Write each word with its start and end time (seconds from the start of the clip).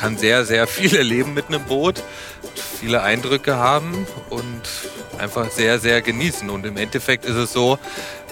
kann 0.00 0.16
sehr, 0.16 0.44
sehr 0.44 0.66
viel 0.66 0.94
erleben 0.96 1.34
mit 1.34 1.48
einem 1.48 1.62
Boot, 1.64 2.02
viele 2.80 3.02
Eindrücke 3.02 3.56
haben 3.56 4.06
und 4.30 4.62
einfach 5.18 5.50
sehr, 5.50 5.78
sehr 5.78 6.00
genießen. 6.02 6.48
Und 6.50 6.64
im 6.66 6.76
Endeffekt 6.76 7.24
ist 7.24 7.36
es 7.36 7.52
so, 7.52 7.78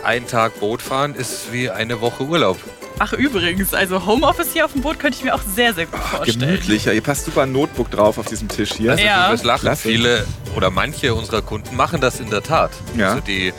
ein 0.04 0.26
Tag 0.26 0.58
Boot 0.60 0.80
fahren 0.80 1.14
ist 1.14 1.52
wie 1.52 1.70
eine 1.70 2.00
Woche 2.00 2.22
Urlaub. 2.24 2.58
Ach 3.00 3.12
übrigens, 3.12 3.74
also 3.74 4.06
Homeoffice 4.06 4.52
hier 4.52 4.64
auf 4.64 4.72
dem 4.72 4.82
Boot 4.82 4.98
könnte 4.98 5.18
ich 5.18 5.24
mir 5.24 5.34
auch 5.34 5.42
sehr, 5.42 5.72
sehr 5.74 5.86
gut 5.86 6.00
vorstellen. 6.00 6.40
Gemütlich, 6.40 6.84
ja. 6.86 6.92
Ihr 6.92 7.00
passt 7.00 7.26
super 7.26 7.42
ein 7.42 7.52
Notebook 7.52 7.90
drauf 7.90 8.18
auf 8.18 8.26
diesem 8.26 8.48
Tisch 8.48 8.72
hier. 8.74 8.92
Also 8.92 9.04
Ja. 9.04 9.30
das 9.30 9.44
lachen 9.44 9.60
Klasse. 9.60 9.88
viele 9.88 10.26
oder 10.56 10.70
manche 10.70 11.14
unserer 11.14 11.42
Kunden 11.42 11.76
machen 11.76 12.00
das 12.00 12.18
in 12.18 12.30
der 12.30 12.42
Tat. 12.42 12.70
Ja. 12.96 13.10
Also 13.10 13.20
die 13.20 13.52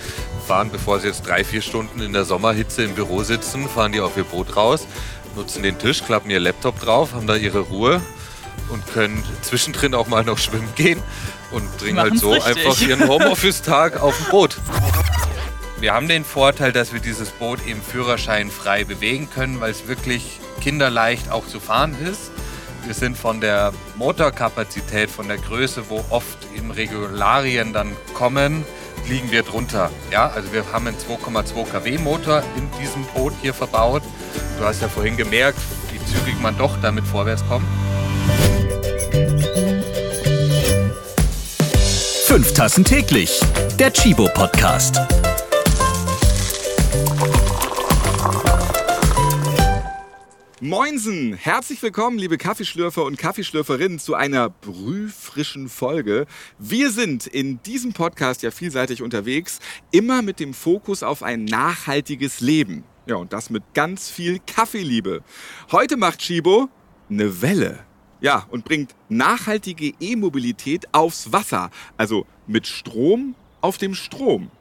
fahren, 0.45 0.69
bevor 0.71 0.99
sie 0.99 1.07
jetzt 1.07 1.25
drei, 1.27 1.43
vier 1.43 1.61
Stunden 1.61 2.01
in 2.01 2.11
der 2.11 2.25
Sommerhitze 2.25 2.83
im 2.83 2.95
Büro 2.95 3.23
sitzen, 3.23 3.69
fahren 3.69 3.91
die 3.93 4.01
auf 4.01 4.17
ihr 4.17 4.23
Boot 4.23 4.55
raus, 4.57 4.87
nutzen 5.39 5.63
den 5.63 5.79
Tisch, 5.79 6.03
klappen 6.03 6.29
ihr 6.29 6.39
Laptop 6.39 6.81
drauf, 6.81 7.13
haben 7.13 7.25
da 7.25 7.35
ihre 7.35 7.59
Ruhe 7.59 8.01
und 8.69 8.85
können 8.87 9.23
zwischendrin 9.41 9.95
auch 9.95 10.07
mal 10.07 10.25
noch 10.25 10.37
schwimmen 10.37 10.67
gehen 10.75 11.01
und 11.51 11.77
bringen 11.77 11.97
halt 11.97 12.19
so 12.19 12.33
richtig. 12.33 12.57
einfach 12.57 12.81
ihren 12.81 13.07
Homeoffice-Tag 13.07 14.01
auf 14.01 14.17
dem 14.17 14.25
Boot. 14.31 14.57
Wir 15.79 15.93
haben 15.93 16.09
den 16.09 16.25
Vorteil, 16.25 16.73
dass 16.73 16.91
wir 16.91 16.99
dieses 16.99 17.29
Boot 17.29 17.65
eben 17.65 17.81
führerscheinfrei 17.81 18.83
bewegen 18.83 19.29
können, 19.29 19.61
weil 19.61 19.71
es 19.71 19.87
wirklich 19.87 20.41
kinderleicht 20.59 21.31
auch 21.31 21.47
zu 21.47 21.61
fahren 21.61 21.95
ist. 22.05 22.31
Wir 22.83 22.93
sind 22.93 23.17
von 23.17 23.39
der 23.39 23.71
Motorkapazität, 23.95 25.09
von 25.09 25.29
der 25.29 25.37
Größe, 25.37 25.85
wo 25.87 26.03
oft 26.09 26.37
eben 26.53 26.71
Regularien 26.71 27.71
dann 27.71 27.95
kommen, 28.13 28.65
liegen 29.09 29.31
wir 29.31 29.43
drunter. 29.43 29.89
Ja, 30.11 30.27
also 30.29 30.53
wir 30.53 30.63
haben 30.71 30.87
einen 30.87 30.97
2,2 30.97 31.65
kW 31.65 31.97
Motor 31.97 32.43
in 32.55 32.69
diesem 32.79 33.03
Boot 33.15 33.33
hier 33.41 33.53
verbaut. 33.53 34.03
Du 34.57 34.63
hast 34.63 34.81
ja 34.81 34.87
vorhin 34.87 35.17
gemerkt, 35.17 35.59
wie 35.91 35.99
zügig 36.05 36.39
man 36.39 36.57
doch 36.57 36.77
damit 36.81 37.05
vorwärts 37.05 37.43
kommt. 37.47 37.65
Fünf 42.25 42.53
Tassen 42.53 42.85
täglich. 42.85 43.41
Der 43.79 43.91
Chibo 43.91 44.29
Podcast. 44.35 44.99
Moinsen! 50.61 51.35
Herzlich 51.35 51.81
willkommen, 51.81 52.19
liebe 52.19 52.37
Kaffeeschlürfer 52.37 53.05
und 53.05 53.17
Kaffeeschlürferinnen, 53.17 53.97
zu 53.97 54.15
einer 54.15 54.49
brühfrischen 54.49 55.69
Folge. 55.69 56.25
Wir 56.57 56.91
sind 56.91 57.27
in 57.27 57.63
diesem 57.63 57.93
Podcast 57.93 58.43
ja 58.43 58.51
vielseitig 58.51 59.01
unterwegs, 59.01 59.59
immer 59.91 60.21
mit 60.21 60.41
dem 60.41 60.53
Fokus 60.53 61.01
auf 61.01 61.23
ein 61.23 61.45
nachhaltiges 61.45 62.41
Leben. 62.41 62.83
Ja, 63.05 63.15
und 63.15 63.31
das 63.31 63.49
mit 63.49 63.63
ganz 63.73 64.09
viel 64.09 64.39
Kaffeeliebe. 64.45 65.23
Heute 65.71 65.95
macht 65.95 66.19
Chibo 66.19 66.67
eine 67.09 67.41
Welle. 67.41 67.79
Ja, 68.19 68.45
und 68.51 68.65
bringt 68.65 68.95
nachhaltige 69.07 69.93
E-Mobilität 70.01 70.93
aufs 70.93 71.31
Wasser, 71.31 71.69
also 71.95 72.25
mit 72.47 72.67
Strom 72.67 73.35
auf 73.61 73.77
dem 73.77 73.95
Strom. 73.95 74.51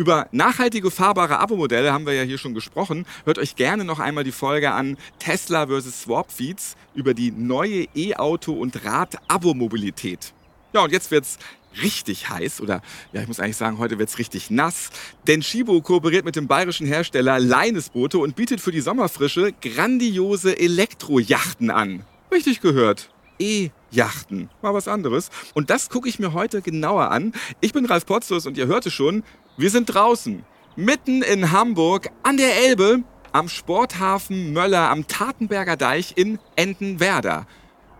Über 0.00 0.28
nachhaltige 0.32 0.90
fahrbare 0.90 1.40
Abo-Modelle 1.40 1.92
haben 1.92 2.06
wir 2.06 2.14
ja 2.14 2.22
hier 2.22 2.38
schon 2.38 2.54
gesprochen. 2.54 3.04
Hört 3.26 3.38
euch 3.38 3.54
gerne 3.54 3.84
noch 3.84 3.98
einmal 3.98 4.24
die 4.24 4.32
Folge 4.32 4.70
an 4.72 4.96
Tesla 5.18 5.66
vs. 5.66 6.04
Swapfeeds 6.04 6.76
über 6.94 7.12
die 7.12 7.30
neue 7.30 7.84
E-Auto- 7.94 8.54
und 8.54 8.82
Rad-Abo-Mobilität. 8.82 10.32
Ja, 10.72 10.84
und 10.84 10.90
jetzt 10.90 11.10
wird's 11.10 11.36
richtig 11.82 12.30
heiß 12.30 12.62
oder 12.62 12.80
ja, 13.12 13.20
ich 13.20 13.28
muss 13.28 13.40
eigentlich 13.40 13.58
sagen, 13.58 13.76
heute 13.76 13.98
wird's 13.98 14.16
richtig 14.16 14.50
nass, 14.50 14.88
denn 15.26 15.42
Shibo 15.42 15.82
kooperiert 15.82 16.24
mit 16.24 16.34
dem 16.34 16.48
bayerischen 16.48 16.86
Hersteller 16.86 17.38
Leinesboote 17.38 18.16
und 18.16 18.36
bietet 18.36 18.62
für 18.62 18.72
die 18.72 18.80
Sommerfrische 18.80 19.52
grandiose 19.60 20.58
Elektrojachten 20.58 21.68
an. 21.68 22.06
Richtig 22.32 22.62
gehört. 22.62 23.10
E-Yachten. 23.40 24.50
Mal 24.62 24.74
was 24.74 24.86
anderes. 24.86 25.30
Und 25.54 25.70
das 25.70 25.88
gucke 25.88 26.08
ich 26.08 26.18
mir 26.18 26.32
heute 26.32 26.62
genauer 26.62 27.10
an. 27.10 27.32
Ich 27.60 27.72
bin 27.72 27.86
Ralf 27.86 28.06
Potzus 28.06 28.46
und 28.46 28.56
ihr 28.56 28.66
hörte 28.66 28.90
schon, 28.90 29.24
wir 29.60 29.70
sind 29.70 29.86
draußen. 29.86 30.44
Mitten 30.76 31.22
in 31.22 31.52
Hamburg 31.52 32.08
an 32.22 32.38
der 32.38 32.56
Elbe 32.64 33.02
am 33.32 33.48
Sporthafen 33.48 34.52
Möller 34.52 34.88
am 34.88 35.06
Tatenberger 35.06 35.76
Deich 35.76 36.14
in 36.16 36.38
Entenwerder. 36.56 37.46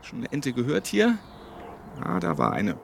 Schon 0.01 0.21
eine 0.21 0.33
Ente 0.33 0.53
gehört 0.53 0.87
hier? 0.87 1.19
Ah, 2.03 2.19
da 2.19 2.39
war 2.39 2.53
eine. 2.53 2.79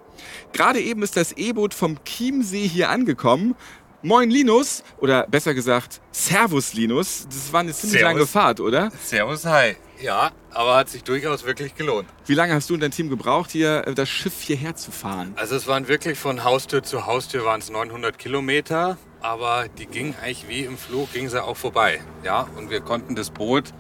Gerade 0.53 0.81
eben 0.81 1.03
ist 1.03 1.17
das 1.17 1.33
E-Boot 1.33 1.73
vom 1.73 2.05
Chiemsee 2.05 2.69
hier 2.69 2.91
angekommen. 2.91 3.55
Moin 4.03 4.31
Linus, 4.31 4.85
oder 4.99 5.27
besser 5.27 5.55
gesagt, 5.55 6.03
Servus 6.13 6.75
Linus. 6.75 7.27
Das 7.29 7.53
war 7.53 7.61
eine 7.61 7.73
ziemlich 7.73 8.01
Servus. 8.01 8.15
lange 8.15 8.27
Fahrt, 8.27 8.61
oder? 8.61 8.93
Servus, 9.03 9.47
hi. 9.47 9.77
Ja, 10.01 10.31
aber 10.53 10.77
hat 10.77 10.89
sich 10.89 11.05
durchaus 11.05 11.45
wirklich 11.45 11.75
gelohnt. 11.75 12.09
Wie 12.27 12.35
lange 12.35 12.55
hast 12.55 12.69
du 12.69 12.75
und 12.75 12.81
dein 12.81 12.91
Team 12.91 13.09
gebraucht, 13.09 13.51
hier 13.51 13.87
äh, 13.87 13.95
das 13.95 14.09
Schiff 14.09 14.41
hierher 14.41 14.77
zu 14.77 14.91
fahren? 14.91 15.33
Also 15.37 15.57
es 15.57 15.67
waren 15.67 15.89
wirklich 15.89 16.19
von 16.19 16.45
Haustür 16.45 16.83
zu 16.83 17.07
Haustür 17.07 17.45
waren 17.45 17.61
es 17.61 17.71
900 17.71 18.19
Kilometer, 18.19 18.99
aber 19.21 19.67
die 19.79 19.87
ging 19.87 20.15
eigentlich 20.23 20.49
wie 20.49 20.65
im 20.65 20.77
Flug, 20.77 21.13
ging 21.13 21.29
sie 21.29 21.43
auch 21.43 21.57
vorbei. 21.57 22.01
Ja, 22.25 22.49
und 22.57 22.71
wir 22.71 22.81
konnten 22.81 23.15
das 23.15 23.31
Boot, 23.31 23.73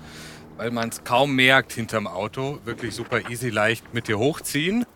weil 0.57 0.71
man 0.71 0.89
es 0.89 1.05
kaum 1.05 1.35
merkt 1.35 1.73
hinterm 1.73 2.07
Auto, 2.07 2.61
wirklich 2.65 2.95
super 2.95 3.29
easy 3.31 3.51
leicht 3.51 3.93
mit 3.93 4.09
dir 4.09 4.19
hochziehen. 4.19 4.87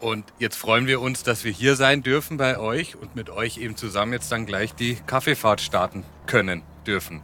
Und 0.00 0.24
jetzt 0.38 0.56
freuen 0.56 0.86
wir 0.86 1.00
uns, 1.00 1.24
dass 1.24 1.44
wir 1.44 1.50
hier 1.50 1.74
sein 1.74 2.02
dürfen 2.02 2.36
bei 2.36 2.58
euch 2.58 2.94
und 2.94 3.16
mit 3.16 3.30
euch 3.30 3.58
eben 3.58 3.76
zusammen 3.76 4.12
jetzt 4.12 4.30
dann 4.30 4.46
gleich 4.46 4.74
die 4.74 4.96
Kaffeefahrt 5.06 5.60
starten 5.60 6.04
können 6.26 6.62
dürfen. 6.86 7.22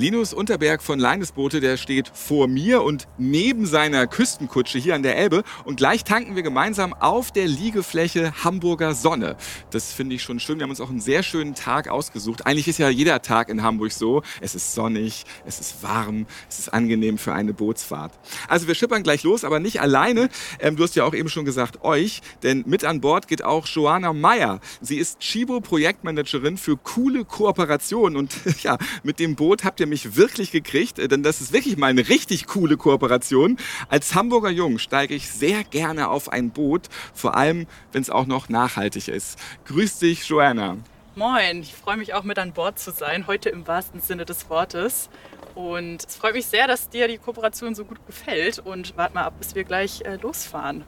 Linus 0.00 0.32
Unterberg 0.32 0.80
von 0.80 0.98
Leinesboote, 0.98 1.60
der 1.60 1.76
steht 1.76 2.10
vor 2.14 2.48
mir 2.48 2.82
und 2.82 3.06
neben 3.18 3.66
seiner 3.66 4.06
Küstenkutsche 4.06 4.78
hier 4.78 4.94
an 4.94 5.02
der 5.02 5.18
Elbe. 5.18 5.42
Und 5.66 5.76
gleich 5.76 6.04
tanken 6.04 6.36
wir 6.36 6.42
gemeinsam 6.42 6.94
auf 6.94 7.32
der 7.32 7.46
Liegefläche 7.46 8.32
Hamburger 8.42 8.94
Sonne. 8.94 9.36
Das 9.72 9.92
finde 9.92 10.14
ich 10.14 10.22
schon 10.22 10.40
schön. 10.40 10.58
Wir 10.58 10.62
haben 10.62 10.70
uns 10.70 10.80
auch 10.80 10.88
einen 10.88 11.02
sehr 11.02 11.22
schönen 11.22 11.54
Tag 11.54 11.88
ausgesucht. 11.90 12.46
Eigentlich 12.46 12.66
ist 12.66 12.78
ja 12.78 12.88
jeder 12.88 13.20
Tag 13.20 13.50
in 13.50 13.62
Hamburg 13.62 13.92
so. 13.92 14.22
Es 14.40 14.54
ist 14.54 14.74
sonnig, 14.74 15.26
es 15.44 15.60
ist 15.60 15.82
warm, 15.82 16.24
es 16.48 16.60
ist 16.60 16.72
angenehm 16.72 17.18
für 17.18 17.34
eine 17.34 17.52
Bootsfahrt. 17.52 18.18
Also 18.48 18.68
wir 18.68 18.74
schippern 18.74 19.02
gleich 19.02 19.22
los, 19.22 19.44
aber 19.44 19.60
nicht 19.60 19.82
alleine. 19.82 20.30
Ähm, 20.60 20.76
du 20.76 20.84
hast 20.84 20.96
ja 20.96 21.04
auch 21.04 21.12
eben 21.12 21.28
schon 21.28 21.44
gesagt, 21.44 21.84
euch. 21.84 22.22
Denn 22.42 22.64
mit 22.66 22.86
an 22.86 23.02
Bord 23.02 23.28
geht 23.28 23.44
auch 23.44 23.66
Joanna 23.66 24.14
Meyer. 24.14 24.60
Sie 24.80 24.96
ist 24.96 25.20
Chibo-Projektmanagerin 25.20 26.56
für 26.56 26.78
coole 26.78 27.26
Kooperationen. 27.26 28.16
Und 28.16 28.34
ja, 28.62 28.78
mit 29.02 29.20
dem 29.20 29.36
Boot 29.36 29.62
habt 29.62 29.78
ihr 29.78 29.89
mich 29.90 30.16
wirklich 30.16 30.50
gekriegt, 30.50 30.98
äh, 30.98 31.08
denn 31.08 31.22
das 31.22 31.40
ist 31.42 31.52
wirklich 31.52 31.76
mal 31.76 31.88
eine 31.88 32.08
richtig 32.08 32.46
coole 32.46 32.78
Kooperation. 32.78 33.58
Als 33.88 34.14
Hamburger 34.14 34.50
Jung 34.50 34.78
steige 34.78 35.14
ich 35.14 35.28
sehr 35.30 35.64
gerne 35.64 36.08
auf 36.08 36.30
ein 36.32 36.50
Boot, 36.50 36.88
vor 37.12 37.36
allem 37.36 37.66
wenn 37.92 38.00
es 38.00 38.08
auch 38.08 38.26
noch 38.26 38.48
nachhaltig 38.48 39.08
ist. 39.08 39.38
Grüß 39.66 39.98
dich, 39.98 40.26
Joanna. 40.26 40.78
Moin, 41.16 41.60
ich 41.60 41.74
freue 41.74 41.96
mich 41.96 42.14
auch 42.14 42.22
mit 42.22 42.38
an 42.38 42.52
Bord 42.52 42.78
zu 42.78 42.92
sein, 42.92 43.26
heute 43.26 43.50
im 43.50 43.66
wahrsten 43.66 44.00
Sinne 44.00 44.24
des 44.24 44.48
Wortes. 44.48 45.10
Und 45.54 46.06
es 46.06 46.16
freut 46.16 46.34
mich 46.34 46.46
sehr, 46.46 46.66
dass 46.66 46.88
dir 46.88 47.08
die 47.08 47.18
Kooperation 47.18 47.74
so 47.74 47.84
gut 47.84 47.98
gefällt. 48.06 48.60
Und 48.60 48.96
warte 48.96 49.14
mal 49.14 49.24
ab, 49.24 49.34
bis 49.38 49.54
wir 49.54 49.64
gleich 49.64 50.02
äh, 50.02 50.16
losfahren. 50.16 50.84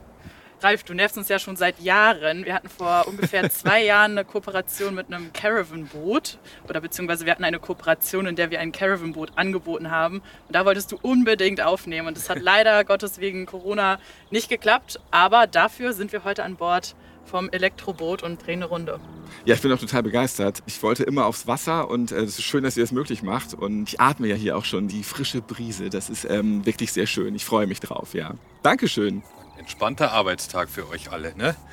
Ralf, 0.62 0.84
du 0.84 0.94
nervst 0.94 1.18
uns 1.18 1.28
ja 1.28 1.40
schon 1.40 1.56
seit 1.56 1.80
Jahren. 1.80 2.44
Wir 2.44 2.54
hatten 2.54 2.68
vor 2.68 3.08
ungefähr 3.08 3.50
zwei 3.50 3.84
Jahren 3.84 4.12
eine 4.12 4.24
Kooperation 4.24 4.94
mit 4.94 5.12
einem 5.12 5.32
Caravan-Boot. 5.32 6.38
Oder 6.68 6.80
beziehungsweise 6.80 7.24
wir 7.24 7.32
hatten 7.32 7.44
eine 7.44 7.58
Kooperation, 7.58 8.26
in 8.26 8.36
der 8.36 8.50
wir 8.50 8.60
ein 8.60 8.70
Caravan-Boot 8.70 9.32
angeboten 9.36 9.90
haben. 9.90 10.16
Und 10.18 10.54
da 10.54 10.64
wolltest 10.64 10.92
du 10.92 10.98
unbedingt 11.02 11.60
aufnehmen. 11.60 12.06
Und 12.06 12.16
das 12.16 12.30
hat 12.30 12.38
leider 12.40 12.84
Gottes 12.84 13.18
wegen 13.18 13.44
Corona 13.44 13.98
nicht 14.30 14.48
geklappt. 14.48 15.00
Aber 15.10 15.48
dafür 15.48 15.92
sind 15.94 16.12
wir 16.12 16.22
heute 16.22 16.44
an 16.44 16.56
Bord 16.56 16.94
vom 17.24 17.48
Elektroboot 17.50 18.22
und 18.22 18.44
drehen 18.46 18.62
eine 18.62 18.66
Runde. 18.66 19.00
Ja, 19.44 19.54
ich 19.54 19.62
bin 19.62 19.72
auch 19.72 19.78
total 19.78 20.02
begeistert. 20.02 20.62
Ich 20.66 20.82
wollte 20.82 21.02
immer 21.02 21.26
aufs 21.26 21.46
Wasser 21.46 21.88
und 21.90 22.12
äh, 22.12 22.16
es 22.18 22.38
ist 22.38 22.42
schön, 22.42 22.62
dass 22.62 22.76
ihr 22.76 22.84
das 22.84 22.92
möglich 22.92 23.22
macht. 23.22 23.54
Und 23.54 23.88
ich 23.88 24.00
atme 24.00 24.28
ja 24.28 24.36
hier 24.36 24.56
auch 24.56 24.64
schon 24.64 24.86
die 24.86 25.02
frische 25.02 25.40
Brise. 25.40 25.90
Das 25.90 26.10
ist 26.10 26.24
ähm, 26.24 26.64
wirklich 26.66 26.92
sehr 26.92 27.06
schön. 27.06 27.34
Ich 27.34 27.44
freue 27.44 27.66
mich 27.66 27.80
drauf, 27.80 28.14
ja. 28.14 28.34
Dankeschön. 28.62 29.22
Entspannter 29.62 30.10
Arbeitstag 30.10 30.68
für 30.68 30.88
euch 30.88 31.12
alle, 31.12 31.36
ne? 31.36 31.54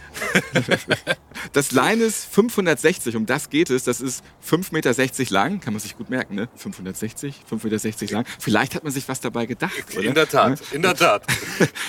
Das 1.54 1.72
Leines 1.72 2.26
560, 2.26 3.16
um 3.16 3.26
das 3.26 3.50
geht 3.50 3.72
es. 3.72 3.86
Das 3.86 4.00
ist 4.00 4.24
5,60 4.48 4.74
Meter 4.74 5.34
lang. 5.34 5.60
Kann 5.60 5.74
man 5.74 5.80
sich 5.80 5.98
gut 5.98 6.10
merken, 6.10 6.36
ne? 6.36 6.50
560, 6.56 7.42
5,60 7.50 7.86
Meter 7.86 8.14
lang. 8.14 8.26
Vielleicht 8.38 8.76
hat 8.76 8.84
man 8.84 8.92
sich 8.92 9.08
was 9.10 9.22
dabei 9.22 9.48
gedacht. 9.48 9.74
Oder? 9.98 10.04
In 10.04 10.14
der 10.14 10.30
Tat, 10.30 10.62
in 10.72 10.84
der 10.84 10.96
Tat. 10.96 11.24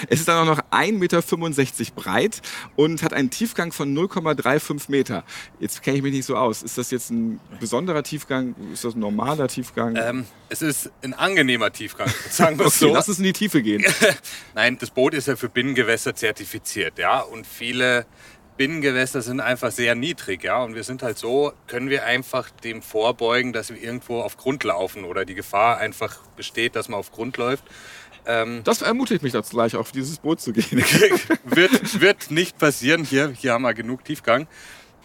Es 0.08 0.20
ist 0.20 0.29
dann 0.29 0.49
auch 0.49 0.56
noch 0.56 0.64
1,65 0.70 0.93
Meter 0.93 1.93
breit 1.94 2.41
und 2.76 3.02
hat 3.02 3.12
einen 3.12 3.31
Tiefgang 3.31 3.73
von 3.73 3.94
0,35 3.94 4.91
Meter. 4.91 5.25
Jetzt 5.58 5.82
kenne 5.82 5.99
ich 5.99 6.02
mich 6.02 6.14
nicht 6.14 6.26
so 6.26 6.37
aus. 6.37 6.62
Ist 6.62 6.79
das 6.79 6.91
jetzt 6.91 7.11
ein 7.11 7.41
besonderer 7.58 8.02
Tiefgang? 8.02 8.55
Ist 8.73 8.85
das 8.85 8.94
ein 8.94 9.00
normaler 9.00 9.49
Tiefgang? 9.49 9.97
Ähm, 9.97 10.25
es 10.49 10.62
ist 10.62 10.91
ein 11.02 11.14
angenehmer 11.14 11.73
Tiefgang, 11.73 12.11
sagen 12.29 12.58
wir 12.58 12.67
okay, 12.67 12.76
so. 12.76 12.93
lass 12.93 13.08
uns 13.08 13.19
in 13.19 13.25
die 13.25 13.32
Tiefe 13.32 13.62
gehen. 13.62 13.85
Nein, 14.55 14.79
das 14.79 14.91
Boot 14.91 15.14
ist 15.14 15.29
ja 15.29 15.37
für 15.37 15.49
Binnengewässer 15.49 15.90
zertifiziert, 15.99 16.99
ja. 16.99 17.21
Und 17.21 17.47
viele 17.47 18.07
Binnengewässer 18.57 19.23
sind 19.23 19.41
einfach 19.41 19.71
sehr 19.71 19.95
niedrig, 19.95 20.45
ja. 20.45 20.63
Und 20.63 20.75
wir 20.75 20.85
sind 20.85 21.03
halt 21.03 21.19
so, 21.19 21.53
können 21.67 21.89
wir 21.89 22.05
einfach 22.05 22.51
dem 22.51 22.83
vorbeugen, 22.83 23.53
dass 23.53 23.71
wir 23.71 23.83
irgendwo 23.83 24.21
auf 24.21 24.37
Grund 24.37 24.65
laufen 24.65 25.05
oder 25.05 25.25
die 25.25 25.35
Gefahr 25.35 25.79
einfach 25.79 26.19
besteht, 26.37 26.77
dass 26.77 26.89
man 26.89 27.01
auf 27.01 27.11
Grund 27.11 27.37
läuft. 27.37 27.65
Ähm, 28.27 28.61
Das 28.65 28.83
ermutigt 28.83 29.23
mich 29.23 29.33
dazu, 29.33 29.57
gleich 29.57 29.77
auf 29.77 29.93
dieses 29.93 30.19
Boot 30.19 30.41
zu 30.41 30.53
gehen. 30.53 30.85
wird, 31.45 32.01
wird 32.01 32.31
nicht 32.31 32.59
passieren 32.59 33.05
hier. 33.05 33.31
Hier 33.31 33.55
haben 33.55 33.63
wir 33.63 33.75
genug 33.75 34.05
Tiefgang. 34.05 34.47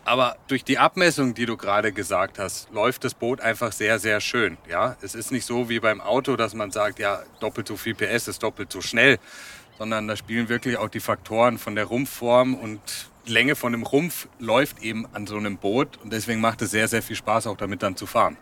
Aber 0.07 0.37
durch 0.47 0.63
die 0.63 0.77
Abmessung, 0.77 1.33
die 1.33 1.47
du 1.47 1.57
gerade 1.57 1.91
gesagt 1.91 2.37
hast, 2.37 2.69
läuft 2.71 3.03
das 3.03 3.15
Boot 3.15 3.41
einfach 3.41 3.71
sehr, 3.71 3.97
sehr 3.97 4.21
schön. 4.21 4.57
Ja, 4.69 4.95
es 5.01 5.15
ist 5.15 5.31
nicht 5.31 5.45
so 5.45 5.67
wie 5.67 5.79
beim 5.79 5.99
Auto, 5.99 6.35
dass 6.35 6.53
man 6.53 6.69
sagt, 6.69 6.99
ja, 6.99 7.23
doppelt 7.39 7.67
so 7.67 7.75
viel 7.75 7.95
PS 7.95 8.27
ist 8.27 8.43
doppelt 8.43 8.71
so 8.71 8.81
schnell, 8.81 9.17
sondern 9.77 10.07
da 10.07 10.15
spielen 10.15 10.49
wirklich 10.49 10.77
auch 10.77 10.89
die 10.89 10.99
Faktoren 10.99 11.57
von 11.57 11.75
der 11.75 11.85
Rumpfform 11.85 12.55
und 12.55 12.79
Länge 13.25 13.55
von 13.55 13.71
dem 13.71 13.83
Rumpf 13.83 14.27
läuft 14.39 14.81
eben 14.81 15.05
an 15.13 15.27
so 15.27 15.35
einem 15.35 15.57
Boot 15.57 15.97
und 16.03 16.13
deswegen 16.13 16.41
macht 16.41 16.61
es 16.61 16.71
sehr, 16.71 16.87
sehr 16.87 17.01
viel 17.01 17.15
Spaß, 17.15 17.47
auch 17.47 17.57
damit 17.57 17.81
dann 17.83 17.95
zu 17.95 18.05
fahren. 18.05 18.37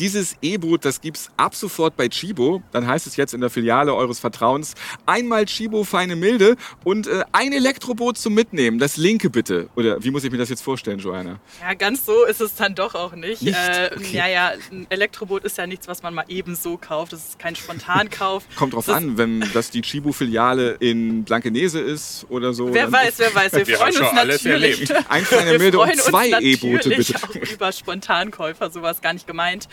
Dieses 0.00 0.36
E-Boot, 0.42 0.84
das 0.84 1.00
gibt's 1.00 1.30
ab 1.36 1.54
sofort 1.54 1.96
bei 1.96 2.08
Chibo. 2.08 2.62
Dann 2.72 2.86
heißt 2.86 3.06
es 3.06 3.16
jetzt 3.16 3.34
in 3.34 3.40
der 3.40 3.50
Filiale 3.50 3.94
eures 3.94 4.18
Vertrauens 4.18 4.74
einmal 5.06 5.44
Chibo 5.44 5.84
feine 5.84 6.16
Milde 6.16 6.56
und 6.84 7.06
äh, 7.06 7.22
ein 7.32 7.52
Elektroboot 7.52 8.16
zum 8.18 8.34
Mitnehmen. 8.34 8.78
Das 8.78 8.96
linke 8.96 9.28
bitte. 9.30 9.68
Oder 9.76 10.02
wie 10.02 10.10
muss 10.10 10.24
ich 10.24 10.32
mir 10.32 10.38
das 10.38 10.48
jetzt 10.48 10.62
vorstellen, 10.62 10.98
Joanna? 10.98 11.38
Ja, 11.60 11.74
ganz 11.74 12.06
so 12.06 12.24
ist 12.24 12.40
es 12.40 12.54
dann 12.54 12.74
doch 12.74 12.94
auch 12.94 13.14
nicht. 13.14 13.42
Nicht? 13.42 13.56
Äh, 13.56 13.90
Okay. 14.00 14.16
Ja, 14.16 14.26
ja, 14.28 14.52
ein 14.72 14.86
Elektroboot 14.88 15.44
ist 15.44 15.58
ja 15.58 15.66
nichts, 15.66 15.86
was 15.86 16.02
man 16.02 16.14
mal 16.14 16.24
eben 16.28 16.54
so 16.54 16.76
kauft. 16.78 17.12
Das 17.12 17.20
ist 17.28 17.38
kein 17.38 17.54
Spontankauf. 17.54 18.44
Kommt 18.56 18.72
drauf 18.74 18.86
das 18.86 18.94
an, 18.96 19.18
wenn 19.18 19.44
das 19.52 19.70
die 19.70 19.82
Chibo-Filiale 19.82 20.72
in 20.80 21.24
Blankenese 21.24 21.80
ist 21.80 22.24
oder 22.30 22.54
so. 22.54 22.72
Wer 22.72 22.90
weiß, 22.90 23.14
wer 23.18 23.34
weiß. 23.34 23.52
Wir, 23.52 23.66
Wir 23.66 23.76
freuen 23.76 23.94
haben 23.96 24.00
uns 24.00 24.08
schon 24.08 24.18
alles 24.18 24.44
natürlich. 24.44 24.90
erlebt. 24.90 25.10
Ein 25.10 25.24
feiner 25.24 25.50
Wir 25.52 25.58
Milde 25.58 25.78
und 25.80 25.96
zwei 25.96 26.28
E-Boote 26.40 26.88
bitte. 26.90 27.14
auch 27.16 27.34
über 27.34 27.72
Spontankäufer, 27.72 28.70
sowas 28.70 29.00
gar 29.02 29.12
nicht 29.12 29.26
gemeint. 29.26 29.68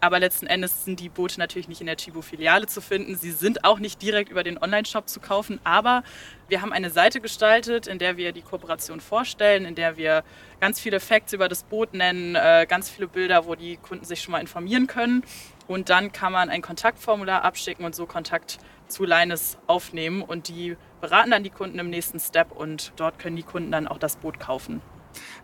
Aber 0.00 0.18
letzten 0.18 0.46
Endes 0.46 0.84
sind 0.84 1.00
die 1.00 1.08
Boote 1.08 1.38
natürlich 1.38 1.68
nicht 1.68 1.80
in 1.80 1.86
der 1.86 1.96
Chibo-Filiale 1.96 2.66
zu 2.66 2.80
finden. 2.80 3.16
Sie 3.16 3.30
sind 3.30 3.64
auch 3.64 3.78
nicht 3.78 4.02
direkt 4.02 4.30
über 4.30 4.42
den 4.42 4.58
Online-Shop 4.58 5.08
zu 5.08 5.20
kaufen. 5.20 5.60
Aber 5.64 6.02
wir 6.48 6.62
haben 6.62 6.72
eine 6.72 6.90
Seite 6.90 7.20
gestaltet, 7.20 7.86
in 7.86 7.98
der 7.98 8.16
wir 8.16 8.32
die 8.32 8.42
Kooperation 8.42 9.00
vorstellen, 9.00 9.64
in 9.64 9.74
der 9.74 9.96
wir 9.96 10.24
ganz 10.60 10.80
viele 10.80 11.00
Facts 11.00 11.32
über 11.32 11.48
das 11.48 11.62
Boot 11.64 11.94
nennen, 11.94 12.34
äh, 12.34 12.66
ganz 12.68 12.90
viele 12.90 13.08
Bilder, 13.08 13.46
wo 13.46 13.54
die 13.54 13.76
Kunden 13.76 14.04
sich 14.04 14.20
schon 14.20 14.32
mal 14.32 14.40
informieren 14.40 14.86
können. 14.86 15.22
Und 15.66 15.88
dann 15.88 16.12
kann 16.12 16.32
man 16.32 16.50
ein 16.50 16.62
Kontaktformular 16.62 17.42
abschicken 17.42 17.84
und 17.84 17.94
so 17.94 18.06
Kontakt 18.06 18.58
zu 18.88 19.04
Leines 19.04 19.58
aufnehmen. 19.66 20.22
Und 20.22 20.48
die 20.48 20.76
beraten 21.00 21.30
dann 21.30 21.42
die 21.42 21.50
Kunden 21.50 21.78
im 21.78 21.90
nächsten 21.90 22.20
Step 22.20 22.52
und 22.52 22.92
dort 22.96 23.18
können 23.18 23.36
die 23.36 23.42
Kunden 23.42 23.72
dann 23.72 23.88
auch 23.88 23.98
das 23.98 24.16
Boot 24.16 24.38
kaufen. 24.38 24.82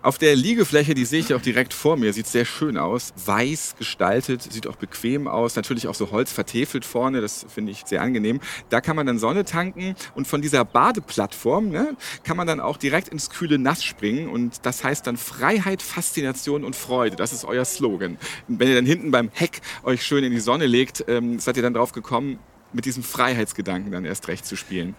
Auf 0.03 0.19
der 0.19 0.37
Liegefläche, 0.37 0.95
die 0.95 1.05
sehe 1.05 1.21
ich 1.21 1.35
auch 1.35 1.41
direkt 1.41 1.75
vor 1.75 1.97
mir, 1.97 2.13
sieht 2.13 2.27
sehr 2.27 2.45
schön 2.45 2.77
aus. 2.77 3.13
Weiß 3.25 3.75
gestaltet, 3.79 4.43
sieht 4.43 4.67
auch 4.67 4.77
bequem 4.77 5.27
aus. 5.27 5.57
Natürlich 5.57 5.89
auch 5.89 5.95
so 5.95 6.11
Holz 6.11 6.33
vertefelt 6.33 6.85
vorne, 6.85 7.21
das 7.21 7.47
finde 7.49 7.73
ich 7.73 7.83
sehr 7.85 8.03
angenehm. 8.03 8.41
Da 8.71 8.81
kann 8.81 8.97
man 8.97 9.07
dann 9.07 9.19
Sonne 9.19 9.45
tanken 9.45 9.95
und 10.15 10.29
von 10.29 10.41
dieser 10.41 10.65
Badeplattform 10.65 11.71
ne, 11.71 11.97
kann 12.23 12.37
man 12.37 12.47
dann 12.47 12.61
auch 12.61 12.77
direkt 12.77 13.09
ins 13.09 13.31
kühle 13.31 13.59
Nass 13.59 13.83
springen. 13.83 14.29
Und 14.29 14.65
das 14.65 14.85
heißt 14.85 15.07
dann 15.07 15.17
Freiheit, 15.17 15.83
Faszination 15.83 16.65
und 16.65 16.77
Freude. 16.77 17.17
Das 17.17 17.33
ist 17.33 17.45
euer 17.45 17.65
Slogan. 17.65 18.19
Wenn 18.47 18.69
ihr 18.69 18.75
dann 18.77 18.87
hinten 18.87 19.11
beim 19.11 19.31
Heck 19.33 19.61
euch 19.83 20.05
schön 20.05 20.25
in 20.25 20.33
die 20.33 20.41
Sonne 20.41 20.67
legt, 20.67 21.05
ähm, 21.09 21.39
seid 21.39 21.57
ihr 21.57 21.63
dann 21.63 21.75
drauf 21.75 21.93
gekommen, 21.93 22.39
mit 22.73 22.85
diesem 22.85 23.03
Freiheitsgedanken 23.03 23.93
dann 23.93 24.05
erst 24.05 24.29
recht 24.29 24.45
zu 24.45 24.57
spielen. 24.57 24.95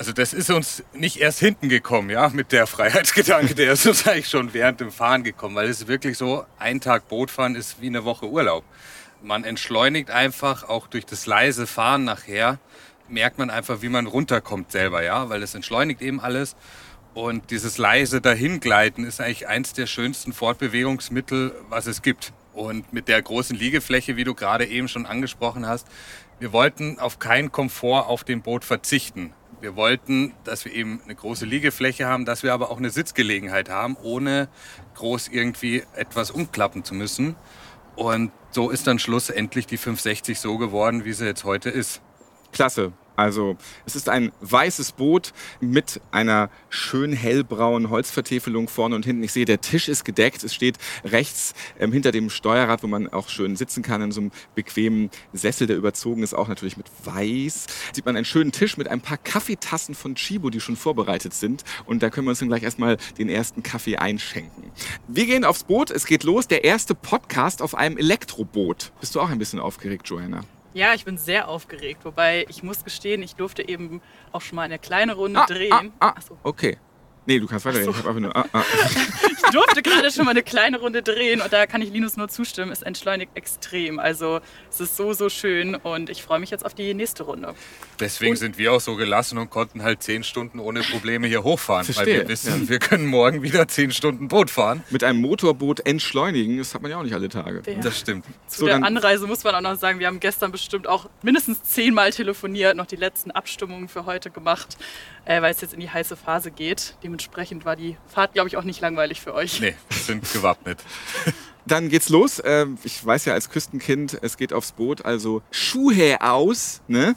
Also 0.00 0.14
das 0.14 0.32
ist 0.32 0.48
uns 0.48 0.82
nicht 0.94 1.18
erst 1.18 1.40
hinten 1.40 1.68
gekommen, 1.68 2.08
ja, 2.08 2.30
mit 2.30 2.52
der 2.52 2.66
Freiheitsgedanke, 2.66 3.54
der 3.54 3.74
ist 3.74 3.86
uns 3.86 4.06
eigentlich 4.08 4.30
schon 4.30 4.54
während 4.54 4.80
dem 4.80 4.90
Fahren 4.90 5.24
gekommen, 5.24 5.54
weil 5.56 5.68
es 5.68 5.82
ist 5.82 5.88
wirklich 5.88 6.16
so, 6.16 6.46
ein 6.58 6.80
Tag 6.80 7.06
Bootfahren 7.08 7.54
ist 7.54 7.82
wie 7.82 7.88
eine 7.88 8.02
Woche 8.06 8.26
Urlaub. 8.26 8.64
Man 9.22 9.44
entschleunigt 9.44 10.10
einfach, 10.10 10.66
auch 10.66 10.86
durch 10.86 11.04
das 11.04 11.26
leise 11.26 11.66
Fahren 11.66 12.04
nachher, 12.04 12.58
merkt 13.10 13.36
man 13.36 13.50
einfach, 13.50 13.82
wie 13.82 13.90
man 13.90 14.06
runterkommt 14.06 14.72
selber, 14.72 15.02
ja, 15.02 15.28
weil 15.28 15.42
es 15.42 15.54
entschleunigt 15.54 16.00
eben 16.00 16.18
alles. 16.18 16.56
Und 17.12 17.50
dieses 17.50 17.76
leise 17.76 18.22
Dahingleiten 18.22 19.04
ist 19.04 19.20
eigentlich 19.20 19.48
eins 19.48 19.74
der 19.74 19.86
schönsten 19.86 20.32
Fortbewegungsmittel, 20.32 21.54
was 21.68 21.86
es 21.86 22.00
gibt. 22.00 22.32
Und 22.54 22.90
mit 22.94 23.06
der 23.06 23.20
großen 23.20 23.54
Liegefläche, 23.54 24.16
wie 24.16 24.24
du 24.24 24.32
gerade 24.32 24.64
eben 24.64 24.88
schon 24.88 25.04
angesprochen 25.04 25.66
hast, 25.66 25.86
wir 26.38 26.54
wollten 26.54 26.98
auf 26.98 27.18
keinen 27.18 27.52
Komfort 27.52 28.06
auf 28.06 28.24
dem 28.24 28.40
Boot 28.40 28.64
verzichten. 28.64 29.34
Wir 29.60 29.76
wollten, 29.76 30.32
dass 30.44 30.64
wir 30.64 30.72
eben 30.72 31.00
eine 31.04 31.14
große 31.14 31.44
Liegefläche 31.44 32.06
haben, 32.06 32.24
dass 32.24 32.42
wir 32.42 32.54
aber 32.54 32.70
auch 32.70 32.78
eine 32.78 32.90
Sitzgelegenheit 32.90 33.68
haben, 33.68 33.96
ohne 34.02 34.48
groß 34.94 35.28
irgendwie 35.28 35.82
etwas 35.94 36.30
umklappen 36.30 36.82
zu 36.82 36.94
müssen. 36.94 37.36
Und 37.94 38.32
so 38.50 38.70
ist 38.70 38.86
dann 38.86 38.98
schlussendlich 38.98 39.66
die 39.66 39.76
560 39.76 40.40
so 40.40 40.56
geworden, 40.56 41.04
wie 41.04 41.12
sie 41.12 41.26
jetzt 41.26 41.44
heute 41.44 41.68
ist. 41.68 42.00
Klasse. 42.52 42.92
Also 43.20 43.58
es 43.84 43.96
ist 43.96 44.08
ein 44.08 44.32
weißes 44.40 44.92
Boot 44.92 45.34
mit 45.60 46.00
einer 46.10 46.48
schön 46.70 47.12
hellbraunen 47.12 47.90
Holzvertäfelung 47.90 48.66
vorne 48.66 48.96
und 48.96 49.04
hinten. 49.04 49.22
Ich 49.22 49.32
sehe, 49.32 49.44
der 49.44 49.60
Tisch 49.60 49.90
ist 49.90 50.06
gedeckt. 50.06 50.42
Es 50.42 50.54
steht 50.54 50.78
rechts 51.04 51.52
ähm, 51.78 51.92
hinter 51.92 52.12
dem 52.12 52.30
Steuerrad, 52.30 52.82
wo 52.82 52.86
man 52.86 53.08
auch 53.08 53.28
schön 53.28 53.56
sitzen 53.56 53.82
kann 53.82 54.00
in 54.00 54.10
so 54.10 54.22
einem 54.22 54.30
bequemen 54.54 55.10
Sessel, 55.34 55.66
der 55.66 55.76
überzogen 55.76 56.22
ist, 56.22 56.32
auch 56.32 56.48
natürlich 56.48 56.78
mit 56.78 56.86
weiß. 57.04 57.66
Sieht 57.92 58.06
man 58.06 58.16
einen 58.16 58.24
schönen 58.24 58.52
Tisch 58.52 58.78
mit 58.78 58.88
ein 58.88 59.02
paar 59.02 59.18
Kaffeetassen 59.18 59.94
von 59.94 60.14
Chibo, 60.14 60.48
die 60.48 60.60
schon 60.60 60.76
vorbereitet 60.76 61.34
sind. 61.34 61.62
Und 61.84 62.02
da 62.02 62.08
können 62.08 62.26
wir 62.26 62.30
uns 62.30 62.38
dann 62.38 62.48
gleich 62.48 62.62
erstmal 62.62 62.96
den 63.18 63.28
ersten 63.28 63.62
Kaffee 63.62 63.98
einschenken. 63.98 64.70
Wir 65.08 65.26
gehen 65.26 65.44
aufs 65.44 65.64
Boot. 65.64 65.90
Es 65.90 66.06
geht 66.06 66.24
los. 66.24 66.48
Der 66.48 66.64
erste 66.64 66.94
Podcast 66.94 67.60
auf 67.60 67.74
einem 67.74 67.98
Elektroboot. 67.98 68.92
Bist 68.98 69.14
du 69.14 69.20
auch 69.20 69.28
ein 69.28 69.38
bisschen 69.38 69.60
aufgeregt, 69.60 70.08
Joanna? 70.08 70.42
Ja, 70.72 70.94
ich 70.94 71.04
bin 71.04 71.18
sehr 71.18 71.48
aufgeregt, 71.48 72.04
wobei 72.04 72.46
ich 72.48 72.62
muss 72.62 72.84
gestehen, 72.84 73.22
ich 73.22 73.34
durfte 73.34 73.66
eben 73.68 74.00
auch 74.32 74.40
schon 74.40 74.56
mal 74.56 74.62
eine 74.62 74.78
kleine 74.78 75.14
Runde 75.14 75.40
Ah, 75.40 75.46
drehen. 75.46 75.92
Ah, 75.98 76.08
ah, 76.08 76.14
Ach 76.16 76.22
so. 76.22 76.38
okay. 76.44 76.78
Nee, 77.26 77.38
du 77.38 77.46
kannst 77.46 77.64
weiterreden. 77.66 77.90
Ich 77.90 77.96
habe 77.98 78.08
einfach 78.08 78.20
nur. 78.20 78.36
Ah, 78.36 78.44
ah. 78.52 78.62
Ich 79.50 79.54
durfte 79.56 79.82
gerade 79.82 80.12
schon 80.12 80.26
mal 80.26 80.30
eine 80.30 80.44
kleine 80.44 80.78
Runde 80.78 81.02
drehen 81.02 81.40
und 81.40 81.52
da 81.52 81.66
kann 81.66 81.82
ich 81.82 81.90
Linus 81.90 82.16
nur 82.16 82.28
zustimmen. 82.28 82.70
Es 82.70 82.82
entschleunigt 82.82 83.32
extrem. 83.34 83.98
Also 83.98 84.38
es 84.70 84.78
ist 84.80 84.96
so, 84.96 85.12
so 85.12 85.28
schön 85.28 85.74
und 85.74 86.08
ich 86.08 86.22
freue 86.22 86.38
mich 86.38 86.50
jetzt 86.50 86.64
auf 86.64 86.72
die 86.72 86.94
nächste 86.94 87.24
Runde. 87.24 87.54
Deswegen 87.98 88.32
Und- 88.32 88.36
sind 88.36 88.58
wir 88.58 88.72
auch 88.72 88.80
so 88.80 88.94
gelassen 88.94 89.38
und 89.38 89.50
konnten 89.50 89.82
halt 89.82 90.04
zehn 90.04 90.22
Stunden 90.22 90.60
ohne 90.60 90.82
Probleme 90.82 91.26
hier 91.26 91.42
hochfahren. 91.42 91.84
Weil 91.88 91.94
Verstehe, 91.94 92.20
wir 92.20 92.28
wissen, 92.28 92.68
wir 92.68 92.78
können 92.78 93.06
morgen 93.06 93.42
wieder 93.42 93.66
zehn 93.66 93.90
Stunden 93.90 94.28
Boot 94.28 94.50
fahren. 94.50 94.84
Mit 94.90 95.02
einem 95.02 95.20
Motorboot 95.20 95.80
entschleunigen, 95.84 96.58
das 96.58 96.72
hat 96.74 96.82
man 96.82 96.92
ja 96.92 96.98
auch 96.98 97.02
nicht 97.02 97.14
alle 97.14 97.28
Tage. 97.28 97.62
Ja. 97.66 97.74
Das 97.80 97.98
stimmt. 97.98 98.26
Zu 98.46 98.60
So, 98.60 98.66
der 98.66 98.76
dann- 98.76 98.84
Anreise 98.84 99.26
muss 99.26 99.42
man 99.42 99.56
auch 99.56 99.60
noch 99.62 99.76
sagen, 99.76 99.98
wir 99.98 100.06
haben 100.06 100.20
gestern 100.20 100.52
bestimmt 100.52 100.86
auch 100.86 101.08
mindestens 101.22 101.60
zehnmal 101.64 102.12
telefoniert, 102.12 102.76
noch 102.76 102.86
die 102.86 102.96
letzten 102.96 103.32
Abstimmungen 103.32 103.88
für 103.88 104.06
heute 104.06 104.30
gemacht, 104.30 104.76
äh, 105.24 105.40
weil 105.42 105.52
es 105.52 105.60
jetzt 105.60 105.74
in 105.74 105.80
die 105.80 105.90
heiße 105.90 106.16
Phase 106.16 106.50
geht. 106.50 106.96
Dementsprechend 107.02 107.64
war 107.64 107.76
die 107.76 107.96
Fahrt, 108.06 108.34
glaube 108.34 108.48
ich, 108.48 108.56
auch 108.56 108.64
nicht 108.64 108.80
langweilig 108.80 109.20
für 109.20 109.34
euch. 109.34 109.60
Nee, 109.60 109.74
wir 109.88 109.96
sind 109.98 110.32
gewappnet. 110.32 110.82
Dann 111.66 111.88
geht's 111.88 112.08
los. 112.08 112.40
Ähm, 112.44 112.78
Ich 112.84 113.04
weiß 113.04 113.26
ja 113.26 113.34
als 113.34 113.50
Küstenkind, 113.50 114.18
es 114.22 114.36
geht 114.36 114.52
aufs 114.52 114.72
Boot, 114.72 115.04
also 115.04 115.42
Schuhe 115.50 116.18
aus. 116.20 116.80
Ne? 116.88 117.14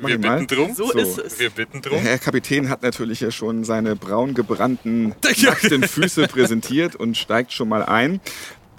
Wir 0.00 0.18
bitten 0.18 0.46
drum. 0.48 0.74
So, 0.74 0.86
So. 0.90 0.98
ist 0.98 1.18
es. 1.18 1.38
Wir 1.38 1.50
bitten 1.50 1.80
Der 1.82 1.92
drum. 1.92 2.00
Herr 2.00 2.18
Kapitän 2.18 2.68
hat 2.68 2.82
natürlich 2.82 3.20
ja 3.20 3.30
schon 3.30 3.62
seine 3.62 3.94
braun 3.94 4.34
gebrannten, 4.34 5.14
nackten 5.42 5.84
Füße 5.84 6.26
präsentiert 6.26 6.96
und 6.96 7.16
steigt 7.16 7.52
schon 7.52 7.68
mal 7.68 7.84
ein. 7.84 8.20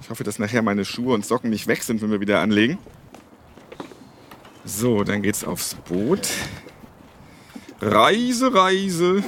Ich 0.01 0.09
hoffe, 0.09 0.23
dass 0.25 0.39
nachher 0.39 0.61
meine 0.61 0.83
Schuhe 0.83 1.13
und 1.13 1.25
Socken 1.25 1.49
nicht 1.51 1.67
weg 1.67 1.83
sind, 1.83 2.01
wenn 2.01 2.11
wir 2.11 2.19
wieder 2.19 2.41
anlegen. 2.41 2.77
So, 4.65 5.03
dann 5.03 5.21
geht's 5.21 5.43
aufs 5.43 5.75
Boot. 5.75 6.27
Reise, 7.81 8.53
Reise. 8.53 9.23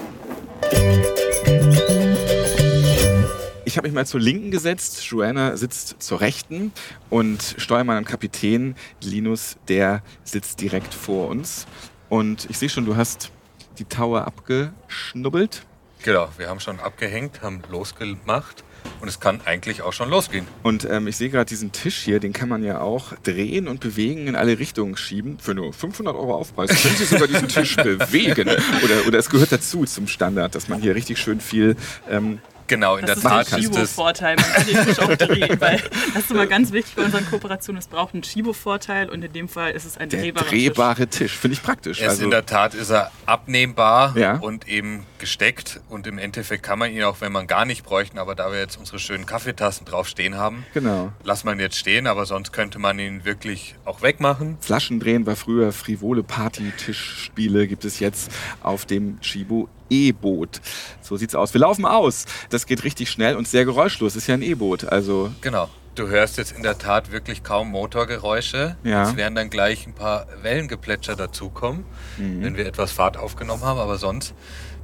Ich 3.65 3.77
habe 3.77 3.87
mich 3.87 3.93
mal 3.93 4.05
zur 4.05 4.21
Linken 4.21 4.51
gesetzt, 4.51 5.03
Joanna 5.03 5.57
sitzt 5.57 6.01
zur 6.01 6.21
Rechten 6.21 6.71
und 7.09 7.55
Steuermann 7.57 7.97
und 7.97 8.05
Kapitän 8.05 8.75
Linus, 9.01 9.57
der 9.67 10.01
sitzt 10.23 10.61
direkt 10.61 10.93
vor 10.93 11.27
uns. 11.27 11.67
Und 12.07 12.49
ich 12.49 12.57
sehe 12.57 12.69
schon, 12.69 12.85
du 12.85 12.95
hast 12.95 13.31
die 13.79 13.85
Tower 13.85 14.25
abgeschnubbelt. 14.25 15.65
Genau, 16.03 16.29
wir 16.37 16.47
haben 16.47 16.61
schon 16.61 16.79
abgehängt, 16.79 17.41
haben 17.41 17.61
losgemacht 17.69 18.63
und 19.01 19.07
es 19.07 19.19
kann 19.19 19.41
eigentlich 19.45 19.81
auch 19.81 19.93
schon 19.93 20.09
losgehen. 20.09 20.47
Und 20.63 20.85
ähm, 20.89 21.07
ich 21.07 21.17
sehe 21.17 21.29
gerade 21.29 21.47
diesen 21.47 21.71
Tisch 21.71 21.97
hier, 21.97 22.19
den 22.19 22.33
kann 22.33 22.49
man 22.49 22.63
ja 22.63 22.81
auch 22.81 23.13
drehen 23.23 23.67
und 23.67 23.79
bewegen, 23.79 24.27
in 24.27 24.35
alle 24.35 24.59
Richtungen 24.59 24.97
schieben. 24.97 25.39
Für 25.39 25.53
nur 25.53 25.73
500 25.73 26.15
Euro 26.15 26.35
Aufpreis 26.35 26.69
können 26.81 26.95
Sie 26.95 27.05
sogar 27.05 27.27
diesen 27.27 27.47
Tisch 27.47 27.75
bewegen. 27.77 28.49
Oder, 28.83 29.07
oder 29.07 29.19
es 29.19 29.29
gehört 29.29 29.51
dazu 29.51 29.85
zum 29.85 30.07
Standard, 30.07 30.55
dass 30.55 30.67
man 30.67 30.81
hier 30.81 30.95
richtig 30.95 31.19
schön 31.19 31.39
viel 31.39 31.75
ähm, 32.09 32.39
Genau, 32.67 32.97
in 32.97 33.05
das 33.05 33.21
der 33.21 33.31
ist 33.39 33.49
Tat 33.49 33.51
der 33.51 33.59
ist 33.59 33.69
das. 33.75 33.89
Chibo-Vorteil. 33.89 34.35
Man 34.35 34.45
kann 34.45 34.65
den 34.67 34.85
Tisch 34.85 34.99
auch 34.99 35.15
drehen, 35.15 35.55
weil 35.61 35.81
das 36.13 36.23
ist 36.23 36.31
immer 36.31 36.47
ganz 36.47 36.71
wichtig 36.71 36.95
bei 36.95 37.03
unseren 37.03 37.25
Kooperationen. 37.29 37.79
Es 37.79 37.87
braucht 37.87 38.13
einen 38.13 38.23
Chibo-Vorteil 38.23 39.09
und 39.09 39.23
in 39.23 39.31
dem 39.33 39.47
Fall 39.49 39.71
ist 39.71 39.85
es 39.85 39.97
ein 39.97 40.09
Der 40.09 40.21
drehbarer 40.21 40.45
drehbare 40.45 41.07
Tisch. 41.07 41.37
Finde 41.37 41.55
ich 41.55 41.63
praktisch. 41.63 42.01
Also, 42.01 42.23
in 42.23 42.31
der 42.31 42.45
Tat 42.45 42.73
ist 42.73 42.89
er 42.89 43.11
abnehmbar 43.25 44.15
Ja. 44.17 44.35
und 44.37 44.67
eben 44.67 45.05
gesteckt. 45.19 45.79
Und 45.89 46.05
im 46.07 46.17
Endeffekt 46.17 46.63
kann 46.63 46.77
man 46.79 46.91
ihn 46.91 47.03
auch, 47.03 47.21
wenn 47.21 47.31
man 47.31 47.47
gar 47.47 47.65
nicht 47.65 47.83
bräuchten, 47.83 48.19
aber 48.19 48.35
da 48.35 48.51
wir 48.51 48.59
jetzt 48.59 48.77
unsere 48.77 48.99
schönen 48.99 49.25
Kaffeetassen 49.25 49.85
drauf 49.85 50.07
stehen 50.07 50.35
haben, 50.35 50.65
genau. 50.73 51.11
lassen 51.23 51.47
wir 51.47 51.53
ihn 51.53 51.59
jetzt 51.59 51.77
stehen, 51.77 52.05
aber 52.07 52.25
sonst 52.25 52.51
könnte 52.53 52.77
man 52.79 52.99
ihn 52.99 53.25
wirklich 53.25 53.75
auch 53.85 54.01
wegmachen. 54.01 54.57
Flaschendrehen 54.61 55.25
war 55.25 55.35
früher 55.35 55.71
frivole 55.71 56.23
Party-Tischspiele, 56.23 57.67
gibt 57.67 57.85
es 57.85 57.99
jetzt 57.99 58.31
auf 58.61 58.85
dem 58.85 59.19
Chibo 59.21 59.69
E-Boot. 59.89 60.61
So 61.01 61.17
sieht's 61.17 61.35
aus. 61.35 61.53
Wir 61.53 61.61
laufen 61.61 61.85
aus. 61.85 62.25
Das 62.49 62.65
geht 62.65 62.83
richtig 62.83 63.09
schnell 63.09 63.35
und 63.35 63.47
sehr 63.47 63.65
geräuschlos. 63.65 64.15
Ist 64.15 64.27
ja 64.27 64.33
ein 64.35 64.41
E-Boot. 64.41 64.85
Also 64.85 65.31
Genau. 65.41 65.69
Du 65.95 66.07
hörst 66.09 66.37
jetzt 66.37 66.51
in 66.55 66.61
der 66.61 66.77
Tat 66.77 67.11
wirklich 67.11 67.41
kaum 67.43 67.71
Motorgeräusche. 67.71 68.77
Ja. 68.83 69.09
Es 69.09 69.15
werden 69.15 69.33
dann 69.33 69.49
gleich 69.49 69.87
ein 69.87 69.93
paar 69.93 70.27
Wellengeplätscher 70.43 71.15
dazukommen, 71.15 71.85
Mhm. 72.17 72.43
wenn 72.43 72.55
wir 72.57 72.67
etwas 72.67 72.91
Fahrt 72.91 73.17
aufgenommen 73.17 73.63
haben, 73.63 73.79
aber 73.79 73.97
sonst, 73.97 74.35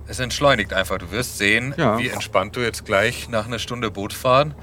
es 0.08 0.20
entschleunigt 0.20 0.74
einfach. 0.74 0.98
Du 0.98 1.12
wirst 1.12 1.38
sehen, 1.38 1.76
Ja. 1.78 2.00
wie 2.00 2.10
entspannt 2.10 2.56
du 2.56 2.62
jetzt 2.62 2.84
gleich 2.86 3.30
nach 3.30 3.46
einer 3.46 3.60
Stunde 3.60 3.92
Bootfahren 3.92 4.56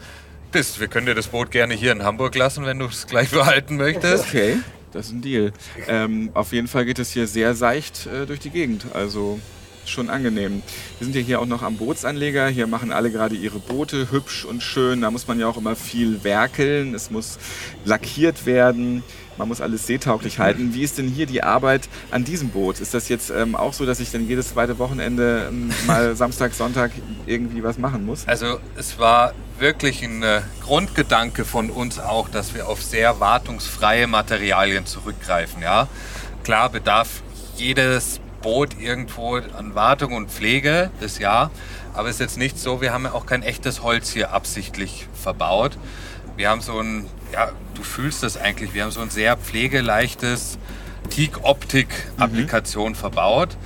bist. 0.51 0.81
Wir 0.81 0.89
können 0.89 1.07
dir 1.07 1.15
das 1.15 1.29
Boot 1.29 1.53
gerne 1.53 1.75
hier 1.75 1.93
in 1.93 2.03
Hamburg 2.03 2.35
lassen, 2.35 2.67
wenn 2.67 2.81
du 2.81 2.87
es 2.87 3.07
gleich 3.07 3.31
behalten 3.31 3.77
möchtest. 3.77 4.25
Okay, 4.27 4.57
das 4.91 5.07
ist 5.07 5.13
ein 5.13 5.23
Deal. 5.23 5.53
Ähm, 5.87 6.31
auf 6.35 6.53
jeden 6.53 6.67
Fall 6.67 6.85
geht 6.85 6.99
es 6.99 7.13
hier 7.13 7.29
sehr 7.29 7.55
seicht 7.55 8.07
äh, 8.07 8.27
durch 8.27 8.41
die 8.41 8.51
Gegend. 8.51 8.87
Also 8.93 9.39
schon 9.87 10.11
angenehm. 10.11 10.63
Wir 10.99 11.05
sind 11.05 11.15
ja 11.15 11.23
hier 11.23 11.41
auch 11.41 11.47
noch 11.47 11.63
am 11.63 11.77
Bootsanleger. 11.77 12.49
Hier 12.49 12.67
machen 12.67 12.93
alle 12.93 13.11
gerade 13.11 13.35
ihre 13.35 13.59
Boote 13.59 14.11
hübsch 14.11 14.45
und 14.45 14.63
schön. 14.63 15.01
Da 15.01 15.11
muss 15.11 15.27
man 15.27 15.41
ja 15.41 15.47
auch 15.47 15.57
immer 15.57 15.77
viel 15.77 16.23
werkeln. 16.25 16.95
Es 16.95 17.11
muss 17.11 17.39
lackiert 17.85 18.47
werden. 18.47 19.03
Man 19.41 19.49
muss 19.49 19.63
alles 19.63 19.87
seetauglich 19.87 20.39
halten. 20.39 20.75
Wie 20.75 20.83
ist 20.83 20.99
denn 20.99 21.09
hier 21.09 21.25
die 21.25 21.43
Arbeit 21.43 21.89
an 22.11 22.25
diesem 22.25 22.51
Boot? 22.51 22.79
Ist 22.79 22.93
das 22.93 23.09
jetzt 23.09 23.31
ähm, 23.31 23.55
auch 23.55 23.73
so, 23.73 23.87
dass 23.87 23.99
ich 23.99 24.11
dann 24.11 24.29
jedes 24.29 24.51
zweite 24.51 24.79
Wochenende 24.79 25.47
ähm, 25.49 25.71
mal 25.87 26.15
Samstag, 26.17 26.53
Sonntag 26.53 26.91
irgendwie 27.27 27.63
was 27.63 27.79
machen 27.79 28.05
muss? 28.05 28.29
Also 28.29 28.61
es 28.77 28.99
war 28.99 29.33
wirklich 29.59 30.03
ein 30.03 30.23
äh, 30.23 30.43
Grundgedanke 30.63 31.47
von 31.47 31.71
uns 31.71 31.99
auch, 31.99 32.29
dass 32.29 32.55
wir 32.55 32.69
auf 32.69 32.83
sehr 32.83 33.19
wartungsfreie 33.19 34.07
Materialien 34.07 34.85
zurückgreifen. 34.85 35.63
Ja? 35.63 35.89
Klar 36.45 36.69
bedarf 36.69 37.23
jedes 37.57 38.21
Boot 38.43 38.81
irgendwo 38.81 39.37
an 39.37 39.75
Wartung 39.75 40.13
und 40.13 40.31
Pflege, 40.31 40.91
das 41.01 41.19
ja. 41.19 41.51
Aber 41.95 42.09
es 42.09 42.17
ist 42.17 42.21
jetzt 42.21 42.39
nicht 42.39 42.59
so, 42.59 42.81
wir 42.81 42.93
haben 42.93 43.05
ja 43.05 43.13
auch 43.13 43.27
kein 43.27 43.43
echtes 43.43 43.83
Holz 43.83 44.11
hier 44.11 44.33
absichtlich 44.33 45.07
verbaut. 45.13 45.77
Wir 46.37 46.49
haben 46.49 46.61
so 46.61 46.79
ein, 46.81 47.07
ja, 47.33 47.51
du 47.75 47.83
fühlst 47.83 48.23
das 48.23 48.37
eigentlich, 48.37 48.75
wir 48.75 48.85
haben 48.85 48.91
so 48.91 49.01
ein 49.01 49.11
sehr 49.11 49.37
pflegeleichtes 49.37 50.59
Teak-Optik-Applikation 51.11 52.95
verbaut. 52.95 53.57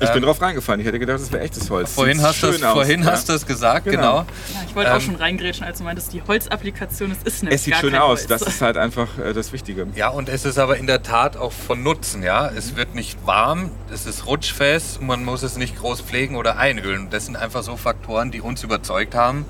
Ich 0.00 0.08
bin 0.08 0.18
Ähm, 0.18 0.22
drauf 0.24 0.40
reingefallen. 0.40 0.80
Ich 0.80 0.86
hätte 0.86 0.98
gedacht, 0.98 1.20
das 1.20 1.30
wäre 1.30 1.42
echtes 1.42 1.70
Holz. 1.70 1.92
Vorhin, 1.94 2.20
hast 2.20 2.42
du 2.42 2.48
es 2.48 2.56
schön 2.56 2.64
aus, 2.64 2.72
vorhin 2.74 3.02
ja. 3.02 3.12
hast 3.12 3.28
du 3.28 3.32
es 3.32 3.46
gesagt, 3.46 3.84
Genau. 3.86 3.96
genau. 3.96 4.16
Ja, 4.54 4.64
ich 4.68 4.74
wollte 4.74 4.90
auch 4.92 4.96
Ähm, 4.96 5.00
schon 5.02 5.14
reingrätschen, 5.16 5.64
als 5.64 5.78
du 5.78 5.84
meintest, 5.84 6.12
die 6.12 6.22
Holzapplikation, 6.22 7.10
es 7.12 7.18
ist 7.22 7.42
nämlich 7.42 7.56
Es 7.60 7.64
sieht 7.64 7.74
gar 7.74 7.80
schön 7.80 7.94
aus. 7.94 8.20
Holz. 8.20 8.26
Das 8.26 8.42
ist 8.42 8.60
halt 8.60 8.76
einfach 8.76 9.08
äh, 9.18 9.32
das 9.32 9.52
Wichtige. 9.52 9.86
Ja, 9.94 10.08
und 10.08 10.28
es 10.28 10.44
ist 10.44 10.58
aber 10.58 10.76
in 10.78 10.86
der 10.86 11.02
Tat 11.02 11.36
auch 11.36 11.52
von 11.52 11.82
Nutzen, 11.82 12.22
ja. 12.22 12.48
Es 12.48 12.76
wird 12.76 12.94
nicht 12.94 13.24
warm, 13.26 13.70
es 13.92 14.06
ist 14.06 14.26
rutschfest, 14.26 15.00
man 15.00 15.24
muss 15.24 15.42
es 15.42 15.56
nicht 15.56 15.76
groß 15.78 16.00
pflegen 16.00 16.36
oder 16.36 16.58
einölen. 16.58 17.08
Das 17.10 17.26
sind 17.26 17.36
einfach 17.36 17.62
so 17.62 17.76
Faktoren, 17.76 18.30
die 18.30 18.40
uns 18.40 18.62
überzeugt 18.62 19.14
haben, 19.14 19.44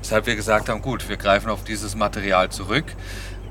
weshalb 0.00 0.26
wir 0.26 0.36
gesagt 0.36 0.68
haben, 0.68 0.80
gut, 0.82 1.08
wir 1.08 1.16
greifen 1.16 1.50
auf 1.50 1.64
dieses 1.64 1.94
Material 1.94 2.48
zurück. 2.50 2.84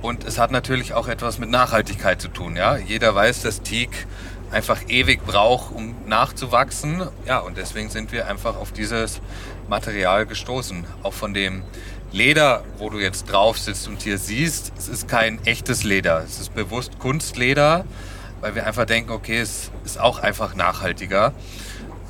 Und 0.01 0.23
es 0.23 0.39
hat 0.39 0.49
natürlich 0.49 0.95
auch 0.95 1.07
etwas 1.07 1.37
mit 1.37 1.51
Nachhaltigkeit 1.51 2.19
zu 2.19 2.27
tun, 2.27 2.55
ja. 2.55 2.75
Jeder 2.77 3.13
weiß, 3.13 3.43
dass 3.43 3.61
Teak 3.61 4.07
einfach 4.51 4.81
ewig 4.87 5.25
braucht, 5.25 5.73
um 5.73 5.95
nachzuwachsen. 6.05 7.07
Ja, 7.25 7.39
und 7.39 7.57
deswegen 7.57 7.89
sind 7.89 8.11
wir 8.11 8.27
einfach 8.27 8.55
auf 8.55 8.71
dieses 8.71 9.21
Material 9.69 10.25
gestoßen. 10.25 10.85
Auch 11.03 11.13
von 11.13 11.33
dem 11.33 11.63
Leder, 12.11 12.63
wo 12.77 12.89
du 12.89 12.99
jetzt 12.99 13.31
drauf 13.31 13.57
sitzt 13.57 13.87
und 13.87 14.01
hier 14.01 14.17
siehst, 14.17 14.73
es 14.77 14.89
ist 14.89 15.07
kein 15.07 15.43
echtes 15.45 15.83
Leder. 15.83 16.23
Es 16.23 16.39
ist 16.39 16.53
bewusst 16.53 16.99
Kunstleder, 16.99 17.85
weil 18.41 18.55
wir 18.55 18.67
einfach 18.67 18.85
denken, 18.85 19.11
okay, 19.11 19.39
es 19.39 19.71
ist 19.85 19.99
auch 19.99 20.19
einfach 20.19 20.53
nachhaltiger. 20.55 21.33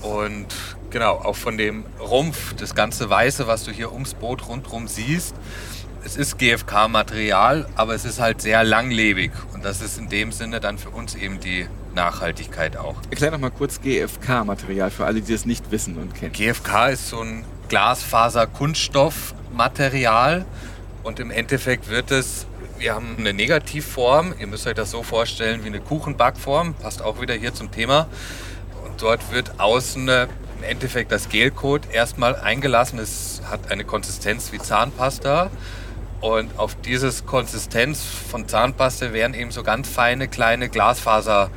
Und 0.02 0.48
genau, 0.90 1.18
auch 1.18 1.36
von 1.36 1.58
dem 1.58 1.86
Rumpf, 2.00 2.56
das 2.56 2.74
ganze 2.74 3.10
Weiße, 3.12 3.46
was 3.46 3.64
du 3.64 3.72
hier 3.72 3.92
ums 3.92 4.16
Boot 4.16 4.48
rundherum 4.48 4.88
siehst, 4.88 5.36
es 6.04 6.16
ist 6.16 6.40
GFK-Material, 6.40 7.68
aber 7.76 7.94
es 7.94 8.06
ist 8.06 8.20
halt 8.20 8.42
sehr 8.42 8.64
langlebig. 8.64 9.32
Und 9.54 9.64
das 9.64 9.82
ist 9.82 10.00
in 10.00 10.10
dem 10.10 10.32
Sinne 10.32 10.60
dann 10.60 10.80
für 10.80 10.90
uns 10.90 11.14
eben 11.14 11.40
die 11.40 11.68
Nachhaltigkeit 11.94 12.78
auch. 12.78 12.96
Erklär 13.10 13.32
noch 13.32 13.40
mal 13.40 13.52
kurz 13.52 13.82
GFK-Material 13.82 14.92
für 14.92 15.06
alle, 15.06 15.22
die 15.22 15.34
das 15.34 15.46
nicht 15.46 15.72
wissen 15.72 15.98
und 15.98 16.16
kennen. 16.16 16.34
GFK 16.34 16.90
ist 16.90 17.10
so 17.10 17.22
ein 17.22 17.46
Glasfaser-Kunststoffmaterial 17.70 20.46
und 21.04 21.20
im 21.20 21.32
Endeffekt 21.32 21.90
wird 21.90 22.12
es, 22.12 22.46
wir 22.78 22.94
haben 22.94 23.16
eine 23.18 23.34
Negativform, 23.34 24.36
ihr 24.40 24.48
müsst 24.48 24.68
euch 24.68 24.76
das 24.76 24.92
so 24.92 25.04
vorstellen 25.04 25.64
wie 25.64 25.68
eine 25.68 25.80
Kuchenbackform, 25.80 26.74
passt 26.76 27.02
auch 27.02 27.22
wieder 27.22 27.34
hier 27.34 27.54
zum 27.54 27.72
Thema. 27.72 28.08
Und 28.86 29.02
dort 29.02 29.32
wird 29.32 29.60
außen 29.60 30.10
äh, 30.10 30.28
im 30.58 30.64
Endeffekt 30.64 31.12
das 31.12 31.30
Gelcoat 31.30 31.92
erstmal 31.92 32.36
eingelassen. 32.36 33.00
Es 33.00 33.42
hat 33.50 33.72
eine 33.72 33.84
Konsistenz 33.84 34.52
wie 34.52 34.60
Zahnpasta. 34.60 35.50
Und 36.20 36.60
auf 36.60 36.76
dieses 36.76 37.26
Konsistenz 37.26 38.04
von 38.04 38.48
Zahnpasta 38.48 39.12
werden 39.12 39.34
eben 39.34 39.50
so 39.50 39.64
ganz 39.64 39.90
feine 39.90 40.28
kleine 40.28 40.70
Glasfaser 40.70 41.50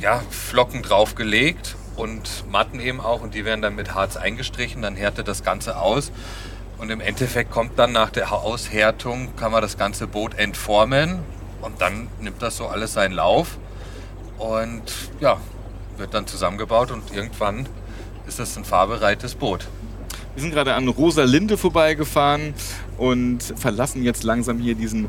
ja, 0.00 0.22
Flocken 0.30 0.82
draufgelegt 0.82 1.76
und 1.96 2.44
Matten 2.50 2.80
eben 2.80 3.00
auch 3.00 3.22
und 3.22 3.34
die 3.34 3.44
werden 3.44 3.62
dann 3.62 3.74
mit 3.74 3.94
Harz 3.94 4.16
eingestrichen, 4.16 4.82
dann 4.82 4.96
härtet 4.96 5.28
das 5.28 5.44
Ganze 5.44 5.78
aus 5.78 6.12
und 6.78 6.90
im 6.90 7.00
Endeffekt 7.00 7.50
kommt 7.50 7.78
dann 7.78 7.92
nach 7.92 8.10
der 8.10 8.32
Aushärtung, 8.32 9.36
kann 9.36 9.52
man 9.52 9.62
das 9.62 9.78
ganze 9.78 10.06
Boot 10.06 10.34
entformen 10.34 11.20
und 11.62 11.80
dann 11.80 12.08
nimmt 12.20 12.42
das 12.42 12.56
so 12.56 12.66
alles 12.66 12.92
seinen 12.92 13.12
Lauf 13.12 13.58
und 14.38 14.82
ja, 15.20 15.38
wird 15.96 16.14
dann 16.14 16.26
zusammengebaut 16.26 16.90
und 16.90 17.14
irgendwann 17.14 17.66
ist 18.26 18.38
das 18.38 18.56
ein 18.56 18.64
fahrbereites 18.64 19.34
Boot. 19.34 19.68
Wir 20.34 20.42
sind 20.42 20.52
gerade 20.52 20.74
an 20.74 20.88
Rosalinde 20.88 21.56
vorbeigefahren 21.56 22.54
und 22.98 23.40
verlassen 23.56 24.02
jetzt 24.02 24.24
langsam 24.24 24.58
hier 24.58 24.74
diesen 24.74 25.08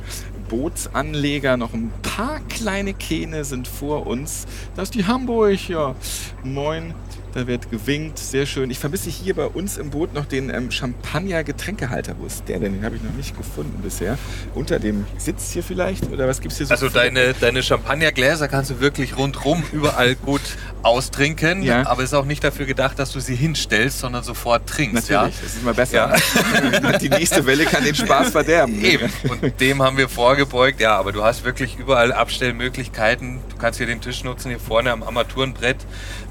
Bootsanleger. 0.50 1.58
Noch 1.58 1.74
ein 1.74 1.92
paar 2.02 2.40
kleine 2.50 2.94
Kähne 2.94 3.44
sind 3.44 3.68
vor 3.68 4.08
uns. 4.08 4.46
Das 4.75 4.86
ist 4.90 4.96
die 4.96 5.06
Hamburg, 5.06 5.70
ja. 5.70 5.96
Moin. 6.44 6.94
Da 7.36 7.46
wird 7.48 7.70
gewinkt, 7.70 8.18
sehr 8.18 8.46
schön. 8.46 8.72
Ich 8.72 8.80
vermisse 8.80 9.10
hier 9.10 9.36
bei 9.36 9.46
uns 9.46 9.75
im 9.75 9.89
Boot 9.89 10.13
noch 10.13 10.24
den 10.25 10.50
ähm, 10.50 10.72
Champagner-Getränkehalter. 10.72 12.15
Wo 12.18 12.25
ist 12.25 12.48
der 12.48 12.60
denn? 12.62 12.72
Den 12.75 12.86
habe 12.86 12.96
ich 12.96 13.04
noch 13.04 13.12
nicht 13.12 13.36
gefunden 13.36 13.77
bisher. 13.84 14.18
Unter 14.54 14.80
dem 14.80 15.06
Sitz 15.18 15.51
hier 15.51 15.62
vielleicht? 15.62 16.10
Oder 16.10 16.30
was 16.30 16.39
gibt 16.39 16.54
es 16.54 16.60
hier 16.60 16.68
so? 16.68 16.72
Also 16.74 16.88
deine, 16.88 17.34
deine 17.34 17.62
Champagnergläser 17.62 18.48
kannst 18.48 18.72
du 18.72 18.80
wirklich 18.80 19.18
rundrum 19.18 19.63
überall 19.74 20.15
gut 20.15 20.39
austrinken, 20.82 21.62
Ja. 21.62 21.86
aber 21.88 22.04
ist 22.04 22.13
auch 22.13 22.24
nicht 22.24 22.42
dafür 22.42 22.65
gedacht, 22.68 23.00
dass 23.00 23.12
du 23.12 23.20
sie 23.20 23.36
hinstellst, 23.36 24.00
sondern 24.00 24.24
sofort 24.24 24.65
trinkst. 24.70 25.10
Natürlich, 25.10 25.36
das 25.42 25.56
ist 25.56 25.62
immer 25.62 25.74
besser. 25.74 26.15
Die 27.01 27.10
nächste 27.10 27.46
Welle 27.46 27.65
kann 27.65 27.84
den 27.84 27.96
Spaß 27.96 28.30
verderben. 28.30 28.80
Ja? 28.82 28.92
Eben. 28.92 29.10
Und 29.27 29.60
dem 29.60 29.82
haben 29.84 29.98
wir 29.98 30.08
vorgebeugt. 30.08 30.80
Ja, 30.80 30.96
aber 30.96 31.12
du 31.12 31.22
hast 31.22 31.44
wirklich 31.44 31.77
überall 31.77 32.13
Abstellmöglichkeiten. 32.13 33.39
Du 33.50 33.58
kannst 33.58 33.77
hier 33.80 33.88
den 33.88 34.00
Tisch 34.00 34.24
nutzen, 34.24 34.50
hier 34.50 34.60
vorne 34.60 34.92
am 34.94 35.04
Armaturenbrett. 35.04 35.77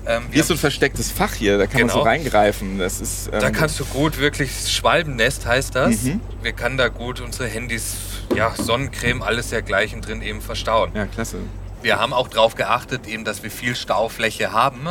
Ähm, 0.07 0.25
Hier 0.31 0.41
ist 0.43 0.49
so 0.49 0.55
ein 0.55 0.59
verstecktes 0.59 1.11
Fach 1.11 1.33
hier, 1.33 1.57
da 1.59 1.67
kann 1.67 1.81
man 1.81 1.89
so 1.89 1.95
Genau. 1.99 2.05
reingreifen. 2.09 2.79
Das 2.79 3.01
ist, 3.01 3.29
ähm, 3.33 3.41
Da 3.41 3.51
kannst 3.51 3.81
du 3.81 3.85
gut 3.87 4.19
wirklich, 4.19 4.51
Schwalbennest 4.71 5.47
heißt 5.47 5.75
das. 5.75 6.03
Mhm. 6.03 6.21
Wir 6.43 6.53
können 6.53 6.77
da 6.77 6.89
gut 6.89 7.21
unsere 7.21 7.49
Handys, 7.49 7.95
ja, 8.37 8.53
Sonnencreme, 8.55 9.23
alles 9.23 9.51
dergleichen 9.51 10.03
drin 10.03 10.21
eben 10.23 10.41
verstauen. 10.43 10.91
ja, 10.95 11.07
klasse. 11.07 11.39
Wir 11.83 11.99
haben 11.99 12.13
auch 12.13 12.29
darauf 12.29 12.55
geachtet, 12.55 13.07
eben, 13.07 13.25
dass 13.25 13.43
wir 13.43 13.51
viel 13.51 13.75
Staufläche 13.77 14.53
haben. 14.53 14.89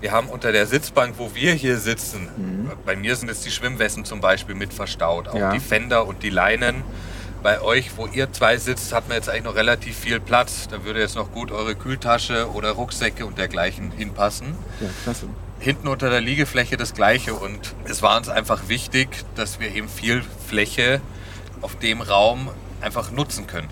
Wir 0.00 0.12
haben 0.12 0.28
unter 0.28 0.52
der 0.52 0.66
Sitzbank, 0.66 1.14
wo 1.18 1.34
wir 1.34 1.52
hier 1.54 1.78
sitzen, 1.78 2.28
bei 2.84 2.96
mir 2.96 3.16
sind 3.16 3.28
jetzt 3.28 3.46
die 3.46 3.50
Schwimmwesten 3.50 4.04
zum 4.04 4.20
Beispiel 4.20 4.54
mit 4.54 4.72
verstaut, 4.74 5.28
auch 5.28 5.34
Mhm. 5.34 5.40
Ja. 5.40 5.52
die 5.52 5.60
Fender 5.60 6.06
und 6.06 6.22
die 6.22 6.30
Leinen. 6.30 6.82
Bei 7.42 7.60
euch, 7.60 7.96
wo 7.96 8.06
ihr 8.06 8.32
zwei 8.32 8.56
sitzt, 8.56 8.92
hat 8.92 9.08
man 9.08 9.16
jetzt 9.16 9.28
eigentlich 9.28 9.44
noch 9.44 9.54
relativ 9.54 9.96
viel 9.96 10.20
Platz. 10.20 10.68
Da 10.68 10.84
würde 10.84 11.00
jetzt 11.00 11.16
noch 11.16 11.30
gut 11.32 11.52
eure 11.52 11.74
Kühltasche 11.74 12.50
oder 12.52 12.72
Rucksäcke 12.72 13.24
und 13.24 13.38
dergleichen 13.38 13.92
hinpassen. 13.92 14.54
Ja, 14.80 14.88
klasse. 15.04 15.28
Hinten 15.58 15.88
unter 15.88 16.10
der 16.10 16.20
Liegefläche 16.20 16.76
das 16.76 16.92
gleiche 16.92 17.34
und 17.34 17.74
es 17.84 18.02
war 18.02 18.16
uns 18.16 18.28
einfach 18.28 18.68
wichtig, 18.68 19.08
dass 19.36 19.58
wir 19.58 19.74
eben 19.74 19.88
viel 19.88 20.22
Fläche 20.46 21.00
auf 21.62 21.76
dem 21.76 22.02
Raum 22.02 22.50
einfach 22.80 23.10
nutzen 23.10 23.46
können. 23.46 23.68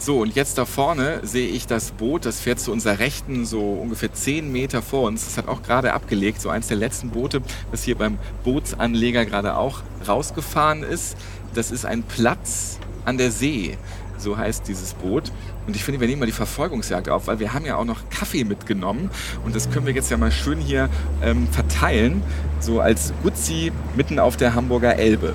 So, 0.00 0.20
und 0.20 0.36
jetzt 0.36 0.58
da 0.58 0.64
vorne 0.64 1.20
sehe 1.24 1.48
ich 1.48 1.66
das 1.66 1.90
Boot, 1.90 2.24
das 2.24 2.40
fährt 2.40 2.60
zu 2.60 2.70
unserer 2.70 3.00
Rechten, 3.00 3.44
so 3.44 3.60
ungefähr 3.60 4.12
10 4.12 4.50
Meter 4.50 4.80
vor 4.80 5.02
uns. 5.08 5.24
Das 5.24 5.36
hat 5.36 5.48
auch 5.48 5.62
gerade 5.62 5.92
abgelegt, 5.92 6.40
so 6.40 6.50
eins 6.50 6.68
der 6.68 6.76
letzten 6.76 7.10
Boote, 7.10 7.42
das 7.72 7.82
hier 7.82 7.96
beim 7.96 8.16
Bootsanleger 8.44 9.26
gerade 9.26 9.56
auch 9.56 9.80
rausgefahren 10.06 10.84
ist. 10.84 11.16
Das 11.58 11.72
ist 11.72 11.84
ein 11.84 12.04
Platz 12.04 12.78
an 13.04 13.18
der 13.18 13.32
See, 13.32 13.76
so 14.16 14.38
heißt 14.38 14.68
dieses 14.68 14.94
Boot. 14.94 15.32
Und 15.66 15.74
ich 15.74 15.82
finde, 15.82 15.98
wir 16.00 16.06
nehmen 16.06 16.20
mal 16.20 16.26
die 16.26 16.30
Verfolgungsjagd 16.30 17.08
auf, 17.08 17.26
weil 17.26 17.40
wir 17.40 17.52
haben 17.52 17.66
ja 17.66 17.74
auch 17.74 17.84
noch 17.84 18.08
Kaffee 18.10 18.44
mitgenommen. 18.44 19.10
Und 19.44 19.56
das 19.56 19.68
können 19.68 19.84
wir 19.84 19.92
jetzt 19.92 20.08
ja 20.08 20.16
mal 20.18 20.30
schön 20.30 20.60
hier 20.60 20.88
ähm, 21.20 21.48
verteilen, 21.48 22.22
so 22.60 22.80
als 22.80 23.12
Gutzi 23.24 23.72
mitten 23.96 24.20
auf 24.20 24.36
der 24.36 24.54
Hamburger 24.54 24.94
Elbe. 24.94 25.32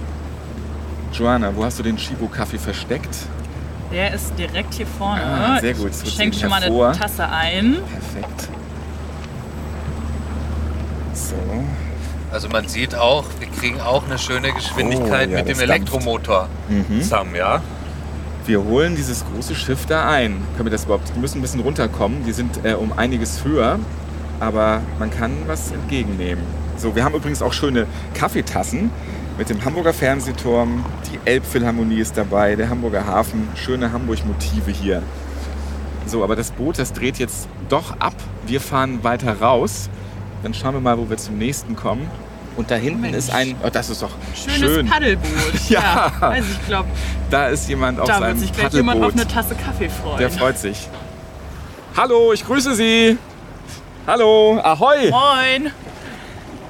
Joanna, 1.12 1.54
wo 1.58 1.66
hast 1.66 1.80
du 1.80 1.84
den 1.84 1.98
Chibo-Kaffee 1.98 2.58
versteckt? 2.58 3.14
Der 3.92 4.14
ist 4.14 4.32
direkt 4.40 4.76
hier 4.76 4.88
vorne. 4.88 5.26
Ah, 5.26 5.60
sehr 5.60 5.74
gut. 5.74 5.92
Ich 6.06 6.14
schenke 6.14 6.40
schon 6.40 6.50
mal 6.50 6.64
eine 6.64 6.98
Tasse 6.98 7.28
ein. 7.28 7.80
Perfekt. 8.14 8.48
So. 11.14 11.36
Also 12.34 12.50
man 12.50 12.68
sieht 12.68 12.96
auch, 12.96 13.26
wir 13.40 13.48
kriegen 13.48 13.80
auch 13.80 14.06
eine 14.06 14.18
schöne 14.18 14.52
Geschwindigkeit 14.52 15.30
Oh, 15.30 15.34
ja, 15.34 15.38
mit 15.44 15.50
dem. 15.50 15.60
Elektromotor 15.60 16.50
Mhm. 16.68 17.02
zusammen, 17.02 17.36
ja. 17.36 17.62
Wir 18.48 18.64
holen 18.64 18.96
dieses 18.96 19.24
große 19.32 19.54
Schiff 19.56 19.86
da 19.86 20.10
ein. 20.10 20.42
Können 20.58 20.66
wir 20.66 20.72
das 20.72 20.86
überhaupt? 20.86 21.14
Wir 21.14 21.22
müssen 21.22 21.38
ein 21.38 21.42
bisschen 21.42 21.62
runterkommen. 21.62 22.26
Die 22.26 22.34
sind 22.34 22.66
äh, 22.66 22.74
um 22.74 22.92
einiges 22.98 23.44
höher, 23.46 23.80
aber 24.40 24.82
man 25.00 25.12
kann 25.12 25.32
was 25.46 25.72
entgegennehmen. 25.72 26.44
So, 26.76 26.96
wir 26.96 27.04
haben 27.06 27.14
übrigens 27.14 27.42
auch 27.44 27.54
schöne 27.54 27.86
Kaffeetassen 28.16 28.90
mit 29.38 29.50
dem 29.50 29.64
Hamburger 29.64 29.94
Fernsehturm. 29.94 30.84
Die 31.12 31.20
Elbphilharmonie 31.30 32.00
ist 32.00 32.18
dabei, 32.18 32.56
der 32.56 32.68
Hamburger 32.70 33.06
Hafen. 33.06 33.48
Schöne 33.56 33.92
Hamburg-Motive 33.94 34.72
hier. 34.72 35.04
So, 36.08 36.24
aber 36.24 36.36
das 36.36 36.50
Boot, 36.52 36.80
das 36.80 36.92
dreht 36.94 37.20
jetzt 37.20 37.48
doch 37.70 37.98
ab. 38.00 38.16
Wir 38.48 38.60
fahren 38.60 39.04
weiter 39.04 39.40
raus. 39.40 39.90
Dann 40.42 40.54
schauen 40.54 40.74
wir 40.74 40.82
mal, 40.82 40.98
wo 40.98 41.10
wir 41.10 41.16
zum 41.16 41.38
nächsten 41.38 41.78
kommen. 41.78 42.10
Und 42.56 42.70
da 42.70 42.76
hinten 42.76 43.02
Mensch. 43.02 43.18
ist 43.18 43.32
ein. 43.32 43.56
Oh, 43.64 43.70
das 43.72 43.90
ist 43.90 44.02
doch 44.02 44.12
Schönes 44.36 44.58
schön. 44.60 44.86
Paddelboot. 44.88 45.30
Ja. 45.70 46.12
Also 46.20 46.48
ich 46.52 46.68
glaube, 46.68 46.90
Da 47.30 47.48
ist 47.48 47.68
jemand 47.68 48.00
auf 48.00 48.08
da 48.08 48.16
wird 48.20 48.22
seinem 48.30 48.40
sich 48.40 48.54
gleich 48.54 48.74
jemand 48.74 49.04
auf 49.04 49.12
Paddelboot. 49.14 49.34
eine 49.36 49.48
Tasse 49.48 49.56
Kaffee 49.56 49.90
freuen. 49.90 50.18
Der 50.20 50.30
freut 50.30 50.58
sich. 50.60 50.88
Hallo, 51.98 52.32
ich 52.34 52.46
grüße 52.46 52.76
Sie. 52.76 53.18
Hallo, 54.06 54.60
ahoi. 54.64 55.10
Moin. 55.10 55.72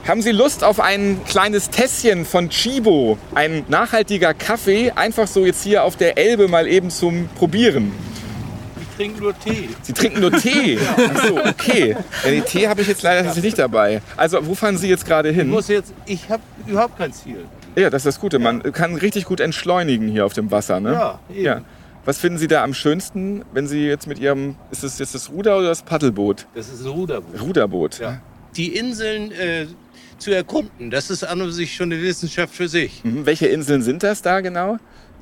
Haben 0.08 0.22
Sie 0.22 0.32
Lust 0.32 0.64
auf 0.66 0.80
ein 0.82 1.22
kleines 1.26 1.70
Tässchen 1.70 2.26
von 2.26 2.50
Chibo? 2.50 3.18
Ein 3.36 3.64
nachhaltiger 3.70 4.34
Kaffee, 4.34 4.92
einfach 4.92 5.28
so 5.28 5.46
jetzt 5.46 5.64
hier 5.64 5.84
auf 5.86 5.96
der 5.96 6.18
Elbe 6.18 6.48
mal 6.50 6.68
eben 6.68 6.90
zum 6.90 7.30
Probieren. 7.38 7.94
Ich 8.94 8.98
trinke 8.98 9.22
nur 9.24 9.40
Tee. 9.40 9.70
Sie 9.82 9.94
trinken 9.94 10.22
nur 10.22 10.32
Tee. 10.32 10.78
Ach 10.98 11.26
so, 11.28 11.38
okay. 11.38 11.96
Ja, 12.24 12.30
den 12.30 12.46
Tee 12.46 12.68
habe 12.68 12.82
ich 12.82 12.88
jetzt 12.88 13.02
leider 13.02 13.24
tatsächlich 13.24 13.54
nicht 13.54 13.60
dabei. 13.60 14.02
Also, 14.18 14.46
wo 14.46 14.54
fahren 14.54 14.78
Sie 14.78 14.88
jetzt 14.88 15.06
gerade 15.06 15.30
Ich 15.30 15.36
hin? 15.36 15.50
muss 15.50 15.68
jetzt, 15.68 15.94
ich 16.06 16.30
habe 16.30 16.44
überhaupt 16.68 16.98
kein 16.98 17.12
Ziel. 17.12 17.46
Ja, 17.76 17.90
das 17.90 18.02
ist 18.02 18.16
das 18.16 18.20
Gute. 18.20 18.38
Man 18.38 18.62
kann 18.72 18.96
richtig 18.96 19.26
gut 19.26 19.40
entschleunigen 19.40 20.08
hier 20.10 20.26
auf 20.28 20.34
dem 20.34 20.52
Wasser, 20.52 20.80
ne? 20.80 20.94
Ja, 20.94 21.20
eben. 21.32 21.44
Ja. 21.44 21.62
Was 22.06 22.18
finden 22.20 22.38
Sie 22.38 22.48
da 22.48 22.64
am 22.64 22.74
schönsten, 22.74 23.44
wenn 23.54 23.66
Sie 23.68 23.88
jetzt 23.88 24.08
mit 24.08 24.20
Ihrem, 24.20 24.56
ist 24.72 24.84
es 24.84 25.00
jetzt 25.00 25.16
das 25.16 25.30
Ruder 25.32 25.58
oder 25.58 25.70
das 25.70 25.82
Paddelboot? 25.82 26.46
Das 26.54 26.68
ist 26.70 26.84
ein 26.86 26.92
Ruderboot. 26.92 27.42
Ruderboot. 27.42 28.00
Ja. 28.00 28.22
Die 28.58 28.76
Inseln 28.76 29.32
äh, 29.32 29.66
zu 30.20 30.32
erkunden, 30.32 30.92
das 30.92 31.10
ist 31.10 31.24
an 31.24 31.42
und 31.42 31.52
sich 31.52 31.74
schon 31.76 31.92
eine 31.92 32.02
Wissenschaft 32.02 32.54
für 32.54 32.68
sich. 32.68 33.04
Mhm. 33.04 33.26
Welche 33.26 33.48
Inseln 33.48 33.82
sind 33.82 34.04
das 34.04 34.22
da 34.22 34.42
genau? 34.42 34.78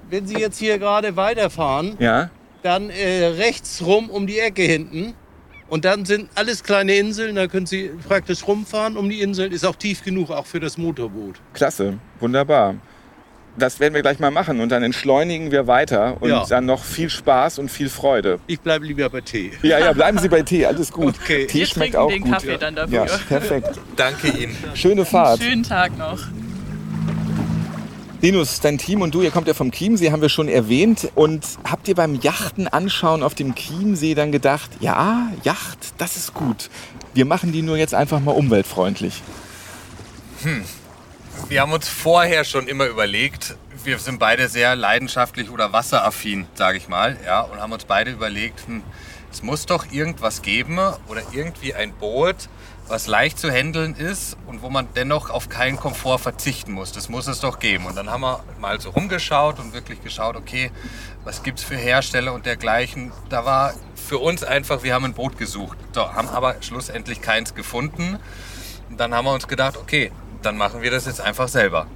Wenn 0.09 0.27
Sie 0.27 0.37
jetzt 0.39 0.57
hier 0.57 0.77
gerade 0.79 1.15
weiterfahren, 1.15 1.95
Ja. 1.99 2.29
Dann 2.63 2.89
äh, 2.89 3.25
rechts 3.25 3.83
rum 3.85 4.09
um 4.09 4.27
die 4.27 4.39
Ecke 4.39 4.61
hinten. 4.63 5.13
Und 5.69 5.85
dann 5.85 6.03
sind 6.03 6.29
alles 6.35 6.63
kleine 6.63 6.95
Inseln, 6.95 7.35
da 7.37 7.47
können 7.47 7.65
Sie 7.65 7.91
praktisch 8.07 8.45
rumfahren 8.45 8.97
um 8.97 9.09
die 9.09 9.21
Inseln. 9.21 9.53
Ist 9.53 9.65
auch 9.65 9.75
tief 9.77 10.03
genug, 10.03 10.29
auch 10.29 10.45
für 10.45 10.59
das 10.59 10.77
Motorboot. 10.77 11.35
Klasse, 11.53 11.97
wunderbar. 12.19 12.75
Das 13.57 13.79
werden 13.81 13.93
wir 13.93 14.01
gleich 14.01 14.19
mal 14.19 14.31
machen 14.31 14.59
und 14.61 14.69
dann 14.69 14.81
entschleunigen 14.83 15.51
wir 15.51 15.67
weiter 15.67 16.17
und 16.21 16.29
Ja. 16.29 16.45
dann 16.47 16.65
noch 16.65 16.83
viel 16.83 17.09
Spaß 17.09 17.59
und 17.59 17.69
viel 17.69 17.89
Freude. 17.89 18.39
Ich 18.47 18.59
bleibe 18.61 18.85
lieber 18.85 19.09
bei 19.09 19.19
Tee. 19.21 19.51
Ja, 19.61 19.77
ja, 19.77 19.91
bleiben 19.93 20.17
Sie 20.19 20.29
bei 20.29 20.41
Tee, 20.41 20.65
alles 20.65 20.91
gut. 20.91 21.15
Okay. 21.21 21.47
Tee 21.47 21.59
Wir 21.59 21.65
schmeckt 21.65 21.93
trinken 21.93 21.97
auch 21.97 22.09
den 22.09 22.21
gut. 22.21 22.31
Kaffee 22.33 22.57
dann 22.57 22.75
dafür. 22.75 23.05
Ja, 23.05 23.17
perfekt. 23.27 23.79
Danke 23.97 24.27
Ihnen. 24.29 24.55
Schöne 24.73 25.03
Fahrt. 25.05 25.41
Schönen 25.41 25.63
Tag 25.63 25.97
noch. 25.97 26.19
Linus, 28.21 28.59
dein 28.59 28.77
Team 28.77 29.01
und 29.01 29.15
du, 29.15 29.23
ihr 29.23 29.31
kommt 29.31 29.47
ja 29.47 29.55
vom 29.55 29.71
Chiemsee, 29.71 30.11
haben 30.11 30.21
wir 30.21 30.29
schon 30.29 30.47
erwähnt. 30.47 31.09
Und 31.15 31.43
habt 31.67 31.87
ihr 31.87 31.95
beim 31.95 32.13
Yachten 32.21 32.67
anschauen 32.67 33.23
auf 33.23 33.33
dem 33.33 33.55
Chiemsee 33.55 34.13
dann 34.13 34.31
gedacht, 34.31 34.69
ja, 34.79 35.31
Yacht, 35.43 35.95
das 35.97 36.17
ist 36.17 36.35
gut. 36.35 36.69
Wir 37.15 37.25
machen 37.25 37.51
die 37.51 37.63
nur 37.63 37.77
jetzt 37.77 37.95
einfach 37.95 38.19
mal 38.19 38.33
umweltfreundlich. 38.33 39.23
Wir 41.49 41.61
haben 41.61 41.73
uns 41.73 41.89
vorher 41.89 42.43
schon 42.43 42.67
immer 42.67 42.85
überlegt, 42.85 43.55
wir 43.83 43.97
sind 43.97 44.19
beide 44.19 44.49
sehr 44.49 44.75
leidenschaftlich 44.75 45.49
oder 45.49 45.73
wasseraffin, 45.73 46.45
sage 46.53 46.77
ich 46.77 46.87
mal, 46.87 47.17
ja, 47.25 47.41
und 47.41 47.59
haben 47.59 47.73
uns 47.73 47.85
beide 47.85 48.11
überlegt, 48.11 48.67
hm, 48.67 48.83
es 49.31 49.41
muss 49.41 49.65
doch 49.65 49.91
irgendwas 49.91 50.43
geben 50.43 50.77
oder 51.07 51.23
irgendwie 51.31 51.73
ein 51.73 51.91
Boot, 51.93 52.49
was 52.87 53.07
leicht 53.07 53.39
zu 53.39 53.49
handeln 53.49 53.95
ist 53.95 54.35
und 54.47 54.61
wo 54.61 54.69
man 54.69 54.87
dennoch 54.95 55.29
auf 55.29 55.49
keinen 55.49 55.77
Komfort 55.77 56.19
verzichten 56.19 56.73
muss. 56.73 56.91
Das 56.91 57.09
muss 57.09 57.27
es 57.27 57.39
doch 57.39 57.59
geben. 57.59 57.85
Und 57.85 57.95
dann 57.95 58.09
haben 58.09 58.21
wir 58.21 58.43
mal 58.59 58.79
so 58.81 58.89
rumgeschaut 58.89 59.59
und 59.59 59.73
wirklich 59.73 60.03
geschaut, 60.03 60.35
okay, 60.35 60.71
was 61.23 61.43
gibt 61.43 61.59
es 61.59 61.65
für 61.65 61.75
Hersteller 61.75 62.33
und 62.33 62.45
dergleichen. 62.45 63.11
Da 63.29 63.45
war 63.45 63.73
für 63.95 64.17
uns 64.17 64.43
einfach, 64.43 64.83
wir 64.83 64.93
haben 64.93 65.05
ein 65.05 65.13
Boot 65.13 65.37
gesucht, 65.37 65.77
so, 65.93 66.13
haben 66.13 66.27
aber 66.27 66.55
schlussendlich 66.61 67.21
keins 67.21 67.55
gefunden. 67.55 68.17
Und 68.89 68.99
dann 68.99 69.13
haben 69.13 69.25
wir 69.25 69.33
uns 69.33 69.47
gedacht, 69.47 69.77
okay, 69.77 70.11
dann 70.41 70.57
machen 70.57 70.81
wir 70.81 70.91
das 70.91 71.05
jetzt 71.05 71.21
einfach 71.21 71.47
selber. 71.47 71.87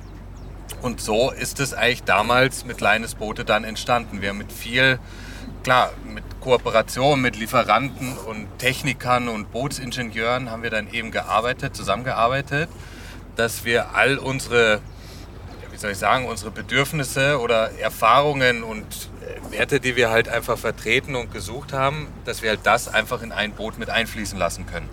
Und 0.81 1.01
so 1.01 1.31
ist 1.31 1.59
es 1.59 1.73
eigentlich 1.73 2.03
damals 2.03 2.65
mit 2.65 2.77
Kleines 2.77 3.15
Boote 3.15 3.43
dann 3.43 3.63
entstanden. 3.63 4.21
Wir 4.21 4.29
haben 4.29 4.37
mit 4.37 4.51
viel, 4.51 4.99
klar, 5.65 5.93
mit 6.13 6.23
Kooperation 6.41 7.19
mit 7.19 7.37
Lieferanten 7.37 8.15
und 8.19 8.59
Technikern 8.59 9.27
und 9.27 9.51
Bootsingenieuren 9.51 10.51
haben 10.51 10.61
wir 10.61 10.69
dann 10.69 10.93
eben 10.93 11.09
gearbeitet, 11.09 11.75
zusammengearbeitet, 11.75 12.69
dass 13.35 13.65
wir 13.65 13.95
all 13.95 14.19
unsere, 14.19 14.79
wie 15.71 15.77
soll 15.77 15.89
ich 15.89 15.97
sagen, 15.97 16.27
unsere 16.27 16.51
Bedürfnisse 16.51 17.39
oder 17.39 17.71
Erfahrungen 17.79 18.61
und 18.61 19.09
äh, 19.21 19.57
Werte, 19.57 19.79
die 19.79 19.95
wir 19.95 20.11
halt 20.11 20.29
einfach 20.29 20.59
vertreten 20.59 21.15
und 21.15 21.33
gesucht 21.33 21.73
haben, 21.73 22.09
dass 22.25 22.43
wir 22.43 22.51
halt 22.51 22.59
das 22.61 22.87
einfach 22.87 23.23
in 23.23 23.31
ein 23.31 23.53
Boot 23.53 23.79
mit 23.79 23.89
einfließen 23.89 24.37
lassen 24.37 24.67
können. 24.67 24.87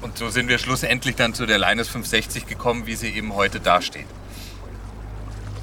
Und 0.00 0.16
so 0.16 0.28
sind 0.28 0.46
wir 0.46 0.58
schlussendlich 0.58 1.16
dann 1.16 1.34
zu 1.34 1.44
der 1.44 1.58
Linus 1.58 1.88
560 1.88 2.46
gekommen, 2.46 2.86
wie 2.86 2.94
sie 2.94 3.08
eben 3.08 3.34
heute 3.34 3.58
dasteht. 3.58 4.06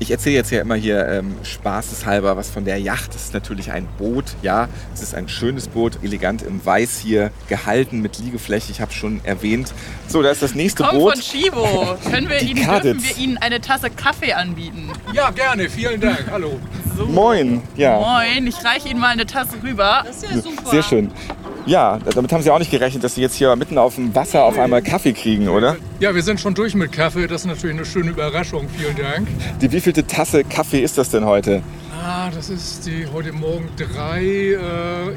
Ich 0.02 0.12
erzähle 0.12 0.36
jetzt 0.36 0.50
ja 0.50 0.62
immer 0.62 0.76
hier 0.76 1.06
ähm, 1.10 1.36
spaßeshalber 1.44 2.38
was 2.38 2.50
von 2.50 2.64
der 2.64 2.78
Yacht. 2.80 3.14
Das 3.14 3.24
ist 3.24 3.34
natürlich 3.34 3.72
ein 3.72 3.86
Boot, 3.98 4.26
ja. 4.42 4.70
Es 4.94 5.02
ist 5.02 5.14
ein 5.14 5.28
schönes 5.28 5.68
Boot, 5.68 6.00
elegant 6.02 6.42
im 6.42 6.66
Weiß 6.66 7.00
hier 7.00 7.32
gehalten 7.50 8.00
mit 8.02 8.18
Liegefläche. 8.18 8.72
Ich 8.72 8.80
habe 8.80 8.94
schon 8.94 9.20
erwähnt. 9.26 9.74
So, 10.08 10.22
da 10.24 10.32
ist 10.32 10.42
das 10.42 10.56
nächste 10.56 10.84
Komm 10.84 11.00
Boot. 11.00 11.14
von 11.16 11.22
Chibo. 11.22 11.98
Können 12.10 12.30
wir 12.30 12.42
Ihnen, 12.42 12.66
dürfen 12.82 13.04
wir 13.04 13.18
Ihnen 13.18 13.38
eine 13.40 13.60
Tasse 13.60 13.90
Kaffee 13.90 14.32
anbieten? 14.32 14.90
Ja, 15.14 15.32
gerne. 15.32 15.70
Vielen 15.70 16.00
Dank. 16.00 16.26
Hallo. 16.32 16.60
So. 16.96 17.06
Moin, 17.06 17.62
ja. 17.76 18.00
Moin, 18.00 18.48
ich 18.48 18.64
reiche 18.64 18.88
Ihnen 18.88 19.02
mal 19.02 19.10
eine 19.10 19.26
Tasse 19.26 19.62
rüber. 19.62 20.04
Das 20.06 20.24
ist 20.24 20.32
ja 20.32 20.42
super. 20.42 20.70
Sehr 20.70 20.84
schön. 20.84 21.12
Ja, 21.69 21.99
damit 22.15 22.34
haben 22.34 22.41
Sie 22.41 22.49
auch 22.49 22.58
nicht 22.58 22.71
gerechnet, 22.71 23.03
dass 23.03 23.13
Sie 23.13 23.21
jetzt 23.21 23.36
hier 23.36 23.55
mitten 23.55 23.77
auf 23.77 23.93
dem 23.93 24.15
Wasser 24.15 24.43
auf 24.43 24.58
einmal 24.58 24.82
Kaffee 24.82 25.13
kriegen, 25.13 25.49
oder? 25.49 25.75
Ja, 25.99 26.15
wir 26.15 26.23
sind 26.23 26.39
schon 26.39 26.55
durch 26.55 26.73
mit 26.73 26.91
Kaffee. 26.91 27.27
Das 27.27 27.41
ist 27.41 27.47
natürlich 27.47 27.75
eine 27.75 27.86
schöne 27.86 28.10
Überraschung. 28.10 28.67
Vielen 28.75 28.95
Dank. 28.95 29.27
Die 29.62 29.71
wievielte 29.71 30.08
Tasse 30.08 30.43
Kaffee 30.43 30.79
ist 30.79 30.97
das 30.97 31.12
denn 31.12 31.25
heute? 31.25 31.62
Ah, 32.03 32.32
das 32.34 32.49
ist 32.49 32.88
die 32.88 33.05
heute 33.13 33.34
Morgen 33.34 33.69
drei, 33.77 34.23
äh, 34.23 34.58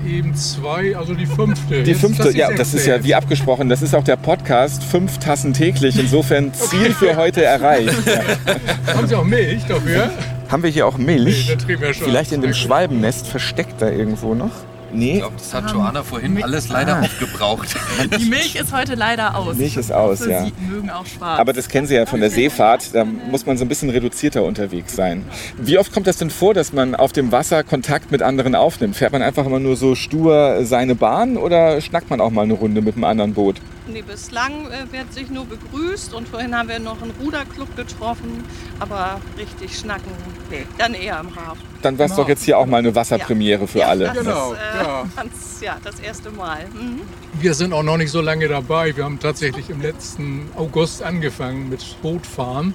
eben 0.07 0.35
zwei, 0.35 0.95
also 0.95 1.15
die 1.15 1.25
fünfte. 1.25 1.85
Die 1.85 1.93
Jetzt 1.93 2.03
fünfte, 2.03 2.29
ist 2.29 2.37
ja, 2.37 2.53
das 2.53 2.75
ist 2.75 2.87
ja 2.87 3.03
wie 3.03 3.15
abgesprochen. 3.15 3.71
Das 3.71 3.81
ist 3.81 3.95
auch 3.95 4.05
der 4.05 4.17
Podcast, 4.17 4.85
fünf 4.85 5.17
Tassen 5.21 5.55
täglich. 5.55 5.99
Insofern 5.99 6.53
Ziel 6.53 6.93
für 6.93 7.17
heute 7.17 7.43
erreicht. 7.43 7.97
Ja. 8.05 8.95
Haben 8.95 9.07
Sie 9.07 9.15
auch 9.15 9.25
Milch 9.25 9.65
dafür? 9.67 10.11
Haben 10.51 10.63
wir 10.63 10.69
hier 10.71 10.87
auch 10.87 10.99
Milch? 10.99 11.57
Nee, 11.67 11.77
das. 11.77 11.97
Vielleicht 11.97 12.33
in 12.33 12.43
dem 12.43 12.53
Schwalbennest 12.53 13.27
versteckt 13.27 13.81
da 13.81 13.89
irgendwo 13.89 14.35
noch? 14.35 14.51
Nee, 14.93 15.15
Ich 15.15 15.19
glaube, 15.21 15.37
das 15.39 15.55
hat 15.55 15.71
Joanna 15.71 16.03
vorhin 16.03 16.43
alles 16.43 16.69
leider 16.69 17.01
aufgebraucht. 17.01 17.75
Die 18.19 18.25
Milch 18.27 18.57
ist 18.57 18.73
heute 18.73 18.95
leider 18.95 19.37
aus. 19.37 19.57
Milch 19.57 19.77
ist 19.77 19.93
aus, 19.93 20.21
hoffe, 20.21 20.31
ja. 20.31 20.45
Sie 20.45 20.53
mögen 20.69 20.91
auch 20.91 21.07
schwarz. 21.07 21.39
aber 21.41 21.53
das 21.53 21.69
kennen 21.69 21.87
Sie 21.87 21.95
ja 21.95 22.07
von 22.07 22.21
der 22.21 22.31
Seefahrt. 22.31 22.95
Da 22.95 23.05
muss 23.05 23.47
man 23.47 23.57
so 23.57 23.65
ein 23.65 23.69
bisschen 23.69 23.91
reduzierter 23.91 24.43
unterwegs 24.45 24.95
sein. 24.95 25.25
Wie 25.59 25.79
oft 25.79 25.93
kommt 25.93 26.07
das 26.07 26.19
denn 26.19 26.31
vor, 26.31 26.55
dass 26.55 26.73
man 26.73 26.95
auf 26.95 27.13
dem 27.13 27.33
Wasser 27.33 27.65
Kontakt 27.65 28.11
mit 28.11 28.23
anderen 28.23 28.55
aufnimmt? 28.55 28.97
Fährt 28.97 29.13
man 29.13 29.23
einfach 29.23 29.47
immer 29.47 29.61
nur 29.61 29.77
so 29.77 29.95
stur 29.95 30.61
seine 30.65 30.95
Bahn 30.95 31.37
oder 31.37 31.81
schnackt 31.81 32.11
man 32.11 32.21
auch 32.21 32.31
mal 32.31 32.43
eine 32.43 32.55
Runde 32.55 32.83
mit 32.83 32.95
einem 32.95 33.05
anderen 33.05 33.35
Boot? 33.35 33.57
Nee, 33.87 34.03
bislang 34.03 34.67
äh, 34.71 34.93
wird 34.93 35.13
sich 35.13 35.29
nur 35.29 35.45
begrüßt 35.45 36.15
und 36.15 36.29
vorhin 36.29 36.57
haben 36.57 36.69
wir 36.69 36.79
noch 36.79 37.03
einen 37.03 37.13
Ruderclub 37.21 37.75
getroffen, 37.75 38.45
aber 38.79 39.21
richtig 39.37 39.77
schnacken, 39.77 40.13
nee, 40.51 40.65
dann 40.79 40.95
eher 40.95 41.19
im 41.19 41.35
Hafen. 41.35 41.61
Dann 41.83 41.99
war 41.99 42.07
es 42.07 42.15
doch 42.15 42.29
jetzt 42.29 42.45
hier 42.45 42.59
auch 42.59 42.67
mal 42.67 42.79
eine 42.79 42.95
Wasserpremiere 42.95 43.67
für 43.67 43.81
ja, 43.81 43.89
alle. 43.89 44.05
Das 44.05 44.19
Genau, 44.19 44.53
ist, 44.53 44.59
äh, 44.59 44.85
ja. 44.85 45.05
Ganz, 45.17 45.61
ja, 45.61 45.77
das 45.83 45.99
erste 45.99 46.31
Mal. 46.31 46.67
Mhm. 46.73 47.01
Wir 47.41 47.55
sind 47.55 47.73
auch 47.73 47.83
noch 47.83 47.97
nicht 47.97 48.13
so 48.13 48.21
lange 48.21 48.47
dabei. 48.47 48.97
Wir 48.97 49.05
haben 49.05 49.19
tatsächlich 49.19 49.69
im 49.69 49.81
letzten 49.83 50.49
August 50.57 51.03
angefangen 51.03 51.69
mit 51.69 51.85
Bootfahren. 52.03 52.75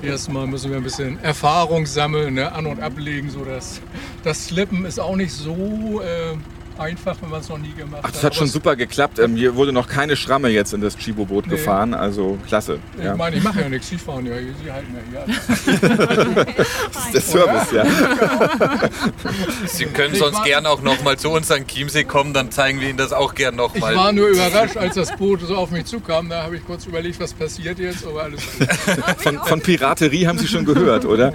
Erstmal 0.00 0.46
müssen 0.46 0.70
wir 0.70 0.76
ein 0.78 0.84
bisschen 0.84 1.22
Erfahrung 1.22 1.84
sammeln, 1.84 2.34
ne? 2.34 2.52
an- 2.52 2.66
und 2.66 2.80
ablegen. 2.80 3.30
So 3.30 3.44
dass 3.44 3.80
das 4.22 4.46
Slippen 4.46 4.84
ist 4.86 4.98
auch 5.00 5.16
nicht 5.16 5.32
so 5.32 6.00
äh, 6.00 6.36
einfach, 6.78 7.16
wenn 7.20 7.30
man 7.30 7.40
es 7.40 7.48
noch 7.48 7.58
nie 7.58 7.72
gemacht 7.72 8.02
Ach, 8.04 8.10
das 8.10 8.22
hat 8.24 8.34
schon 8.34 8.44
Aber 8.44 8.52
super 8.52 8.76
geklappt. 8.76 9.18
Ähm, 9.18 9.36
hier 9.36 9.54
wurde 9.56 9.72
noch 9.72 9.88
keine 9.88 10.16
Schramme 10.16 10.48
jetzt 10.48 10.72
in 10.72 10.80
das 10.80 10.96
Chibo-Boot 10.96 11.46
Nee. 11.46 11.56
gefahren. 11.56 11.94
Also 11.94 12.38
klasse. 12.46 12.78
Ich 12.98 13.04
Ja. 13.04 13.16
meine, 13.16 13.36
ich 13.36 13.42
mache 13.42 13.60
ja 13.60 13.68
nichts. 13.68 13.88
Sie 13.88 13.98
fahren 13.98 14.26
ja 14.26 14.34
hier. 14.36 14.54
Sie 14.64 14.70
halten 14.72 14.94
ja 14.94 15.00
hier 15.10 15.22
alles. 15.22 16.46
Das 16.92 17.04
ist 17.06 17.14
der 17.14 17.20
Service, 17.20 17.72
ja. 17.72 17.84
Sie 19.66 19.86
können 19.86 20.14
sonst 20.14 20.42
gern 20.44 20.66
auch 20.66 20.82
noch 20.82 21.02
mal 21.02 21.16
zu 21.18 21.30
uns 21.30 21.50
an 21.50 21.66
Chiemsee 21.66 22.04
kommen, 22.04 22.32
dann 22.32 22.50
zeigen 22.50 22.80
wir 22.80 22.88
Ihnen 22.88 22.98
das 22.98 23.12
auch 23.12 23.34
gern 23.34 23.56
noch 23.56 23.74
Ich 23.74 23.80
mal. 23.80 23.94
war 23.94 24.12
nur 24.12 24.28
überrascht, 24.28 24.76
als 24.76 24.94
das 24.94 25.14
Boot 25.16 25.40
so 25.42 25.54
auf 25.56 25.70
mich 25.70 25.84
zukam. 25.86 26.28
Da 26.28 26.42
habe 26.42 26.56
ich 26.56 26.64
kurz 26.64 26.86
überlegt, 26.86 27.20
was 27.20 27.32
passiert 27.32 27.78
jetzt, 27.78 28.06
aber 28.06 28.24
alles 28.24 28.40
gut. 28.58 28.68
Von, 29.18 29.38
von 29.38 29.60
Piraterie 29.60 30.26
haben 30.26 30.38
Sie 30.38 30.48
schon 30.48 30.64
gehört, 30.64 31.04
oder? 31.04 31.32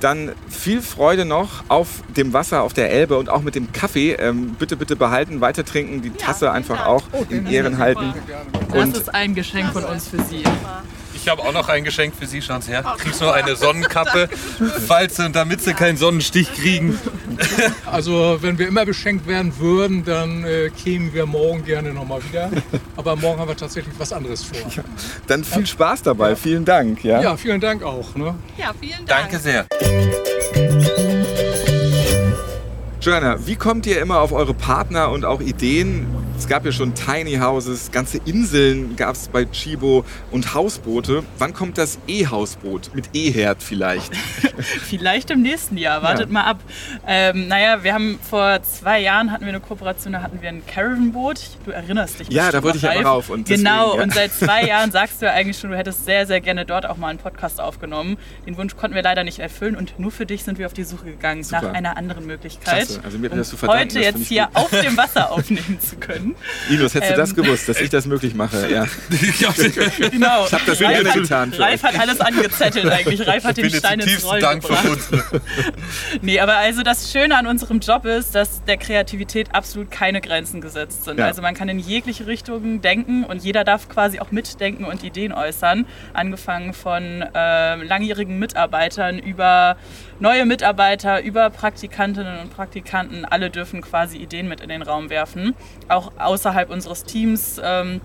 Dann 0.00 0.32
viel 0.48 0.80
Freude 0.82 1.24
noch 1.24 1.64
auf 1.68 2.02
dem 2.16 2.32
Wasser, 2.32 2.62
auf 2.62 2.72
der 2.72 2.90
Elbe 2.90 3.18
und 3.18 3.28
auch 3.28 3.42
mit 3.42 3.54
dem 3.54 3.72
Kaffee. 3.72 4.12
Ähm, 4.12 4.53
bitte, 4.54 4.76
bitte 4.76 4.96
behalten, 4.96 5.40
weiter 5.40 5.64
trinken, 5.64 6.02
die 6.02 6.10
Tasse 6.10 6.50
einfach 6.52 6.78
Dank. 6.78 6.88
auch 6.88 7.02
in 7.30 7.46
Ehren 7.46 7.78
halten. 7.78 8.14
Das 8.68 8.82
Und 8.82 8.96
ist 8.96 9.14
ein 9.14 9.34
Geschenk 9.34 9.72
von 9.72 9.84
uns 9.84 10.08
für 10.08 10.22
Sie. 10.22 10.42
Ich 11.14 11.28
habe 11.28 11.42
auch 11.42 11.52
noch 11.52 11.68
ein 11.68 11.84
Geschenk 11.84 12.14
für 12.14 12.26
Sie, 12.26 12.42
schauen 12.42 12.60
Sie 12.60 12.72
her. 12.72 12.82
Du 12.82 13.02
kriegst 13.02 13.20
noch 13.20 13.32
eine 13.32 13.56
Sonnenkappe, 13.56 14.28
falls 14.86 15.16
damit 15.32 15.62
Sie 15.62 15.72
keinen 15.72 15.96
Sonnenstich 15.96 16.52
kriegen. 16.52 16.98
Also 17.84 18.38
wenn 18.42 18.58
wir 18.58 18.68
immer 18.68 18.84
beschenkt 18.84 19.26
werden 19.26 19.58
würden, 19.58 20.04
dann 20.04 20.44
äh, 20.44 20.70
kämen 20.70 21.12
wir 21.12 21.26
morgen 21.26 21.64
gerne 21.64 21.92
nochmal 21.92 22.20
wieder. 22.24 22.50
Aber 22.96 23.16
morgen 23.16 23.40
haben 23.40 23.48
wir 23.48 23.56
tatsächlich 23.56 23.94
was 23.98 24.12
anderes 24.12 24.44
vor. 24.44 24.58
dann 25.26 25.42
viel 25.44 25.66
Spaß 25.66 26.02
dabei. 26.02 26.36
Vielen 26.36 26.64
Dank. 26.64 27.02
Ja? 27.04 27.20
Ja, 27.20 27.36
vielen 27.36 27.60
Dank 27.60 27.82
auch. 27.82 28.14
Ne? 28.14 28.34
Ja, 28.56 28.72
vielen 28.80 29.04
Dank. 29.06 29.30
Danke 29.30 29.38
sehr. 29.38 29.66
Joanna, 33.04 33.46
wie 33.46 33.56
kommt 33.56 33.84
ihr 33.84 34.00
immer 34.00 34.20
auf 34.20 34.32
eure 34.32 34.54
Partner 34.54 35.10
und 35.10 35.26
auch 35.26 35.42
Ideen? 35.42 36.06
Es 36.36 36.48
gab 36.48 36.66
ja 36.66 36.72
schon 36.72 36.94
Tiny 36.94 37.36
Houses, 37.36 37.90
ganze 37.90 38.18
Inseln 38.26 38.96
gab 38.96 39.14
es 39.14 39.28
bei 39.28 39.44
Chibo 39.46 40.04
und 40.30 40.52
Hausboote. 40.52 41.22
Wann 41.38 41.54
kommt 41.54 41.78
das 41.78 41.98
E-Hausboot? 42.06 42.90
Mit 42.94 43.08
E-Herd 43.14 43.62
vielleicht. 43.62 44.12
Vielleicht 44.84 45.30
im 45.30 45.42
nächsten 45.42 45.76
Jahr, 45.76 46.02
wartet 46.02 46.26
Ja. 46.28 46.32
mal 46.32 46.42
ab. 46.44 46.58
Ähm, 47.06 47.48
naja, 47.48 47.82
wir 47.82 47.92
haben 47.94 48.18
vor 48.28 48.62
zwei 48.62 49.00
Jahren 49.00 49.30
hatten 49.32 49.44
wir 49.44 49.50
eine 49.50 49.60
Kooperation, 49.60 50.12
da 50.12 50.22
hatten 50.22 50.40
wir 50.42 50.48
ein 50.48 50.64
Caravan-Boot. 50.66 51.40
Du 51.64 51.70
erinnerst 51.70 52.20
dich 52.20 52.28
Ja, 52.28 52.50
da 52.52 52.62
wollte 52.62 52.76
ich 52.78 52.82
ja 52.84 52.90
Ralf. 52.92 53.04
rauf 53.06 53.30
und 53.30 53.48
deswegen, 53.48 53.64
Genau, 53.64 53.96
ja. 53.96 54.02
und 54.02 54.12
seit 54.14 54.32
zwei 54.38 54.64
Jahren 54.64 54.90
sagst 54.92 55.20
du 55.22 55.26
ja 55.26 55.32
eigentlich 55.32 55.58
schon, 55.58 55.70
du 55.70 55.76
hättest 55.76 56.04
sehr, 56.04 56.26
sehr 56.26 56.40
gerne 56.40 56.64
dort 56.64 56.86
auch 56.86 56.96
mal 56.96 57.08
einen 57.08 57.18
Podcast 57.18 57.60
aufgenommen. 57.60 58.16
Den 58.46 58.56
Wunsch 58.56 58.76
konnten 58.76 58.94
wir 58.94 59.02
leider 59.02 59.24
nicht 59.24 59.38
erfüllen 59.38 59.76
und 59.76 59.98
nur 59.98 60.10
für 60.12 60.26
dich 60.26 60.44
sind 60.44 60.58
wir 60.58 60.66
auf 60.66 60.72
die 60.72 60.84
Suche 60.84 61.06
gegangen 61.06 61.42
Super. 61.42 61.62
nach 61.62 61.72
einer 61.74 61.96
anderen 61.96 62.26
Möglichkeit. 62.26 62.86
Klasse, 62.86 63.00
also 63.04 63.18
mir 63.18 63.30
um 63.32 63.38
das 63.38 63.48
zu 63.50 63.56
verdanken, 63.56 63.82
heute 63.90 63.94
das 64.12 64.20
jetzt 64.20 64.28
hier 64.28 64.48
auf 64.54 64.70
dem 64.70 64.96
Wasser 64.96 65.30
aufnehmen 65.32 65.78
zu 65.80 65.96
können. 65.96 66.23
Linus, 66.68 66.94
hättest 66.94 67.12
du 67.12 67.16
das 67.16 67.30
Ähm. 67.30 67.36
gewusst, 67.36 67.68
dass 67.68 67.80
ich 67.80 67.90
das 67.90 68.06
möglich 68.06 68.34
mache? 68.34 68.68
Ja. 68.70 68.86
Genau. 70.10 70.46
Ich 70.46 70.52
habe 70.52 70.62
das 70.66 70.80
Ralf 70.80 70.92
gerne 70.94 71.08
hat- 71.10 71.14
getan. 71.16 71.52
Ralf 71.58 71.82
hat 71.82 71.98
alles 71.98 72.20
angezettelt 72.20 72.86
eigentlich. 72.86 73.26
Ralf 73.26 73.44
hat 73.44 73.56
den 73.56 73.64
Bitte 73.64 73.78
Stein 73.78 74.00
ins 74.00 74.24
Rollen 74.24 74.40
Dank 74.40 74.62
gebracht. 74.62 74.98
Nee, 76.22 76.40
aber 76.40 76.56
also 76.56 76.82
das 76.82 77.10
Schöne 77.12 77.36
an 77.36 77.46
unserem 77.46 77.80
Job 77.80 78.04
ist, 78.06 78.34
dass 78.34 78.62
der 78.64 78.76
Kreativität 78.76 79.54
absolut 79.54 79.90
keine 79.90 80.20
Grenzen 80.20 80.60
gesetzt 80.60 81.04
sind. 81.04 81.18
Ja. 81.18 81.26
Also 81.26 81.42
man 81.42 81.54
kann 81.54 81.68
in 81.68 81.78
jegliche 81.78 82.26
Richtungen 82.26 82.80
denken 82.80 83.24
und 83.24 83.42
jeder 83.42 83.64
darf 83.64 83.88
quasi 83.88 84.20
auch 84.20 84.30
mitdenken 84.30 84.84
und 84.84 85.02
Ideen 85.02 85.32
äußern. 85.32 85.86
Angefangen 86.12 86.72
von 86.72 87.24
ähm, 87.34 87.82
langjährigen 87.82 88.38
Mitarbeitern 88.38 89.18
über 89.18 89.76
neue 90.20 90.46
Mitarbeiter, 90.46 91.22
über 91.22 91.50
Praktikantinnen 91.50 92.38
und 92.38 92.54
Praktikanten. 92.54 93.24
Alle 93.24 93.50
dürfen 93.50 93.80
quasi 93.82 94.16
Ideen 94.18 94.48
mit 94.48 94.60
in 94.60 94.68
den 94.68 94.82
Raum 94.82 95.10
werfen. 95.10 95.54
Auch 95.88 96.12
außerhalb 96.18 96.70
unseres 96.70 97.04
Teams. 97.04 97.60
Ähm, 97.62 98.00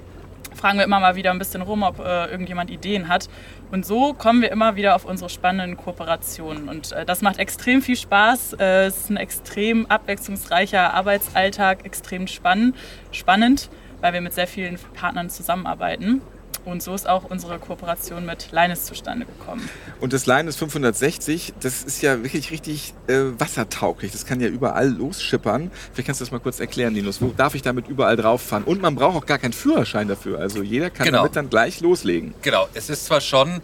fragen 0.55 0.77
wir 0.77 0.85
immer 0.85 0.99
mal 0.99 1.15
wieder 1.15 1.31
ein 1.31 1.39
bisschen 1.39 1.61
rum, 1.61 1.83
ob 1.83 1.99
äh, 1.99 2.25
irgendjemand 2.25 2.69
Ideen 2.69 3.07
hat. 3.07 3.29
Und 3.71 3.85
so 3.85 4.13
kommen 4.13 4.41
wir 4.41 4.51
immer 4.51 4.75
wieder 4.75 4.95
auf 4.95 5.05
unsere 5.05 5.29
spannenden 5.29 5.77
Kooperationen. 5.77 6.69
Und 6.69 6.91
äh, 6.91 7.05
das 7.05 7.21
macht 7.21 7.39
extrem 7.39 7.81
viel 7.81 7.95
Spaß. 7.95 8.53
Äh, 8.53 8.85
es 8.85 8.97
ist 8.97 9.09
ein 9.09 9.17
extrem 9.17 9.85
abwechslungsreicher 9.85 10.93
Arbeitsalltag, 10.93 11.85
extrem 11.85 12.27
spann 12.27 12.73
spannend, 13.11 13.69
weil 14.01 14.13
wir 14.13 14.21
mit 14.21 14.33
sehr 14.33 14.47
vielen 14.47 14.77
Partnern 14.93 15.29
zusammenarbeiten. 15.29 16.21
Und 16.65 16.83
so 16.83 16.93
ist 16.93 17.07
auch 17.07 17.23
unsere 17.29 17.57
Kooperation 17.59 18.25
mit 18.25 18.51
Leines 18.51 18.85
zustande 18.85 19.25
gekommen. 19.25 19.67
Und 19.99 20.13
das 20.13 20.25
Line 20.25 20.47
ist 20.49 20.57
560, 20.59 21.53
das 21.61 21.83
ist 21.83 22.01
ja 22.01 22.21
wirklich 22.23 22.51
richtig 22.51 22.93
äh, 23.07 23.17
wassertauglich. 23.37 24.11
Das 24.11 24.25
kann 24.25 24.39
ja 24.39 24.47
überall 24.47 24.89
losschippern. 24.89 25.71
Vielleicht 25.93 26.07
kannst 26.07 26.21
du 26.21 26.25
das 26.25 26.31
mal 26.31 26.39
kurz 26.39 26.59
erklären, 26.59 26.93
Linus. 26.93 27.21
Wo 27.21 27.27
darf 27.35 27.55
ich 27.55 27.61
damit 27.61 27.87
überall 27.87 28.15
drauf 28.15 28.41
fahren? 28.41 28.63
Und 28.63 28.81
man 28.81 28.95
braucht 28.95 29.15
auch 29.15 29.25
gar 29.25 29.37
keinen 29.39 29.53
Führerschein 29.53 30.07
dafür. 30.07 30.39
Also 30.39 30.61
jeder 30.61 30.89
kann 30.89 31.05
Genau. 31.05 31.19
damit 31.19 31.35
dann 31.35 31.49
gleich 31.49 31.79
loslegen. 31.81 32.33
Genau, 32.41 32.67
es 32.73 32.89
ist 32.89 33.05
zwar 33.05 33.21
schon, 33.21 33.61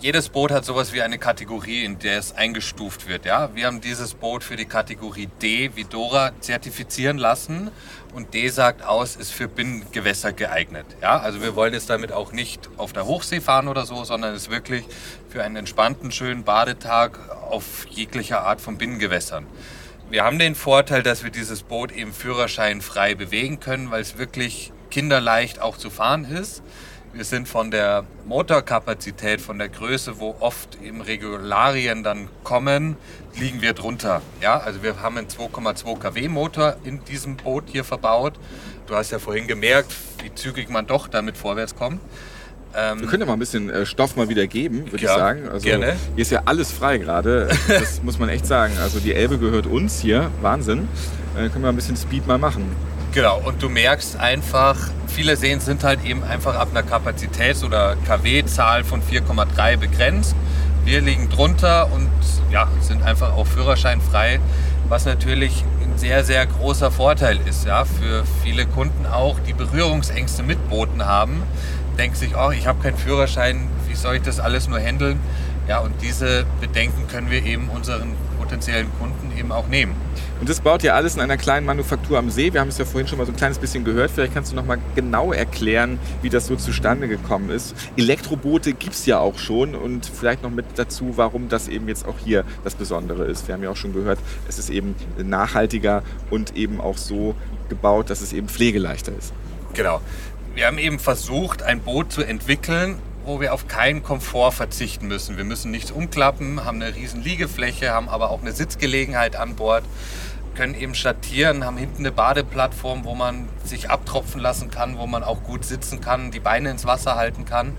jedes 0.00 0.28
Boot 0.28 0.50
hat 0.50 0.64
sowas 0.64 0.92
wie 0.92 1.02
eine 1.02 1.18
Kategorie, 1.18 1.84
in 1.84 1.98
der 1.98 2.18
es 2.18 2.34
eingestuft 2.34 3.08
wird. 3.08 3.24
Ja? 3.24 3.54
Wir 3.54 3.66
haben 3.66 3.80
dieses 3.80 4.14
Boot 4.14 4.44
für 4.44 4.56
die 4.56 4.66
Kategorie 4.66 5.28
D 5.40 5.70
wie 5.74 5.84
Dora 5.84 6.32
zertifizieren 6.40 7.18
lassen 7.18 7.70
und 8.14 8.34
D 8.34 8.48
sagt 8.48 8.84
aus, 8.84 9.16
ist 9.16 9.32
für 9.32 9.48
Binnengewässer 9.48 10.32
geeignet. 10.32 10.86
Ja? 11.00 11.18
Also 11.18 11.40
wir 11.42 11.56
wollen 11.56 11.72
jetzt 11.72 11.88
damit 11.88 12.12
auch 12.12 12.32
nicht 12.32 12.68
auf 12.76 12.92
der 12.92 13.06
Hochsee 13.06 13.40
fahren 13.40 13.68
oder 13.68 13.86
so, 13.86 14.04
sondern 14.04 14.34
es 14.34 14.50
wirklich 14.50 14.84
für 15.28 15.42
einen 15.42 15.56
entspannten, 15.56 16.12
schönen 16.12 16.44
Badetag 16.44 17.18
auf 17.50 17.86
jeglicher 17.88 18.42
Art 18.42 18.60
von 18.60 18.76
Binnengewässern. 18.78 19.46
Wir 20.10 20.24
haben 20.24 20.38
den 20.38 20.54
Vorteil, 20.54 21.02
dass 21.02 21.24
wir 21.24 21.30
dieses 21.30 21.62
Boot 21.62 21.90
eben 21.90 22.12
führerscheinfrei 22.12 23.14
bewegen 23.14 23.60
können, 23.60 23.90
weil 23.90 24.02
es 24.02 24.18
wirklich 24.18 24.72
kinderleicht 24.90 25.60
auch 25.60 25.78
zu 25.78 25.90
fahren 25.90 26.24
ist. 26.24 26.62
Wir 27.16 27.24
sind 27.24 27.48
von 27.48 27.70
der 27.70 28.04
Motorkapazität, 28.26 29.40
von 29.40 29.58
der 29.58 29.70
Größe, 29.70 30.20
wo 30.20 30.36
oft 30.40 30.76
eben 30.82 31.00
Regularien 31.00 32.02
dann 32.02 32.28
kommen, 32.44 32.96
liegen 33.40 33.62
wir 33.62 33.72
drunter. 33.72 34.20
Ja, 34.42 34.58
also 34.58 34.82
wir 34.82 35.00
haben 35.00 35.16
einen 35.16 35.26
2,2 35.26 35.98
kW 35.98 36.28
Motor 36.28 36.76
in 36.84 37.02
diesem 37.04 37.38
Boot 37.38 37.64
hier 37.68 37.84
verbaut. 37.84 38.34
Du 38.86 38.94
hast 38.94 39.12
ja 39.12 39.18
vorhin 39.18 39.46
gemerkt, 39.46 39.94
wie 40.22 40.34
zügig 40.34 40.68
man 40.68 40.86
doch 40.86 41.08
damit 41.08 41.38
vorwärts 41.38 41.74
kommt. 41.74 42.02
Ähm, 42.76 43.00
Wir 43.00 43.08
können 43.08 43.20
ja 43.22 43.26
mal 43.26 43.32
ein 43.32 43.38
bisschen 43.38 43.70
äh, 43.70 43.86
Stoff 43.86 44.16
mal 44.16 44.28
wieder 44.28 44.46
geben, 44.46 44.92
würde 44.92 45.02
Ja, 45.02 45.12
ich 45.12 45.18
sagen. 45.18 45.48
Also 45.48 45.64
gerne. 45.64 45.96
hier 46.16 46.22
ist 46.22 46.30
ja 46.30 46.42
alles 46.44 46.70
frei 46.70 46.98
gerade. 46.98 47.48
Das 47.66 48.02
muss 48.02 48.18
man 48.18 48.28
echt 48.28 48.44
sagen. 48.44 48.74
Also 48.82 49.00
die 49.00 49.14
Elbe 49.14 49.38
gehört 49.38 49.66
uns 49.66 50.00
hier. 50.00 50.30
Wahnsinn. 50.42 50.86
Äh, 51.34 51.48
können 51.48 51.64
wir 51.64 51.70
ein 51.70 51.76
bisschen 51.76 51.96
Speed 51.96 52.26
mal 52.26 52.36
machen. 52.36 52.76
Genau, 53.16 53.38
und 53.38 53.62
du 53.62 53.70
merkst 53.70 54.20
einfach, 54.20 54.76
viele 55.06 55.38
Seen 55.38 55.58
sind 55.58 55.84
halt 55.84 56.04
eben 56.04 56.22
einfach 56.22 56.54
ab 56.54 56.68
einer 56.70 56.82
Kapazitäts- 56.82 57.64
oder 57.64 57.96
KW-Zahl 58.06 58.84
von 58.84 59.00
4,3 59.00 59.78
begrenzt. 59.78 60.36
Wir 60.84 61.00
liegen 61.00 61.30
drunter 61.30 61.90
und 61.90 62.10
ja, 62.52 62.68
sind 62.82 63.02
einfach 63.02 63.32
auch 63.32 63.46
führerscheinfrei, 63.46 64.38
was 64.90 65.06
natürlich 65.06 65.64
ein 65.82 65.96
sehr, 65.96 66.24
sehr 66.24 66.44
großer 66.44 66.90
Vorteil 66.90 67.38
ist. 67.48 67.64
Ja, 67.64 67.86
für 67.86 68.24
viele 68.44 68.66
Kunden 68.66 69.06
auch, 69.06 69.40
die 69.40 69.54
Berührungsängste 69.54 70.42
mit 70.42 70.68
Booten 70.68 71.06
haben, 71.06 71.42
denken 71.96 72.16
sich, 72.16 72.36
oh, 72.36 72.50
ich 72.50 72.66
habe 72.66 72.82
keinen 72.82 72.98
Führerschein, 72.98 73.66
wie 73.88 73.94
soll 73.94 74.16
ich 74.16 74.22
das 74.24 74.40
alles 74.40 74.68
nur 74.68 74.78
handeln? 74.78 75.20
Ja, 75.66 75.78
und 75.78 76.02
diese 76.02 76.44
Bedenken 76.60 77.08
können 77.08 77.30
wir 77.30 77.42
eben 77.42 77.70
unseren 77.70 78.14
potenziellen 78.38 78.88
Kunden 78.98 79.32
eben 79.38 79.52
auch 79.52 79.68
nehmen. 79.68 80.05
Und 80.38 80.50
das 80.50 80.60
baut 80.60 80.84
ihr 80.84 80.94
alles 80.94 81.14
in 81.14 81.22
einer 81.22 81.38
kleinen 81.38 81.64
Manufaktur 81.64 82.18
am 82.18 82.28
See. 82.30 82.52
Wir 82.52 82.60
haben 82.60 82.68
es 82.68 82.76
ja 82.76 82.84
vorhin 82.84 83.08
schon 83.08 83.16
mal 83.16 83.24
so 83.24 83.32
ein 83.32 83.36
kleines 83.36 83.58
bisschen 83.58 83.84
gehört. 83.84 84.10
Vielleicht 84.10 84.34
kannst 84.34 84.52
du 84.52 84.56
noch 84.56 84.66
mal 84.66 84.78
genau 84.94 85.32
erklären, 85.32 85.98
wie 86.20 86.28
das 86.28 86.46
so 86.46 86.56
zustande 86.56 87.08
gekommen 87.08 87.48
ist. 87.48 87.74
Elektroboote 87.96 88.74
gibt 88.74 88.94
es 88.94 89.06
ja 89.06 89.18
auch 89.18 89.38
schon 89.38 89.74
und 89.74 90.04
vielleicht 90.04 90.42
noch 90.42 90.50
mit 90.50 90.66
dazu, 90.76 91.14
warum 91.16 91.48
das 91.48 91.68
eben 91.68 91.88
jetzt 91.88 92.06
auch 92.06 92.18
hier 92.22 92.44
das 92.64 92.74
Besondere 92.74 93.24
ist. 93.24 93.48
Wir 93.48 93.54
haben 93.54 93.62
ja 93.62 93.70
auch 93.70 93.76
schon 93.76 93.94
gehört, 93.94 94.18
es 94.46 94.58
ist 94.58 94.68
eben 94.68 94.94
nachhaltiger 95.16 96.02
und 96.28 96.54
eben 96.54 96.82
auch 96.82 96.98
so 96.98 97.34
gebaut, 97.70 98.10
dass 98.10 98.20
es 98.20 98.34
eben 98.34 98.48
pflegeleichter 98.48 99.12
ist. 99.16 99.32
Genau. 99.72 100.02
Wir 100.54 100.66
haben 100.66 100.78
eben 100.78 100.98
versucht, 100.98 101.62
ein 101.62 101.80
Boot 101.80 102.12
zu 102.12 102.22
entwickeln, 102.22 102.98
wo 103.26 103.40
wir 103.40 103.52
auf 103.52 103.66
keinen 103.66 104.02
Komfort 104.02 104.52
verzichten 104.52 105.08
müssen. 105.08 105.36
Wir 105.36 105.44
müssen 105.44 105.70
nichts 105.70 105.90
umklappen, 105.90 106.64
haben 106.64 106.80
eine 106.80 106.94
riesen 106.94 107.22
Liegefläche, 107.22 107.90
haben 107.90 108.08
aber 108.08 108.30
auch 108.30 108.40
eine 108.40 108.52
Sitzgelegenheit 108.52 109.36
an 109.36 109.56
Bord. 109.56 109.84
können 110.54 110.74
eben 110.74 110.94
schattieren, 110.94 111.66
haben 111.66 111.76
hinten 111.76 111.98
eine 111.98 112.12
Badeplattform, 112.12 113.04
wo 113.04 113.14
man 113.14 113.46
sich 113.64 113.90
abtropfen 113.90 114.40
lassen 114.40 114.70
kann, 114.70 114.96
wo 114.96 115.06
man 115.06 115.22
auch 115.22 115.42
gut 115.42 115.66
sitzen 115.66 116.00
kann, 116.00 116.30
die 116.30 116.40
Beine 116.40 116.70
ins 116.70 116.86
Wasser 116.86 117.16
halten 117.16 117.44
kann. 117.44 117.76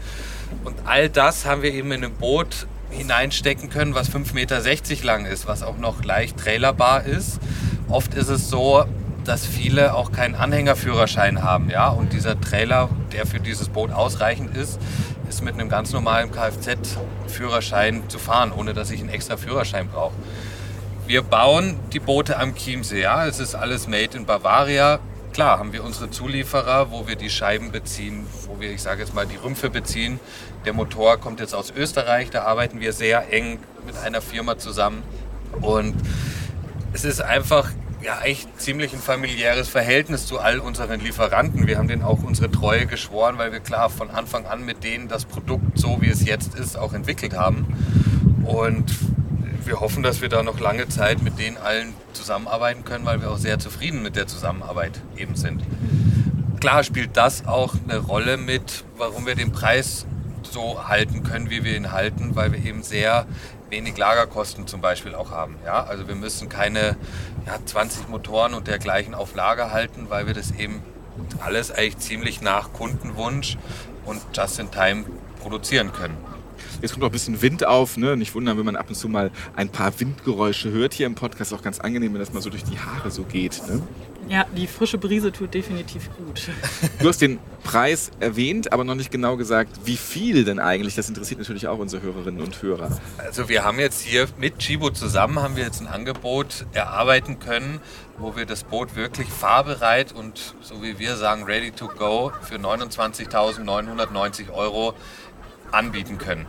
Und 0.63 0.75
all 0.85 1.09
das 1.09 1.45
haben 1.45 1.63
wir 1.63 1.73
eben 1.73 1.91
in 1.91 2.03
ein 2.03 2.13
Boot 2.13 2.67
hineinstecken 2.91 3.69
können, 3.69 3.95
was 3.95 4.11
5,60 4.11 4.33
Meter 4.33 5.05
lang 5.05 5.25
ist, 5.25 5.47
was 5.47 5.63
auch 5.63 5.77
noch 5.77 6.03
leicht 6.03 6.37
trailerbar 6.37 7.05
ist. 7.05 7.39
Oft 7.89 8.13
ist 8.13 8.29
es 8.29 8.49
so, 8.49 8.85
dass 9.27 9.45
viele 9.45 9.93
auch 9.93 10.11
keinen 10.11 10.35
Anhängerführerschein 10.35 11.43
haben. 11.43 11.69
Ja? 11.69 11.89
Und 11.89 12.13
dieser 12.13 12.39
Trailer, 12.39 12.89
der 13.11 13.25
für 13.25 13.39
dieses 13.39 13.69
Boot 13.69 13.91
ausreichend 13.91 14.55
ist, 14.55 14.79
ist 15.29 15.43
mit 15.43 15.53
einem 15.53 15.69
ganz 15.69 15.91
normalen 15.91 16.31
Kfz-Führerschein 16.31 18.09
zu 18.09 18.19
fahren, 18.19 18.51
ohne 18.51 18.73
dass 18.73 18.91
ich 18.91 18.99
einen 18.99 19.09
extra 19.09 19.37
Führerschein 19.37 19.87
brauche. 19.89 20.15
Wir 21.05 21.21
bauen 21.21 21.79
die 21.93 21.99
Boote 21.99 22.37
am 22.37 22.55
Chiemsee. 22.55 23.01
Ja? 23.01 23.25
Es 23.25 23.39
ist 23.39 23.55
alles 23.55 23.87
made 23.87 24.17
in 24.17 24.25
Bavaria. 24.25 24.99
Klar 25.33 25.59
haben 25.59 25.71
wir 25.71 25.83
unsere 25.83 26.09
Zulieferer, 26.09 26.91
wo 26.91 27.07
wir 27.07 27.15
die 27.15 27.29
Scheiben 27.29 27.71
beziehen, 27.71 28.25
wo 28.47 28.59
wir, 28.59 28.71
ich 28.71 28.81
sage 28.81 29.01
jetzt 29.01 29.13
mal, 29.13 29.25
die 29.25 29.35
Rümpfe 29.35 29.69
beziehen. 29.69 30.19
Der 30.65 30.73
Motor 30.73 31.17
kommt 31.17 31.39
jetzt 31.39 31.53
aus 31.53 31.71
Österreich, 31.71 32.29
da 32.29 32.43
arbeiten 32.43 32.79
wir 32.79 32.91
sehr 32.91 33.31
eng 33.31 33.59
mit 33.85 33.97
einer 33.97 34.21
Firma 34.21 34.57
zusammen. 34.57 35.03
Und 35.61 35.95
es 36.93 37.05
ist 37.05 37.21
einfach 37.21 37.69
ja 38.01 38.21
echt 38.21 38.61
ziemlich 38.61 38.93
ein 38.93 38.99
familiäres 38.99 39.69
Verhältnis 39.69 40.25
zu 40.27 40.39
all 40.39 40.59
unseren 40.59 40.99
Lieferanten. 40.99 41.67
Wir 41.67 41.77
haben 41.77 41.87
denen 41.87 42.03
auch 42.03 42.23
unsere 42.23 42.51
Treue 42.51 42.85
geschworen, 42.85 43.37
weil 43.37 43.51
wir 43.51 43.59
klar 43.59 43.89
von 43.89 44.09
Anfang 44.09 44.45
an 44.45 44.63
mit 44.63 44.83
denen 44.83 45.07
das 45.07 45.25
Produkt 45.25 45.77
so 45.77 46.01
wie 46.01 46.09
es 46.09 46.25
jetzt 46.25 46.55
ist 46.55 46.77
auch 46.77 46.93
entwickelt 46.93 47.35
haben. 47.35 47.65
Und 48.45 48.93
wir 49.65 49.79
hoffen, 49.79 50.03
dass 50.03 50.21
wir 50.21 50.29
da 50.29 50.43
noch 50.43 50.59
lange 50.59 50.87
Zeit 50.87 51.21
mit 51.21 51.39
denen 51.39 51.57
allen 51.57 51.93
zusammenarbeiten 52.13 52.85
können, 52.85 53.05
weil 53.05 53.21
wir 53.21 53.31
auch 53.31 53.37
sehr 53.37 53.59
zufrieden 53.59 54.01
mit 54.01 54.15
der 54.15 54.27
Zusammenarbeit 54.27 55.01
eben 55.17 55.35
sind. 55.35 55.61
Klar 56.59 56.83
spielt 56.83 57.17
das 57.17 57.45
auch 57.45 57.75
eine 57.87 57.99
Rolle 57.99 58.37
mit, 58.37 58.83
warum 58.97 59.25
wir 59.25 59.35
den 59.35 59.51
Preis 59.51 60.05
so 60.43 60.87
halten 60.87 61.23
können, 61.23 61.49
wie 61.49 61.63
wir 61.63 61.75
ihn 61.75 61.91
halten, 61.91 62.35
weil 62.35 62.51
wir 62.51 62.63
eben 62.63 62.81
sehr 62.81 63.25
wenig 63.69 63.97
Lagerkosten 63.97 64.67
zum 64.67 64.81
Beispiel 64.81 65.15
auch 65.15 65.31
haben. 65.31 65.55
Ja? 65.65 65.83
Also 65.83 66.07
wir 66.07 66.15
müssen 66.15 66.49
keine 66.49 66.95
ja, 67.45 67.57
20 67.63 68.09
Motoren 68.09 68.53
und 68.53 68.67
dergleichen 68.67 69.13
auf 69.13 69.35
Lager 69.35 69.71
halten, 69.71 70.09
weil 70.09 70.27
wir 70.27 70.33
das 70.33 70.51
eben 70.51 70.81
alles 71.39 71.71
eigentlich 71.71 71.97
ziemlich 71.97 72.41
nach 72.41 72.73
Kundenwunsch 72.73 73.57
und 74.05 74.21
just 74.33 74.59
in 74.59 74.71
time 74.71 75.05
produzieren 75.41 75.91
können. 75.91 76.17
Jetzt 76.81 76.91
kommt 76.91 77.03
auch 77.03 77.09
ein 77.09 77.11
bisschen 77.11 77.41
Wind 77.41 77.65
auf. 77.65 77.97
Ne? 77.97 78.15
Nicht 78.17 78.35
wundern, 78.35 78.57
wenn 78.57 78.65
man 78.65 78.75
ab 78.75 78.89
und 78.89 78.95
zu 78.95 79.07
mal 79.07 79.31
ein 79.55 79.69
paar 79.69 79.99
Windgeräusche 79.99 80.71
hört 80.71 80.93
hier 80.93 81.07
im 81.07 81.15
Podcast. 81.15 81.53
Auch 81.53 81.61
ganz 81.61 81.79
angenehm, 81.79 82.13
wenn 82.13 82.19
das 82.19 82.33
mal 82.33 82.41
so 82.41 82.49
durch 82.49 82.63
die 82.63 82.79
Haare 82.79 83.09
so 83.09 83.23
geht. 83.23 83.61
Ne? 83.67 83.81
Ja, 84.29 84.45
die 84.55 84.67
frische 84.67 84.97
Brise 84.97 85.31
tut 85.31 85.53
definitiv 85.53 86.09
gut. 86.17 86.49
Du 86.99 87.07
hast 87.07 87.21
den 87.21 87.39
Preis 87.63 88.11
erwähnt, 88.19 88.73
aber 88.73 88.83
noch 88.83 88.95
nicht 88.95 89.11
genau 89.11 89.37
gesagt, 89.37 89.79
wie 89.85 89.97
viel 89.97 90.43
denn 90.43 90.59
eigentlich. 90.59 90.95
Das 90.95 91.07
interessiert 91.07 91.39
natürlich 91.39 91.67
auch 91.67 91.79
unsere 91.79 92.01
Hörerinnen 92.01 92.41
und 92.41 92.61
Hörer. 92.61 92.97
Also 93.17 93.47
wir 93.47 93.63
haben 93.63 93.79
jetzt 93.79 94.01
hier 94.01 94.27
mit 94.37 94.59
Chibo 94.59 94.89
zusammen 94.89 95.39
haben 95.39 95.55
wir 95.55 95.63
jetzt 95.63 95.81
ein 95.81 95.87
Angebot 95.87 96.65
erarbeiten 96.73 97.39
können, 97.39 97.79
wo 98.17 98.35
wir 98.35 98.45
das 98.45 98.63
Boot 98.63 98.95
wirklich 98.95 99.27
fahrbereit 99.29 100.11
und 100.11 100.55
so 100.61 100.81
wie 100.81 100.99
wir 100.99 101.15
sagen 101.15 101.43
ready 101.43 101.71
to 101.71 101.87
go 101.87 102.31
für 102.41 102.55
29.990 102.55 104.51
Euro 104.53 104.93
anbieten 105.71 106.17
können. 106.17 106.45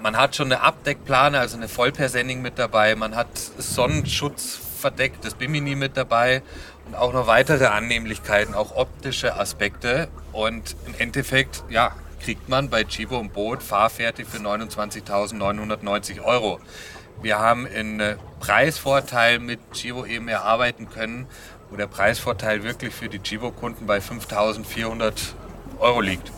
Man 0.00 0.16
hat 0.16 0.36
schon 0.36 0.52
eine 0.52 0.60
Abdeckplane, 0.60 1.38
also 1.38 1.56
eine 1.56 1.68
Vollpersending 1.68 2.40
mit 2.40 2.58
dabei. 2.58 2.94
Man 2.94 3.16
hat 3.16 3.28
Sonnenschutz 3.58 4.60
verdeckt, 4.78 5.24
das 5.24 5.34
Bimini 5.34 5.74
mit 5.74 5.96
dabei 5.96 6.42
auch 6.94 7.12
noch 7.12 7.26
weitere 7.26 7.66
Annehmlichkeiten, 7.66 8.54
auch 8.54 8.76
optische 8.76 9.36
Aspekte. 9.36 10.08
Und 10.32 10.76
im 10.86 10.94
Endeffekt, 10.98 11.64
ja, 11.68 11.92
kriegt 12.20 12.48
man 12.48 12.68
bei 12.68 12.84
Chivo 12.84 13.18
ein 13.18 13.30
Boot 13.30 13.62
fahrfertig 13.62 14.26
für 14.26 14.38
29.990 14.38 16.22
Euro. 16.24 16.60
Wir 17.22 17.38
haben 17.38 17.66
einen 17.66 18.16
Preisvorteil 18.40 19.38
mit 19.38 19.60
Chivo 19.72 20.04
eben 20.04 20.28
erarbeiten 20.28 20.88
können, 20.88 21.26
wo 21.70 21.76
der 21.76 21.86
Preisvorteil 21.86 22.62
wirklich 22.62 22.94
für 22.94 23.08
die 23.08 23.18
Chivo-Kunden 23.18 23.86
bei 23.86 23.98
5.400 23.98 25.12
Euro 25.80 26.00
liegt. 26.00 26.30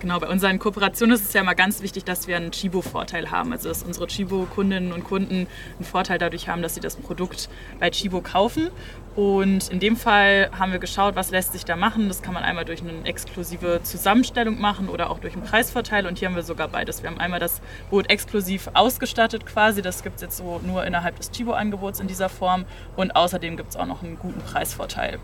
Genau, 0.00 0.18
bei 0.18 0.28
unseren 0.28 0.58
Kooperationen 0.58 1.14
ist 1.14 1.28
es 1.28 1.32
ja 1.32 1.42
immer 1.42 1.54
ganz 1.54 1.80
wichtig, 1.80 2.04
dass 2.04 2.26
wir 2.26 2.36
einen 2.36 2.50
Chibo-Vorteil 2.50 3.30
haben. 3.30 3.52
Also 3.52 3.68
dass 3.68 3.84
unsere 3.84 4.08
Chibo-Kundinnen 4.08 4.92
und 4.92 5.04
Kunden 5.04 5.46
einen 5.76 5.84
Vorteil 5.84 6.18
dadurch 6.18 6.48
haben, 6.48 6.60
dass 6.60 6.74
sie 6.74 6.80
das 6.80 6.96
Produkt 6.96 7.48
bei 7.78 7.88
Chibo 7.90 8.20
kaufen. 8.20 8.70
Und 9.14 9.68
in 9.68 9.78
dem 9.78 9.96
Fall 9.96 10.50
haben 10.58 10.72
wir 10.72 10.78
geschaut, 10.78 11.16
was 11.16 11.30
lässt 11.30 11.52
sich 11.52 11.64
da 11.64 11.76
machen. 11.76 12.08
Das 12.08 12.22
kann 12.22 12.32
man 12.32 12.44
einmal 12.44 12.64
durch 12.64 12.80
eine 12.80 13.04
exklusive 13.04 13.80
Zusammenstellung 13.82 14.58
machen 14.58 14.88
oder 14.88 15.10
auch 15.10 15.18
durch 15.18 15.34
einen 15.34 15.42
Preisvorteil. 15.42 16.06
Und 16.06 16.18
hier 16.18 16.28
haben 16.28 16.34
wir 16.34 16.42
sogar 16.42 16.68
beides. 16.68 17.02
Wir 17.02 17.10
haben 17.10 17.20
einmal 17.20 17.40
das 17.40 17.60
Boot 17.90 18.08
exklusiv 18.08 18.70
ausgestattet 18.72 19.44
quasi. 19.44 19.82
Das 19.82 20.02
gibt 20.02 20.16
es 20.16 20.22
jetzt 20.22 20.38
so 20.38 20.60
nur 20.64 20.86
innerhalb 20.86 21.16
des 21.16 21.30
Chibo-Angebots 21.30 22.00
in 22.00 22.06
dieser 22.06 22.30
Form. 22.30 22.64
Und 22.96 23.14
außerdem 23.14 23.58
gibt 23.58 23.70
es 23.70 23.76
auch 23.76 23.86
noch 23.86 24.02
einen 24.02 24.18
guten 24.18 24.40
Preisvorteil. 24.40 25.18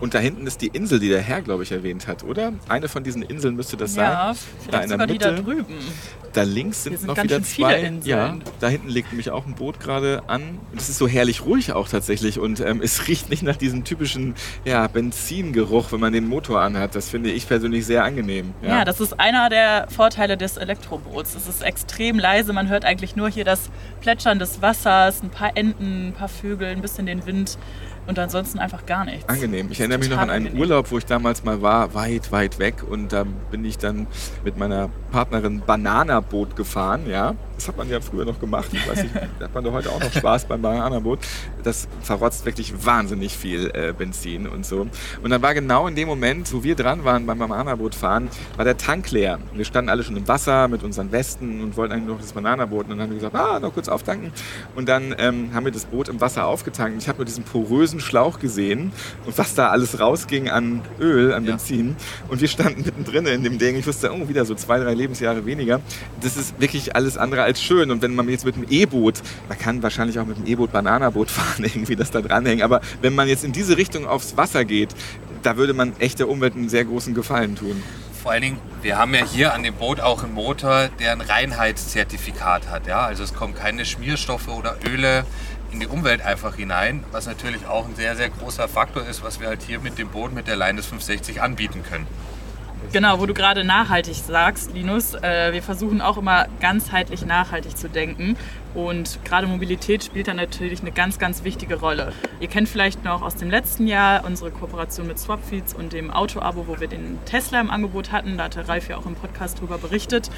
Und 0.00 0.14
da 0.14 0.18
hinten 0.18 0.46
ist 0.46 0.60
die 0.60 0.68
Insel, 0.68 0.98
die 1.00 1.08
der 1.08 1.22
Herr, 1.22 1.42
glaube 1.42 1.62
ich, 1.62 1.72
erwähnt 1.72 2.06
hat, 2.06 2.24
oder? 2.24 2.52
Eine 2.68 2.88
von 2.88 3.02
diesen 3.02 3.22
Inseln 3.22 3.56
müsste 3.56 3.76
das 3.76 3.96
ja, 3.96 4.34
sein. 4.34 4.44
vielleicht 4.58 4.74
da 4.74 4.82
in 4.82 4.88
sogar 4.88 5.06
Mitte. 5.06 5.12
die 5.12 5.36
da 5.36 5.42
drüben. 5.42 5.74
Da 6.32 6.42
links 6.42 6.84
sind, 6.84 6.98
sind 6.98 7.06
noch 7.06 7.22
wieder 7.22 7.42
zwei. 7.42 7.76
Inseln. 7.76 8.02
Ja, 8.04 8.36
da 8.60 8.68
hinten 8.68 8.90
liegt 8.90 9.10
nämlich 9.10 9.30
auch 9.30 9.46
ein 9.46 9.54
Boot 9.54 9.80
gerade 9.80 10.22
an. 10.26 10.58
Und 10.70 10.80
es 10.80 10.90
ist 10.90 10.98
so 10.98 11.08
herrlich 11.08 11.46
ruhig 11.46 11.72
auch 11.72 11.88
tatsächlich. 11.88 12.38
Und 12.38 12.60
ähm, 12.60 12.82
es 12.82 13.08
riecht 13.08 13.30
nicht 13.30 13.42
nach 13.42 13.56
diesem 13.56 13.84
typischen 13.84 14.34
ja, 14.64 14.86
Benzingeruch, 14.86 15.92
wenn 15.92 16.00
man 16.00 16.12
den 16.12 16.28
Motor 16.28 16.60
anhat. 16.60 16.94
Das 16.94 17.08
finde 17.08 17.30
ich 17.30 17.48
persönlich 17.48 17.86
sehr 17.86 18.04
angenehm. 18.04 18.52
Ja. 18.60 18.68
ja, 18.68 18.84
das 18.84 19.00
ist 19.00 19.18
einer 19.18 19.48
der 19.48 19.86
Vorteile 19.88 20.36
des 20.36 20.58
Elektroboots. 20.58 21.34
Es 21.34 21.48
ist 21.48 21.62
extrem 21.62 22.18
leise. 22.18 22.52
Man 22.52 22.68
hört 22.68 22.84
eigentlich 22.84 23.16
nur 23.16 23.30
hier 23.30 23.44
das 23.44 23.70
Plätschern 24.02 24.38
des 24.38 24.60
Wassers, 24.60 25.22
ein 25.22 25.30
paar 25.30 25.56
Enten, 25.56 26.08
ein 26.08 26.12
paar 26.12 26.28
Vögel, 26.28 26.68
ein 26.68 26.82
bisschen 26.82 27.06
den 27.06 27.24
Wind. 27.24 27.56
Und 28.06 28.18
ansonsten 28.18 28.58
einfach 28.58 28.86
gar 28.86 29.04
nichts. 29.04 29.28
Angenehm. 29.28 29.68
Ich 29.70 29.80
erinnere 29.80 29.98
mich 29.98 30.10
noch 30.10 30.18
an 30.18 30.30
einen 30.30 30.46
angenehm. 30.46 30.60
Urlaub, 30.60 30.90
wo 30.90 30.98
ich 30.98 31.06
damals 31.06 31.44
mal 31.44 31.60
war, 31.62 31.94
weit, 31.94 32.30
weit 32.30 32.58
weg. 32.58 32.84
Und 32.88 33.12
da 33.12 33.24
bin 33.50 33.64
ich 33.64 33.78
dann 33.78 34.06
mit 34.44 34.56
meiner 34.56 34.90
Partnerin 35.10 35.60
Bananaboot 35.66 36.56
gefahren. 36.56 37.08
Ja, 37.08 37.34
das 37.56 37.68
hat 37.68 37.76
man 37.76 37.88
ja 37.88 38.00
früher 38.00 38.24
noch 38.24 38.38
gemacht. 38.38 38.68
Ich 38.72 38.88
weiß 38.88 39.02
nicht, 39.02 39.14
da 39.14 39.44
hat 39.46 39.54
man 39.54 39.64
doch 39.64 39.72
heute 39.72 39.90
auch 39.90 40.00
noch 40.00 40.12
Spaß 40.12 40.44
beim 40.44 40.62
Bananaboot. 40.62 41.18
Das 41.62 41.88
verrotzt 42.02 42.44
wirklich 42.44 42.84
wahnsinnig 42.84 43.36
viel 43.36 43.70
äh, 43.74 43.92
Benzin 43.96 44.46
und 44.46 44.64
so. 44.64 44.86
Und 45.22 45.30
dann 45.30 45.42
war 45.42 45.54
genau 45.54 45.86
in 45.88 45.96
dem 45.96 46.06
Moment, 46.08 46.52
wo 46.52 46.62
wir 46.62 46.74
dran 46.76 47.04
waren 47.04 47.26
beim 47.26 47.38
Bananaboot 47.38 47.94
fahren, 47.94 48.28
war 48.56 48.64
der 48.64 48.76
Tank 48.76 49.10
leer. 49.10 49.38
Wir 49.54 49.64
standen 49.64 49.90
alle 49.90 50.02
schon 50.04 50.16
im 50.16 50.28
Wasser 50.28 50.68
mit 50.68 50.82
unseren 50.82 51.10
Westen 51.12 51.62
und 51.62 51.76
wollten 51.76 51.92
eigentlich 51.94 52.08
noch 52.08 52.20
das 52.20 52.32
Bananaboot. 52.32 52.84
Und 52.84 52.90
dann 52.90 53.00
haben 53.00 53.10
wir 53.10 53.16
gesagt, 53.16 53.34
ah, 53.34 53.58
noch 53.58 53.72
kurz 53.74 53.88
auftanken. 53.88 54.32
Und 54.74 54.88
dann 54.88 55.14
ähm, 55.18 55.50
haben 55.54 55.64
wir 55.64 55.72
das 55.72 55.86
Boot 55.86 56.08
im 56.08 56.20
Wasser 56.20 56.46
aufgetankt. 56.46 57.02
Ich 57.02 57.08
habe 57.08 57.18
nur 57.18 57.24
diesen 57.24 57.44
porösen 57.44 58.00
Schlauch 58.00 58.38
gesehen 58.38 58.92
und 59.24 59.38
was 59.38 59.54
da 59.54 59.68
alles 59.70 59.98
rausging 59.98 60.50
an 60.50 60.82
Öl, 61.00 61.32
an 61.32 61.44
Ja. 61.44 61.52
Benzin. 61.52 61.96
Und 62.28 62.40
wir 62.40 62.48
standen 62.48 62.82
mittendrin 62.84 63.26
in 63.26 63.42
dem 63.42 63.58
Ding. 63.58 63.76
Ich 63.76 63.86
wusste, 63.86 64.12
oh, 64.12 64.28
wieder 64.28 64.44
so 64.44 64.54
zwei, 64.54 64.78
drei 64.78 64.94
Lebensjahre 64.94 65.46
weniger. 65.46 65.80
Das 66.20 66.36
ist 66.36 66.60
wirklich 66.60 66.94
alles 66.94 67.16
andere 67.16 67.45
als 67.46 67.62
schön. 67.62 67.90
Und 67.90 68.02
wenn 68.02 68.14
man 68.14 68.28
jetzt 68.28 68.44
mit 68.44 68.56
dem 68.56 68.66
E-Boot, 68.68 69.22
man 69.48 69.58
kann 69.58 69.82
wahrscheinlich 69.82 70.18
auch 70.18 70.26
mit 70.26 70.36
dem 70.36 70.46
E-Boot 70.46 70.72
Bananaboot 70.72 71.30
fahren, 71.36 71.64
irgendwie 71.64 71.96
das 71.96 72.10
da 72.10 72.20
dranhängen. 72.20 72.62
Aber 72.62 72.80
wenn 73.00 73.14
man 73.14 73.28
jetzt 73.28 73.44
in 73.44 73.52
diese 73.52 73.76
Richtung 73.76 74.06
aufs 74.06 74.36
Wasser 74.36 74.64
geht, 74.64 74.90
da 75.42 75.56
würde 75.56 75.72
man 75.72 75.94
echt 75.98 76.18
der 76.18 76.28
Umwelt 76.28 76.54
einen 76.54 76.68
sehr 76.68 76.84
großen 76.84 77.14
Gefallen 77.14 77.56
tun. 77.56 77.82
Vor 78.22 78.32
allen 78.32 78.42
Dingen, 78.42 78.58
wir 78.82 78.98
haben 78.98 79.14
ja 79.14 79.24
hier 79.24 79.54
an 79.54 79.62
dem 79.62 79.74
Boot 79.74 80.00
auch 80.00 80.24
einen 80.24 80.34
Motor, 80.34 80.88
der 80.98 81.12
ein 81.12 81.20
Reinheitszertifikat 81.20 82.68
hat. 82.68 82.88
Ja? 82.88 83.06
Also 83.06 83.22
es 83.22 83.32
kommen 83.32 83.54
keine 83.54 83.84
Schmierstoffe 83.84 84.48
oder 84.48 84.76
Öle 84.84 85.24
in 85.70 85.80
die 85.80 85.86
Umwelt 85.86 86.22
einfach 86.22 86.56
hinein, 86.56 87.04
was 87.12 87.26
natürlich 87.26 87.66
auch 87.66 87.86
ein 87.86 87.94
sehr, 87.94 88.16
sehr 88.16 88.30
großer 88.30 88.66
Faktor 88.68 89.06
ist, 89.06 89.22
was 89.22 89.40
wir 89.40 89.48
halt 89.48 89.62
hier 89.62 89.78
mit 89.80 89.98
dem 89.98 90.08
Boot 90.08 90.32
mit 90.32 90.48
der 90.48 90.56
Line 90.56 90.76
des 90.76 90.86
560 90.86 91.40
anbieten 91.40 91.82
können. 91.88 92.06
Genau, 92.92 93.20
wo 93.20 93.26
du 93.26 93.34
gerade 93.34 93.64
nachhaltig 93.64 94.14
sagst, 94.16 94.72
Linus. 94.72 95.14
Äh, 95.14 95.52
wir 95.52 95.62
versuchen 95.62 96.00
auch 96.00 96.16
immer 96.16 96.46
ganzheitlich 96.60 97.26
nachhaltig 97.26 97.76
zu 97.76 97.88
denken. 97.88 98.36
Und 98.74 99.18
gerade 99.24 99.46
Mobilität 99.46 100.04
spielt 100.04 100.28
da 100.28 100.34
natürlich 100.34 100.80
eine 100.80 100.92
ganz, 100.92 101.18
ganz 101.18 101.44
wichtige 101.44 101.80
Rolle. 101.80 102.12
Ihr 102.40 102.48
kennt 102.48 102.68
vielleicht 102.68 103.04
noch 103.04 103.22
aus 103.22 103.34
dem 103.34 103.50
letzten 103.50 103.86
Jahr 103.86 104.24
unsere 104.24 104.50
Kooperation 104.50 105.06
mit 105.06 105.18
Swapfeeds 105.18 105.74
und 105.74 105.92
dem 105.92 106.10
Auto-Abo, 106.10 106.68
wo 106.68 106.78
wir 106.78 106.86
den 106.86 107.18
Tesla 107.24 107.60
im 107.60 107.70
Angebot 107.70 108.12
hatten. 108.12 108.36
Da 108.36 108.44
hatte 108.44 108.68
Ralf 108.68 108.88
ja 108.88 108.98
auch 108.98 109.06
im 109.06 109.14
Podcast 109.14 109.60
drüber 109.60 109.78
berichtet. 109.78 110.30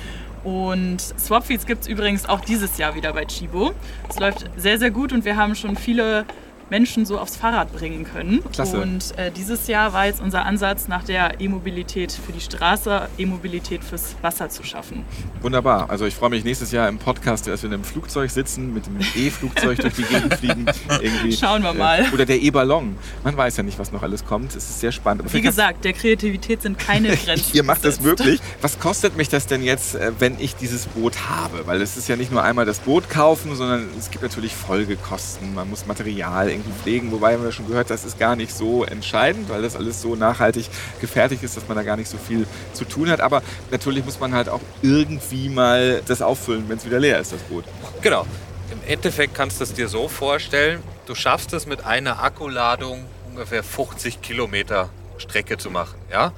Und 0.44 1.01
Swapfeeds 1.01 1.66
gibt 1.66 1.83
es 1.83 1.88
übrigens 1.88 2.27
auch 2.27 2.40
dieses 2.40 2.79
Jahr 2.79 2.94
wieder 2.94 3.12
bei 3.12 3.24
Chibo. 3.24 3.72
Es 4.09 4.18
läuft 4.18 4.46
sehr, 4.57 4.79
sehr 4.79 4.90
gut 4.90 5.12
und 5.12 5.24
wir 5.24 5.37
haben 5.37 5.55
schon 5.55 5.77
viele 5.77 6.24
Menschen 6.70 7.07
so 7.07 7.18
aufs 7.18 7.37
Fahrrad 7.37 7.72
bringen 7.72 8.04
können. 8.04 8.42
Klasse. 8.52 8.81
Und 8.81 9.16
äh, 9.18 9.31
dieses 9.31 9.66
Jahr 9.66 9.92
war 9.92 10.07
jetzt 10.07 10.20
unser 10.20 10.44
Ansatz, 10.44 10.88
nach 10.88 11.04
der 11.04 11.40
E-Mobilität 11.40 12.12
für 12.12 12.33
die 12.33 12.40
Straße 12.40 13.09
E-Mobilität 13.18 13.85
fürs 13.85 14.16
Wasser 14.22 14.48
zu 14.48 14.62
schaffen. 14.64 15.04
Wunderbar. 15.40 15.90
Also 15.90 16.07
ich 16.07 16.14
freue 16.14 16.31
mich 16.31 16.44
nächstes 16.44 16.72
Jahr 16.72 16.88
im 16.88 16.98
Podcast, 16.98 17.46
dass 17.46 17.62
wir 17.62 17.68
in 17.68 17.74
einem 17.74 17.85
Flugzeug 17.85 18.31
sitzen, 18.31 18.74
mit 18.74 18.87
dem 18.87 18.98
E-Flugzeug 19.16 19.78
durch 19.78 19.94
die 19.94 20.02
Gegend 20.04 20.35
fliegen. 20.35 20.66
Irgendwie. 21.00 21.33
Schauen 21.33 21.62
wir 21.62 21.72
mal. 21.72 22.00
Äh, 22.00 22.14
Oder 22.14 22.26
der 22.26 22.40
E-Ballon. 22.40 22.96
Man 23.24 23.37
weiß 23.37 23.57
ja 23.57 23.62
nicht, 23.62 23.78
was 23.78 23.92
noch 23.92 24.02
alles 24.02 24.24
kommt. 24.24 24.50
Es 24.54 24.68
ist 24.68 24.81
sehr 24.81 24.92
spannend. 24.92 25.22
Aber 25.22 25.33
Wie 25.33 25.40
gesagt, 25.40 25.85
der 25.85 25.92
Kreativität 25.92 26.62
sind 26.62 26.78
keine 26.78 27.16
Grenzen. 27.16 27.57
Ihr 27.57 27.62
macht 27.62 27.85
das 27.85 28.02
wirklich. 28.02 28.40
Was 28.61 28.78
kostet 28.78 29.16
mich 29.16 29.28
das 29.28 29.46
denn 29.46 29.62
jetzt, 29.62 29.94
äh, 29.94 30.12
wenn 30.18 30.38
ich 30.38 30.57
dieses 30.57 30.87
Boot 30.87 31.28
habe? 31.28 31.66
Weil 31.66 31.81
es 31.81 31.96
ist 31.96 32.09
ja 32.09 32.16
nicht 32.16 32.33
nur 32.33 32.42
einmal 32.42 32.66
das 32.66 32.81
Boot 32.81 33.09
kaufen, 33.09 33.54
sondern 33.57 33.88
es 33.98 34.11
gibt 34.11 34.22
natürlich 34.22 34.54
Folgekosten. 34.54 35.54
Man 35.54 35.70
muss 35.70 35.87
Material 35.87 36.50
irgendwie 36.59 36.83
pflegen, 36.83 37.12
wobei 37.12 37.35
haben 37.35 37.42
wir 37.42 37.53
schon 37.53 37.66
gehört, 37.66 37.90
das 37.90 38.05
ist 38.05 38.18
gar 38.18 38.37
nicht 38.37 38.55
so 38.55 38.85
entscheidend, 38.85 39.49
weil 39.49 39.62
das 39.62 39.77
alles 39.77 40.03
so 40.03 40.16
nachhaltig 40.16 40.68
gefertigt 41.01 41.42
ist, 41.42 41.57
dass 41.57 41.66
man 41.68 41.77
da 41.77 41.83
gar 41.83 41.97
nicht 41.97 42.09
so 42.09 42.18
viel 42.18 42.47
zu 42.73 42.85
tun 42.85 43.11
hat. 43.11 43.21
Aber 43.21 43.42
natürlich 43.71 44.05
muss 44.05 44.21
man 44.21 44.35
halt 44.35 44.49
auch 44.49 44.61
irgendwie 44.83 45.49
mal 45.49 46.03
das 46.07 46.23
auffüllen, 46.23 46.68
wenn 46.68 46.79
es 46.79 46.87
wieder 46.87 47.01
leer 47.01 47.21
ist, 47.21 47.33
das 47.33 47.40
Boot. 47.42 47.64
Genau. 48.03 48.27
Im 48.71 48.81
Endeffekt 48.87 49.35
kannst 49.35 49.61
du 49.61 49.64
es 49.64 49.73
dir 49.73 49.88
so 49.88 50.09
vorstellen, 50.09 50.83
du 51.07 51.14
schaffst 51.14 51.53
es 51.55 51.66
mit 51.66 51.87
einer 51.87 52.23
Akkuladung 52.23 53.05
ungefähr 53.31 53.62
50 53.62 54.21
Kilometer 54.21 54.90
Strecke 55.16 55.57
zu 55.57 55.71
machen. 55.71 55.99
Ja? 56.11 56.33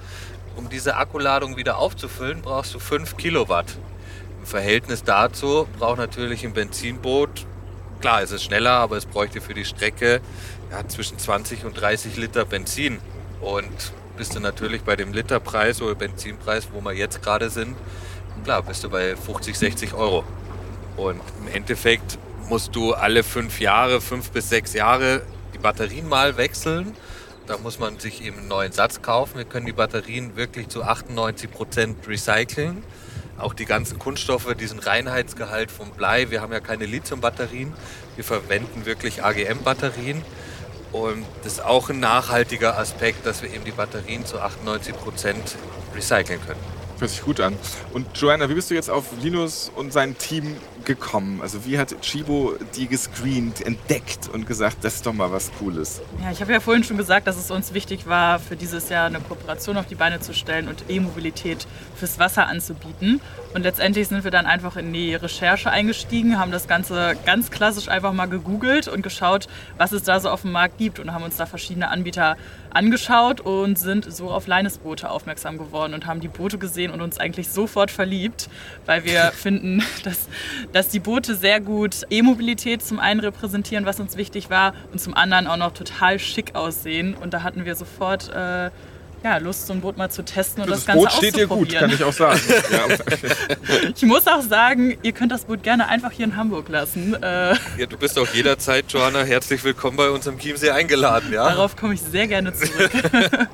Um 0.57 0.69
diese 0.69 0.97
Akkuladung 0.97 1.57
wieder 1.57 1.79
aufzufüllen, 1.79 2.43
brauchst 2.43 2.75
du 2.75 2.79
5 2.79 3.17
Kilowatt. 3.17 3.77
Im 4.41 4.47
Verhältnis 4.47 5.03
dazu 5.05 5.67
braucht 5.79 5.99
natürlich 5.99 6.45
ein 6.45 6.53
Benzinboot, 6.53 7.47
klar, 8.01 8.23
es 8.23 8.31
ist 8.33 8.45
schneller, 8.45 8.73
aber 8.73 8.97
es 8.97 9.07
bräuchte 9.07 9.41
für 9.41 9.55
die 9.55 9.65
Strecke 9.65 10.21
ja, 10.71 10.87
zwischen 10.89 11.19
20 11.19 11.65
und 11.65 11.81
30 11.81 12.17
Liter 12.17 12.45
Benzin. 12.45 12.99
Und 13.41 13.93
bist 14.17 14.35
du 14.35 14.41
natürlich 14.41 14.83
bei 14.83 14.97
dem 14.97 15.13
Literpreis 15.13 15.81
oder 15.81 15.95
Benzinpreis, 15.95 16.69
wo 16.73 16.81
wir 16.81 16.93
jetzt 16.93 17.23
gerade 17.23 17.51
sind, 17.51 17.77
klar, 18.45 18.63
bist 18.63 18.85
du 18.85 18.91
bei 18.91 19.17
50, 19.17 19.57
60 19.57 19.95
Euro. 19.95 20.25
Und 20.97 21.21
im 21.41 21.49
Endeffekt 21.55 22.19
musst 22.49 22.75
du 22.75 22.95
alle 22.95 23.23
fünf 23.23 23.61
Jahre, 23.61 24.01
fünf 24.01 24.31
bis 24.31 24.49
sechs 24.49 24.75
Jahre 24.75 25.23
die 25.55 25.59
Batterien 25.59 26.09
mal 26.09 26.37
wechseln. 26.37 26.95
Da 27.47 27.59
muss 27.59 27.79
man 27.79 27.99
sich 27.99 28.25
eben 28.25 28.39
einen 28.39 28.49
neuen 28.49 28.73
Satz 28.73 29.03
kaufen. 29.03 29.39
Wir 29.39 29.45
können 29.45 29.67
die 29.67 29.73
Batterien 29.73 30.37
wirklich 30.37 30.69
zu 30.69 30.83
98 30.83 31.51
Prozent 31.51 32.07
recyceln. 32.07 32.83
Auch 33.40 33.55
die 33.55 33.64
ganzen 33.64 33.98
Kunststoffe, 33.98 34.55
diesen 34.55 34.79
Reinheitsgehalt 34.79 35.70
vom 35.70 35.90
Blei. 35.90 36.31
Wir 36.31 36.42
haben 36.42 36.53
ja 36.53 36.61
keine 36.61 36.87
Lithium-Batterien. 36.87 37.72
Wir 38.16 38.24
verwenden 38.24 38.85
wirklich 38.85 39.24
AGM-Batterien. 39.24 40.22
Und 40.92 41.24
das 41.44 41.55
ist 41.55 41.64
auch 41.64 41.88
ein 41.88 42.00
nachhaltiger 42.00 42.76
Aspekt, 42.76 43.24
dass 43.24 43.42
wir 43.42 43.53
eben 43.53 43.64
die 43.64 43.70
Batterien 43.70 44.26
zu 44.26 44.40
98 44.40 44.94
Prozent 44.96 45.57
recyceln 45.94 46.40
können. 46.44 46.61
Hört 46.98 47.11
sich 47.11 47.22
gut 47.22 47.40
an. 47.40 47.57
Und 47.94 48.07
Joanna, 48.18 48.48
wie 48.50 48.55
bist 48.55 48.70
du 48.70 48.74
jetzt 48.74 48.90
auf 48.90 49.07
Linus 49.22 49.72
und 49.74 49.92
sein 49.92 50.18
Team 50.18 50.57
gekommen? 50.85 51.40
Also 51.43 51.64
wie 51.64 51.79
hat 51.79 52.01
Chibo 52.03 52.55
die 52.77 52.87
gescreent, 52.87 53.61
entdeckt 53.61 54.29
und 54.33 54.47
gesagt, 54.47 54.79
das 54.83 54.97
ist 54.97 55.07
doch 55.07 55.12
mal 55.12 55.33
was 55.33 55.51
Cooles? 55.59 56.01
Ja, 56.23 56.31
ich 56.31 56.40
habe 56.40 56.53
ja 56.53 56.61
vorhin 56.61 56.85
schon 56.85 56.97
gesagt, 56.97 57.27
dass 57.27 57.37
es 57.37 57.51
uns 57.51 57.75
wichtig 57.75 58.07
war, 58.07 58.38
für 58.38 58.57
dieses 58.57 58.88
Jahr 58.88 59.07
eine 59.07 59.21
Kooperation 59.21 59.77
auf 59.77 59.87
die 59.87 59.95
Beine 59.95 60.21
zu 60.21 60.35
stellen 60.35 60.69
und 60.69 60.85
E-Mobilität 60.88 61.66
fürs 61.97 62.19
Wasser 62.19 62.47
anzubieten. 62.47 63.21
Und 63.55 63.62
letztendlich 63.62 64.09
sind 64.09 64.23
wir 64.23 64.31
dann 64.31 64.47
einfach 64.47 64.77
in 64.77 64.93
die 64.93 65.14
Recherche 65.14 65.71
eingestiegen, 65.71 66.38
haben 66.38 66.53
das 66.53 66.69
Ganze 66.69 67.16
ganz 67.27 67.51
klassisch 67.51 67.88
einfach 67.88 68.12
mal 68.12 68.27
gegoogelt 68.27 68.87
und 68.87 69.03
geschaut, 69.03 69.49
was 69.77 69.93
es 69.93 70.05
da 70.05 70.21
so 70.21 70.31
auf 70.31 70.43
dem 70.43 70.53
Markt 70.53 70.79
gibt 70.79 70.99
und 71.01 71.12
haben 71.12 71.25
uns 71.25 71.37
da 71.37 71.47
verschiedene 71.47 71.88
Anbieter 71.88 72.37
angeschaut 72.71 73.40
und 73.40 73.79
sind 73.79 74.11
so 74.12 74.31
auf 74.31 74.47
Leinesboote 74.47 75.11
aufmerksam 75.11 75.59
geworden 75.59 75.95
und 75.95 76.07
haben 76.07 76.21
die 76.21 76.29
Boote 76.29 76.59
gesehen 76.59 76.90
und 76.93 77.01
uns 77.01 77.19
eigentlich 77.19 77.49
sofort 77.49 77.90
verliebt, 77.90 78.49
weil 78.87 79.05
wir 79.05 79.33
finden, 79.35 79.83
dass, 80.05 80.29
dass 80.73 80.89
die 80.89 81.01
Boote 81.01 81.35
sehr 81.35 81.61
gut 81.61 82.03
E-Mobilität 82.11 82.85
zum 82.85 82.99
einen 82.99 83.21
repräsentieren, 83.21 83.87
was 83.87 84.01
uns 84.01 84.17
wichtig 84.17 84.51
war, 84.51 84.75
und 84.93 85.01
zum 85.01 85.15
anderen 85.15 85.47
auch 85.47 85.57
noch 85.57 85.73
total 85.73 86.19
schick 86.19 86.55
aussehen. 86.55 87.15
Und 87.15 87.35
da 87.35 87.43
hatten 87.43 87.65
wir 87.65 87.75
sofort 87.75 88.29
äh, 88.31 88.71
ja, 89.23 89.37
Lust, 89.39 89.67
so 89.67 89.73
ein 89.73 89.81
Boot 89.81 89.99
mal 89.99 90.11
zu 90.11 90.25
testen 90.25 90.63
und 90.63 90.71
das, 90.71 90.85
das 90.85 90.87
Ganze 90.87 91.03
Boot 91.03 91.13
steht 91.13 91.37
dir 91.37 91.47
gut, 91.47 91.73
kann 91.75 91.91
ich 91.91 92.03
auch 92.03 92.13
sagen. 92.13 92.41
ja. 92.71 93.89
Ich 93.95 94.03
muss 94.03 94.27
auch 94.27 94.41
sagen, 94.43 94.97
ihr 95.03 95.13
könnt 95.13 95.33
das 95.33 95.45
Boot 95.45 95.63
gerne 95.63 95.89
einfach 95.89 96.11
hier 96.11 96.25
in 96.25 96.37
Hamburg 96.37 96.69
lassen. 96.69 97.15
Äh, 97.15 97.55
Ja, 97.77 97.87
du 97.89 97.99
bist 97.99 98.19
auch 98.19 98.29
jederzeit, 98.29 98.87
Joanna, 98.89 99.23
herzlich 99.23 99.63
willkommen 99.63 99.97
bei 99.97 100.09
uns 100.11 100.27
im 100.27 100.39
Chiemsee 100.39 100.71
eingeladen. 100.71 101.33
Ja? 101.33 101.45
Darauf 101.45 101.77
komme 101.77 101.95
ich 101.95 102.01
sehr 102.01 102.29
gerne 102.29 102.55
zurück. 102.55 102.91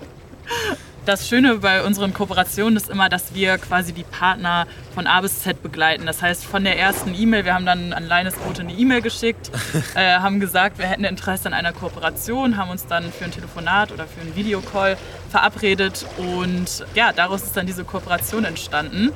Das 1.07 1.29
Schöne 1.29 1.59
bei 1.59 1.85
unseren 1.85 2.13
Kooperationen 2.13 2.77
ist 2.77 2.91
immer, 2.91 3.09
dass 3.09 3.33
wir 3.33 3.59
quasi 3.59 3.93
die 3.93 4.03
Partner 4.03 4.67
von 4.93 5.07
A 5.07 5.21
bis 5.21 5.41
Z 5.41 5.63
begleiten. 5.63 6.05
Das 6.05 6.21
heißt, 6.21 6.45
von 6.45 6.65
der 6.65 6.81
ersten 6.81 7.15
E-Mail, 7.15 7.45
wir 7.45 7.55
haben 7.55 7.65
dann 7.65 7.93
an 7.93 8.09
Leines 8.09 8.35
Boote 8.35 8.63
eine 8.63 8.73
E-Mail 8.73 9.03
geschickt, 9.03 9.53
äh, 9.95 10.17
haben 10.19 10.41
gesagt, 10.41 10.81
wir 10.81 10.87
hätten 10.87 11.05
Interesse 11.05 11.47
an 11.47 11.55
einer 11.55 11.73
Kooperation, 11.73 12.57
haben 12.57 12.71
uns 12.71 12.89
dann 12.89 13.13
für 13.13 13.25
ein 13.25 13.31
Telefonat 13.31 13.93
oder 13.93 14.09
für 14.09 14.21
einen 14.21 14.35
Videocall 14.35 14.97
verabredet 15.31 16.05
und 16.17 16.85
ja, 16.97 17.13
daraus 17.13 17.45
ist 17.45 17.57
dann 17.57 17.67
diese 17.67 17.85
Kooperation 17.85 18.45
entstanden. 18.45 19.13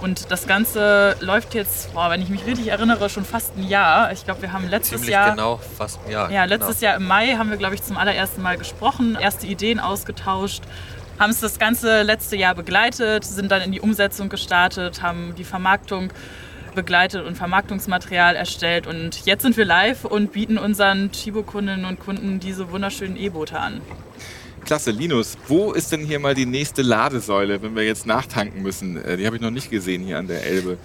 Und 0.00 0.30
das 0.30 0.46
Ganze 0.46 1.16
läuft 1.20 1.54
jetzt, 1.54 1.92
boah, 1.92 2.08
wenn 2.10 2.22
ich 2.22 2.28
mich 2.28 2.46
richtig 2.46 2.68
erinnere, 2.68 3.08
schon 3.08 3.24
fast 3.24 3.56
ein 3.56 3.66
Jahr. 3.66 4.12
Ich 4.12 4.24
glaube, 4.24 4.42
wir 4.42 4.52
haben 4.52 4.68
letztes 4.68 5.00
Ziemlich 5.00 5.10
Jahr 5.10 5.30
genau, 5.30 5.60
fast 5.76 5.98
ein 6.06 6.12
Jahr. 6.12 6.30
ja, 6.30 6.44
letztes 6.44 6.78
genau. 6.78 6.90
Jahr 6.90 6.96
im 7.00 7.06
Mai 7.06 7.34
haben 7.34 7.50
wir, 7.50 7.56
glaube 7.56 7.74
ich, 7.74 7.82
zum 7.82 7.96
allerersten 7.96 8.42
Mal 8.42 8.58
gesprochen, 8.58 9.16
erste 9.20 9.46
Ideen 9.48 9.80
ausgetauscht, 9.80 10.62
haben 11.22 11.30
es 11.30 11.38
das 11.38 11.60
ganze 11.60 12.02
letzte 12.02 12.34
Jahr 12.34 12.56
begleitet, 12.56 13.24
sind 13.24 13.52
dann 13.52 13.62
in 13.62 13.70
die 13.70 13.80
Umsetzung 13.80 14.28
gestartet, 14.28 15.02
haben 15.02 15.34
die 15.38 15.44
Vermarktung 15.44 16.12
begleitet 16.74 17.24
und 17.24 17.36
Vermarktungsmaterial 17.36 18.34
erstellt 18.34 18.88
und 18.88 19.24
jetzt 19.24 19.42
sind 19.42 19.56
wir 19.56 19.64
live 19.64 20.04
und 20.04 20.32
bieten 20.32 20.58
unseren 20.58 21.12
Chibo-Kundinnen 21.12 21.84
und 21.84 22.00
Kunden 22.00 22.40
diese 22.40 22.72
wunderschönen 22.72 23.16
E-Boote 23.16 23.56
an. 23.56 23.80
Klasse, 24.64 24.90
Linus, 24.90 25.38
wo 25.46 25.72
ist 25.72 25.92
denn 25.92 26.04
hier 26.04 26.18
mal 26.18 26.34
die 26.34 26.46
nächste 26.46 26.82
Ladesäule, 26.82 27.62
wenn 27.62 27.76
wir 27.76 27.84
jetzt 27.84 28.04
nachtanken 28.04 28.60
müssen? 28.60 28.96
Äh, 28.96 29.16
Die 29.16 29.26
habe 29.26 29.36
ich 29.36 29.42
noch 29.42 29.50
nicht 29.50 29.70
gesehen 29.70 30.02
hier 30.02 30.18
an 30.18 30.26
der 30.26 30.44
Elbe. 30.44 30.76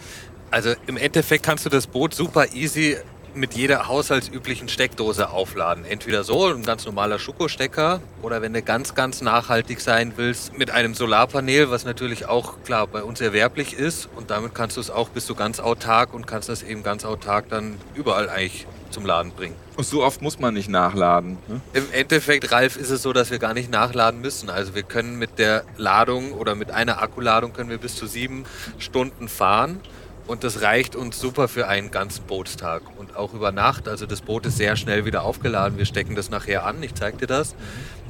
Also 0.52 0.74
im 0.86 0.98
Endeffekt 0.98 1.44
kannst 1.44 1.66
du 1.66 1.70
das 1.70 1.88
Boot 1.88 2.14
super 2.14 2.54
easy 2.54 2.98
mit 3.38 3.54
jeder 3.54 3.88
haushaltsüblichen 3.88 4.68
Steckdose 4.70 5.30
aufladen. 5.30 5.86
Entweder 5.86 6.24
so, 6.24 6.46
ein 6.48 6.64
ganz 6.64 6.86
normaler 6.86 7.20
Schuko-Stecker, 7.20 8.02
oder 8.22 8.42
wenn 8.42 8.54
du 8.54 8.62
ganz, 8.62 8.96
ganz 8.96 9.22
nachhaltig 9.22 9.80
sein 9.80 10.14
willst, 10.16 10.58
mit 10.58 10.72
einem 10.72 10.94
Solarpanel, 10.94 11.70
was 11.70 11.86
natürlich 11.86 12.26
auch 12.28 12.56
klar 12.64 12.88
bei 12.88 13.04
uns 13.04 13.22
erwerblich 13.22 13.74
ist. 13.74 14.10
Und 14.16 14.32
damit 14.32 14.56
kannst 14.56 14.78
du 14.78 14.82
es 14.82 14.90
auch, 14.90 15.10
bist 15.10 15.30
du 15.30 15.36
ganz 15.36 15.60
autark 15.60 16.14
und 16.14 16.28
kannst 16.28 16.50
das 16.50 16.64
eben 16.64 16.84
ganz 16.84 17.06
autark 17.06 17.50
dann 17.50 17.78
überall 17.96 18.30
eigentlich 18.30 18.68
zum 18.90 19.06
Laden 19.06 19.32
bringen. 19.32 19.56
Und 19.76 19.86
so 19.86 20.04
oft 20.04 20.22
muss 20.22 20.40
man 20.40 20.54
nicht 20.54 20.70
nachladen. 20.70 21.38
Ne? 21.48 21.62
Im 21.74 21.86
Endeffekt, 21.92 22.52
Ralf, 22.52 22.78
ist 22.78 22.90
es 22.90 23.02
so, 23.02 23.14
dass 23.14 23.32
wir 23.32 23.40
gar 23.40 23.54
nicht 23.54 23.70
nachladen 23.70 24.22
müssen. 24.22 24.50
Also 24.50 24.76
wir 24.76 24.84
können 24.84 25.20
mit 25.20 25.38
der 25.40 25.64
Ladung 25.78 26.32
oder 26.32 26.56
mit 26.56 26.72
einer 26.72 27.02
Akkuladung 27.02 27.54
können 27.54 27.70
wir 27.70 27.78
bis 27.78 27.96
zu 27.96 28.08
sieben 28.08 28.46
Stunden 28.80 29.28
fahren. 29.28 29.80
Und 30.28 30.44
das 30.44 30.62
reicht 30.62 30.96
uns 30.96 31.20
super 31.20 31.48
für 31.48 31.68
einen 31.68 31.90
ganzen 31.90 32.26
Bootstag. 32.26 32.82
Und 32.98 33.16
auch 33.16 33.34
über 33.34 33.52
Nacht. 33.52 33.88
Also 33.88 34.06
das 34.06 34.22
Boot 34.22 34.46
ist 34.46 34.58
sehr 34.58 34.76
schnell 34.76 35.06
wieder 35.06 35.24
aufgeladen. 35.24 35.78
Wir 35.78 35.86
stecken 35.86 36.16
das 36.16 36.30
nachher 36.30 36.66
an. 36.66 36.84
Ich 36.84 36.94
zeig 36.94 37.18
dir 37.18 37.28
das. 37.28 37.56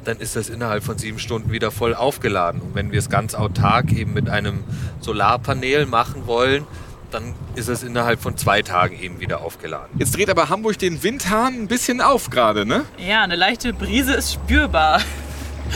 Dann 0.03 0.17
ist 0.17 0.35
das 0.35 0.49
innerhalb 0.49 0.83
von 0.83 0.97
sieben 0.97 1.19
Stunden 1.19 1.51
wieder 1.51 1.69
voll 1.69 1.93
aufgeladen. 1.93 2.61
Und 2.61 2.75
wenn 2.75 2.91
wir 2.91 2.99
es 2.99 3.09
ganz 3.09 3.35
autark 3.35 3.91
eben 3.91 4.13
mit 4.13 4.29
einem 4.29 4.63
Solarpanel 4.99 5.85
machen 5.85 6.25
wollen, 6.25 6.65
dann 7.11 7.35
ist 7.55 7.69
es 7.69 7.83
innerhalb 7.83 8.21
von 8.21 8.35
zwei 8.35 8.61
Tagen 8.61 8.99
eben 8.99 9.19
wieder 9.19 9.41
aufgeladen. 9.41 9.87
Jetzt 9.97 10.17
dreht 10.17 10.29
aber 10.29 10.49
Hamburg 10.49 10.77
den 10.77 11.03
Windhahn 11.03 11.53
ein 11.53 11.67
bisschen 11.67 12.01
auf 12.01 12.29
gerade, 12.29 12.65
ne? 12.65 12.83
Ja, 12.97 13.23
eine 13.23 13.35
leichte 13.35 13.73
Brise 13.73 14.13
ist 14.13 14.33
spürbar. 14.33 15.01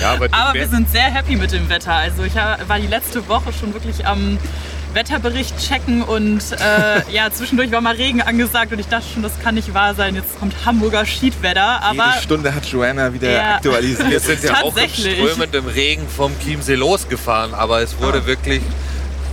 Ja, 0.02 0.14
aber, 0.14 0.28
Aber 0.32 0.54
wir 0.54 0.68
sind 0.68 0.90
sehr 0.90 1.04
happy 1.04 1.36
mit 1.36 1.52
dem 1.52 1.70
Wetter. 1.70 1.94
Also 1.94 2.24
ich 2.24 2.36
war 2.36 2.80
die 2.80 2.88
letzte 2.88 3.28
Woche 3.28 3.54
schon 3.54 3.74
wirklich 3.74 4.06
am 4.06 4.38
Wetterbericht 4.94 5.58
checken 5.60 6.02
und 6.04 6.42
äh, 6.52 7.12
ja, 7.12 7.30
zwischendurch 7.32 7.72
war 7.72 7.82
mal 7.82 7.96
Regen 7.96 8.22
angesagt 8.22 8.72
und 8.74 8.80
ich 8.80 8.88
dachte 8.88 9.06
schon, 9.14 9.24
das 9.24 9.40
kann 9.42 9.56
nicht 9.56 9.74
wahr 9.74 9.96
sein. 9.96 10.16
Jetzt 10.16 10.40
kommt 10.40 10.54
Hamburger 10.66 11.06
Schiedwetter. 11.06 11.82
Aber 11.82 12.08
Jede 12.14 12.22
Stunde 12.24 12.54
hat 12.54 12.66
Joanna 12.66 13.14
wieder 13.14 13.32
Ja. 13.32 13.56
aktualisiert. 13.56 14.10
Wir 14.10 14.20
sind 14.20 14.44
ja 14.44 14.56
auch 14.62 14.70
im 14.70 14.76
Tatsächlich. 14.76 15.18
strömenden 15.18 15.68
Regen 15.68 16.08
vom 16.08 16.32
Chiemsee 16.40 16.76
losgefahren, 16.76 17.54
aber 17.54 17.82
es 17.82 18.00
wurde 18.00 18.26
wirklich 18.26 18.62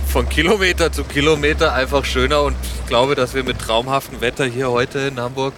von 0.07 0.27
Kilometer 0.29 0.91
zu 0.91 1.03
Kilometer 1.03 1.73
einfach 1.73 2.03
schöner 2.05 2.41
und 2.41 2.55
ich 2.81 2.87
glaube, 2.87 3.15
dass 3.15 3.33
wir 3.35 3.43
mit 3.43 3.59
traumhaftem 3.59 4.21
Wetter 4.21 4.45
hier 4.45 4.71
heute 4.71 4.99
in 4.99 5.19
Hamburg 5.19 5.53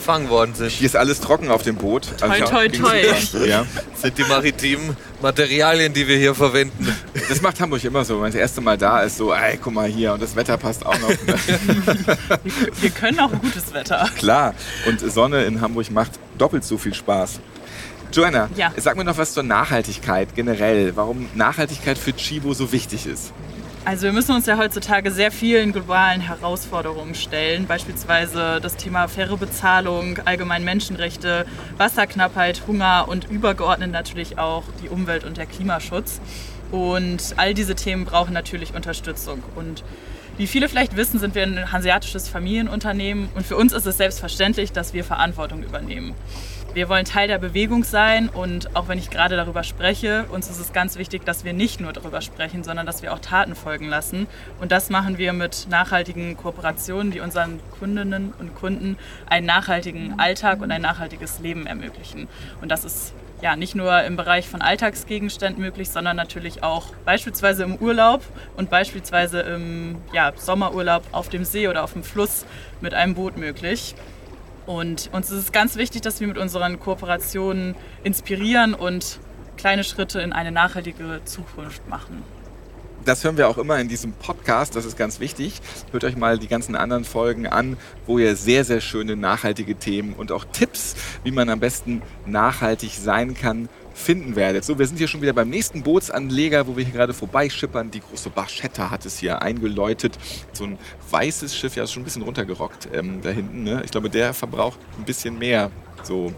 empfangen 0.00 0.30
worden 0.30 0.54
sind. 0.54 0.70
Hier 0.70 0.86
ist 0.86 0.96
alles 0.96 1.20
trocken 1.20 1.50
auf 1.50 1.62
dem 1.62 1.76
Boot. 1.76 2.08
Also 2.22 2.44
Toi, 2.46 2.50
toi, 2.50 2.68
ging's 2.68 2.88
toi. 2.88 3.14
super. 3.20 3.46
Ja. 3.46 3.66
Das 3.92 4.00
sind 4.00 4.16
die 4.16 4.24
maritimen 4.24 4.96
Materialien, 5.20 5.92
die 5.92 6.08
wir 6.08 6.16
hier 6.16 6.34
verwenden. 6.34 6.96
Das 7.28 7.42
macht 7.42 7.60
Hamburg 7.60 7.84
immer 7.84 8.02
so. 8.04 8.14
Wenn 8.14 8.20
man 8.22 8.32
das 8.32 8.40
erste 8.40 8.62
Mal 8.62 8.78
da 8.78 9.00
ist, 9.02 9.18
so, 9.18 9.32
ey, 9.34 9.58
guck 9.62 9.74
mal 9.74 9.86
hier 9.86 10.14
und 10.14 10.22
das 10.22 10.34
Wetter 10.36 10.56
passt 10.56 10.86
auch 10.86 10.98
noch. 11.00 11.10
wir, 11.10 11.34
wir 12.80 12.90
können 12.90 13.20
auch 13.20 13.30
gutes 13.30 13.74
Wetter. 13.74 14.08
Klar. 14.16 14.54
Und 14.86 15.00
Sonne 15.00 15.44
in 15.44 15.60
Hamburg 15.60 15.90
macht 15.90 16.12
doppelt 16.38 16.64
so 16.64 16.78
viel 16.78 16.94
Spaß. 16.94 17.38
Joanna, 18.12 18.48
Ja. 18.56 18.72
sag 18.78 18.96
mir 18.96 19.04
noch 19.04 19.18
was 19.18 19.34
zur 19.34 19.42
Nachhaltigkeit 19.42 20.34
generell. 20.34 20.96
Warum 20.96 21.28
Nachhaltigkeit 21.34 21.98
für 21.98 22.12
Chibo 22.16 22.54
so 22.54 22.72
wichtig 22.72 23.06
ist. 23.06 23.32
Also 23.82 24.02
wir 24.02 24.12
müssen 24.12 24.34
uns 24.34 24.44
ja 24.44 24.58
heutzutage 24.58 25.10
sehr 25.10 25.32
vielen 25.32 25.72
globalen 25.72 26.20
Herausforderungen 26.20 27.14
stellen, 27.14 27.66
beispielsweise 27.66 28.60
das 28.60 28.76
Thema 28.76 29.08
faire 29.08 29.38
Bezahlung, 29.38 30.18
allgemein 30.26 30.64
Menschenrechte, 30.64 31.46
Wasserknappheit, 31.78 32.62
Hunger 32.66 33.06
und 33.08 33.30
übergeordnet 33.30 33.90
natürlich 33.90 34.38
auch 34.38 34.64
die 34.82 34.90
Umwelt 34.90 35.24
und 35.24 35.38
der 35.38 35.46
Klimaschutz. 35.46 36.20
Und 36.70 37.34
all 37.38 37.54
diese 37.54 37.74
Themen 37.74 38.04
brauchen 38.04 38.34
natürlich 38.34 38.74
Unterstützung. 38.74 39.42
Und 39.56 39.82
wie 40.36 40.46
viele 40.46 40.68
vielleicht 40.68 40.96
wissen, 40.96 41.18
sind 41.18 41.34
wir 41.34 41.42
ein 41.42 41.72
hanseatisches 41.72 42.28
Familienunternehmen 42.28 43.30
und 43.34 43.46
für 43.46 43.56
uns 43.56 43.72
ist 43.72 43.86
es 43.86 43.96
selbstverständlich, 43.96 44.72
dass 44.72 44.92
wir 44.92 45.04
Verantwortung 45.04 45.62
übernehmen. 45.62 46.14
Wir 46.72 46.88
wollen 46.88 47.04
Teil 47.04 47.26
der 47.26 47.38
Bewegung 47.38 47.82
sein 47.82 48.28
und 48.28 48.76
auch 48.76 48.86
wenn 48.86 48.96
ich 48.96 49.10
gerade 49.10 49.34
darüber 49.34 49.64
spreche, 49.64 50.26
uns 50.30 50.48
ist 50.48 50.60
es 50.60 50.72
ganz 50.72 50.96
wichtig, 50.96 51.24
dass 51.24 51.44
wir 51.44 51.52
nicht 51.52 51.80
nur 51.80 51.92
darüber 51.92 52.20
sprechen, 52.20 52.62
sondern 52.62 52.86
dass 52.86 53.02
wir 53.02 53.12
auch 53.12 53.18
Taten 53.18 53.56
folgen 53.56 53.88
lassen. 53.88 54.28
Und 54.60 54.70
das 54.70 54.88
machen 54.88 55.18
wir 55.18 55.32
mit 55.32 55.66
nachhaltigen 55.68 56.36
Kooperationen, 56.36 57.10
die 57.10 57.18
unseren 57.18 57.58
Kundinnen 57.80 58.32
und 58.38 58.54
Kunden 58.54 58.96
einen 59.28 59.46
nachhaltigen 59.46 60.20
Alltag 60.20 60.60
und 60.62 60.70
ein 60.70 60.80
nachhaltiges 60.80 61.40
Leben 61.40 61.66
ermöglichen. 61.66 62.28
Und 62.60 62.70
das 62.70 62.84
ist 62.84 63.14
ja 63.42 63.56
nicht 63.56 63.74
nur 63.74 64.04
im 64.04 64.14
Bereich 64.14 64.48
von 64.48 64.62
Alltagsgegenständen 64.62 65.60
möglich, 65.60 65.90
sondern 65.90 66.16
natürlich 66.16 66.62
auch 66.62 66.94
beispielsweise 67.04 67.64
im 67.64 67.76
Urlaub 67.76 68.22
und 68.56 68.70
beispielsweise 68.70 69.40
im 69.40 69.96
ja, 70.12 70.32
Sommerurlaub 70.36 71.02
auf 71.10 71.30
dem 71.30 71.44
See 71.44 71.66
oder 71.66 71.82
auf 71.82 71.94
dem 71.94 72.04
Fluss 72.04 72.46
mit 72.80 72.94
einem 72.94 73.16
Boot 73.16 73.36
möglich. 73.36 73.96
Und 74.70 75.10
uns 75.10 75.32
ist 75.32 75.38
es 75.38 75.50
ganz 75.50 75.74
wichtig, 75.74 76.02
dass 76.02 76.20
wir 76.20 76.28
mit 76.28 76.38
unseren 76.38 76.78
Kooperationen 76.78 77.74
inspirieren 78.04 78.72
und 78.72 79.18
kleine 79.56 79.82
Schritte 79.82 80.20
in 80.20 80.32
eine 80.32 80.52
nachhaltige 80.52 81.22
Zukunft 81.24 81.88
machen. 81.88 82.22
Das 83.04 83.24
hören 83.24 83.36
wir 83.36 83.48
auch 83.48 83.58
immer 83.58 83.80
in 83.80 83.88
diesem 83.88 84.12
Podcast, 84.12 84.76
das 84.76 84.84
ist 84.84 84.96
ganz 84.96 85.18
wichtig. 85.18 85.60
Hört 85.90 86.04
euch 86.04 86.16
mal 86.16 86.38
die 86.38 86.46
ganzen 86.46 86.76
anderen 86.76 87.04
Folgen 87.04 87.48
an, 87.48 87.78
wo 88.06 88.20
ihr 88.20 88.36
sehr, 88.36 88.64
sehr 88.64 88.80
schöne 88.80 89.16
nachhaltige 89.16 89.74
Themen 89.74 90.12
und 90.12 90.30
auch 90.30 90.44
Tipps, 90.44 90.94
wie 91.24 91.32
man 91.32 91.48
am 91.48 91.58
besten 91.58 92.00
nachhaltig 92.26 92.92
sein 92.92 93.34
kann, 93.34 93.68
finden 94.00 94.34
werdet. 94.36 94.64
So, 94.64 94.78
wir 94.78 94.86
sind 94.86 94.96
hier 94.96 95.08
schon 95.08 95.22
wieder 95.22 95.32
beim 95.32 95.48
nächsten 95.48 95.82
Bootsanleger, 95.82 96.66
wo 96.66 96.76
wir 96.76 96.84
hier 96.84 96.92
gerade 96.92 97.14
vorbeischippern. 97.14 97.90
Die 97.90 98.00
große 98.00 98.30
Barchetta 98.30 98.90
hat 98.90 99.06
es 99.06 99.18
hier 99.18 99.42
eingeläutet. 99.42 100.18
So 100.52 100.64
ein 100.64 100.78
weißes 101.10 101.56
Schiff, 101.56 101.76
ja, 101.76 101.84
ist 101.84 101.92
schon 101.92 102.02
ein 102.02 102.04
bisschen 102.04 102.22
runtergerockt 102.22 102.88
ähm, 102.92 103.20
da 103.22 103.30
hinten. 103.30 103.62
Ne? 103.62 103.82
Ich 103.84 103.90
glaube, 103.90 104.10
der 104.10 104.34
verbraucht 104.34 104.78
ein 104.98 105.04
bisschen 105.04 105.38
mehr, 105.38 105.70
so 106.02 106.32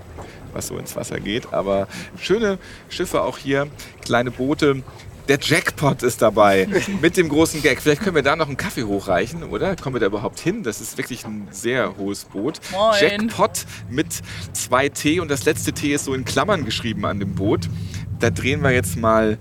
was 0.53 0.67
so 0.67 0.77
ins 0.77 0.95
Wasser 0.97 1.21
geht. 1.21 1.53
Aber 1.53 1.89
schöne 2.19 2.59
Schiffe 2.89 3.23
auch 3.23 3.39
hier, 3.39 3.69
kleine 4.05 4.31
Boote. 4.31 4.83
Der 5.29 5.39
Jackpot 5.41 6.03
ist 6.03 6.21
dabei 6.21 6.69
mit 7.01 7.17
dem 7.17 7.29
großen 7.29 7.63
Gag. 7.63 7.81
Vielleicht 7.81 8.03
können 8.03 8.17
wir 8.17 8.23
da 8.23 8.35
noch 8.35 8.49
einen 8.49 8.57
Kaffee 8.57 8.83
hochreichen, 8.83 9.45
oder? 9.45 9.77
Kommen 9.77 9.95
wir 9.95 10.01
da 10.01 10.07
überhaupt 10.07 10.41
hin? 10.41 10.63
Das 10.65 10.81
ist 10.81 10.99
wirklich 10.99 11.25
ein 11.25 11.47
sehr 11.51 11.97
hohes 11.97 12.25
Boot. 12.25 12.61
Moin. 12.73 12.95
Jackpot 13.01 13.65
mit 13.89 14.07
zwei 14.53 14.89
T 14.89 15.21
und 15.21 15.31
das 15.31 15.45
letzte 15.45 15.73
T 15.73 15.95
ist 15.95 16.07
so 16.07 16.15
in 16.15 16.25
Klammern 16.25 16.65
geschrieben 16.65 17.07
an 17.07 17.21
dem 17.21 17.35
Boot. 17.35 17.69
Da 18.19 18.31
drehen 18.31 18.63
wir 18.63 18.73
jetzt 18.73 18.97
mal 18.97 19.39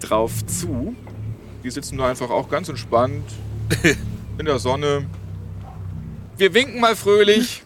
drauf 0.00 0.44
zu. 0.46 0.94
Die 1.64 1.70
sitzen 1.70 1.96
da 1.96 2.08
einfach 2.10 2.28
auch 2.30 2.50
ganz 2.50 2.68
entspannt 2.68 3.24
in 4.38 4.44
der 4.44 4.58
Sonne. 4.58 5.06
Wir 6.36 6.52
winken 6.54 6.80
mal 6.80 6.96
fröhlich. 6.96 7.62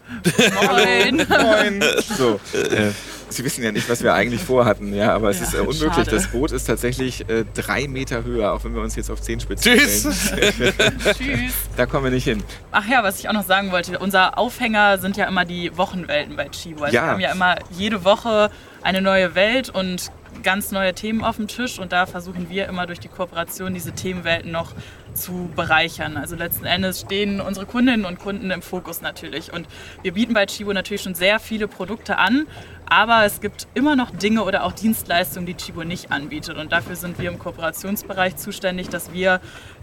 Moin! 0.63 1.25
Moin. 1.27 1.83
So, 2.17 2.39
äh, 2.53 2.91
Sie 3.29 3.43
wissen 3.43 3.63
ja 3.63 3.71
nicht, 3.71 3.89
was 3.89 4.01
wir 4.03 4.13
eigentlich 4.13 4.41
vorhatten, 4.41 4.93
ja, 4.93 5.13
aber 5.13 5.29
es 5.29 5.39
Ja, 5.39 5.45
ist 5.45 5.53
äh, 5.53 5.57
unmöglich. 5.59 5.93
schade. 5.93 6.11
Das 6.11 6.27
Boot 6.27 6.51
ist 6.51 6.65
tatsächlich 6.65 7.29
äh, 7.29 7.43
drei 7.53 7.87
Meter 7.87 8.23
höher, 8.23 8.53
auch 8.53 8.63
wenn 8.63 8.73
wir 8.73 8.81
uns 8.81 8.95
jetzt 8.95 9.11
auf 9.11 9.21
Zehenspitzen 9.21 9.77
Tschüss. 9.77 10.27
stellen. 10.27 10.73
Tschüss! 11.17 11.53
Da 11.75 11.85
kommen 11.85 12.05
wir 12.05 12.11
nicht 12.11 12.23
hin. 12.23 12.41
Ach 12.71 12.87
ja, 12.87 13.03
was 13.03 13.19
ich 13.19 13.27
auch 13.27 13.33
noch 13.33 13.45
sagen 13.45 13.71
wollte, 13.71 13.99
unser 13.99 14.37
Aufhänger 14.37 14.97
sind 14.97 15.17
ja 15.17 15.25
immer 15.27 15.43
die 15.45 15.75
Wochenwelten 15.77 16.35
bei 16.35 16.47
Chibo. 16.49 16.83
Also 16.85 16.95
Ja. 16.95 17.03
Wir 17.03 17.11
haben 17.11 17.19
ja 17.19 17.31
immer 17.33 17.55
jede 17.71 18.03
Woche 18.05 18.49
eine 18.81 19.01
neue 19.01 19.35
Welt 19.35 19.69
und 19.69 20.09
ganz 20.43 20.71
neue 20.71 20.93
Themen 20.93 21.23
auf 21.23 21.37
dem 21.37 21.47
Tisch 21.47 21.79
und 21.79 21.91
da 21.91 22.05
versuchen 22.05 22.49
wir 22.49 22.67
immer 22.67 22.85
durch 22.85 22.99
die 22.99 23.07
Kooperation 23.07 23.73
diese 23.73 23.91
Themenwelten 23.91 24.51
noch 24.51 24.73
zu 25.13 25.49
bereichern. 25.55 26.17
Also 26.17 26.35
letzten 26.35 26.65
Endes 26.65 27.01
stehen 27.01 27.41
unsere 27.41 27.65
Kundinnen 27.65 28.05
und 28.05 28.19
Kunden 28.19 28.51
im 28.51 28.61
Fokus 28.61 29.01
natürlich 29.01 29.51
und 29.51 29.67
wir 30.03 30.13
bieten 30.13 30.33
bei 30.33 30.45
Chibo 30.45 30.73
natürlich 30.73 31.01
schon 31.01 31.15
sehr 31.15 31.39
viele 31.39 31.67
Produkte 31.67 32.17
an, 32.17 32.47
aber 32.89 33.25
es 33.25 33.41
gibt 33.41 33.67
immer 33.73 33.95
noch 33.95 34.11
Dinge 34.11 34.43
oder 34.43 34.63
auch 34.63 34.71
Dienstleistungen, 34.71 35.45
die 35.45 35.55
Chibo 35.55 35.83
nicht 35.83 36.11
anbietet 36.11 36.57
und 36.57 36.71
dafür 36.71 36.95
sind 36.95 37.19
wir 37.19 37.29
im 37.29 37.39
Kooperationsbereich 37.39 38.35
zuständig, 38.37 38.89
dass 38.89 39.11
wir 39.11 39.41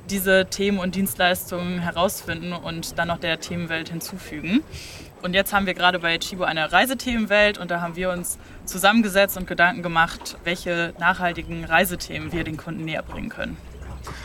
diese 0.09 0.47
Themen 0.47 0.79
und 0.79 0.95
Dienstleistungen 0.95 1.81
herausfinden 1.81 2.53
und 2.53 2.99
dann 2.99 3.09
noch 3.09 3.19
der 3.19 3.41
Themenwelt 3.41 3.89
hinzufügen. 3.89 4.63
Und 5.25 5.33
jetzt 5.33 5.55
haben 5.55 5.65
wir 5.65 5.73
gerade 5.73 5.99
bei 6.01 6.19
Chibo 6.19 6.45
eine 6.45 6.71
Reisethemenwelt 6.71 7.57
und 7.57 7.71
da 7.71 7.81
haben 7.81 7.97
wir 7.97 8.11
uns 8.11 8.37
zusammengesetzt 8.67 9.39
und 9.39 9.47
Gedanken 9.47 9.83
gemacht, 9.83 10.37
welche 10.45 10.93
nachhaltigen 11.01 11.65
Reisethemen 11.65 12.31
wir 12.31 12.45
den 12.45 12.59
Kunden 12.59 12.85
näher 12.85 13.03
bringen 13.03 13.31
können. 13.31 13.57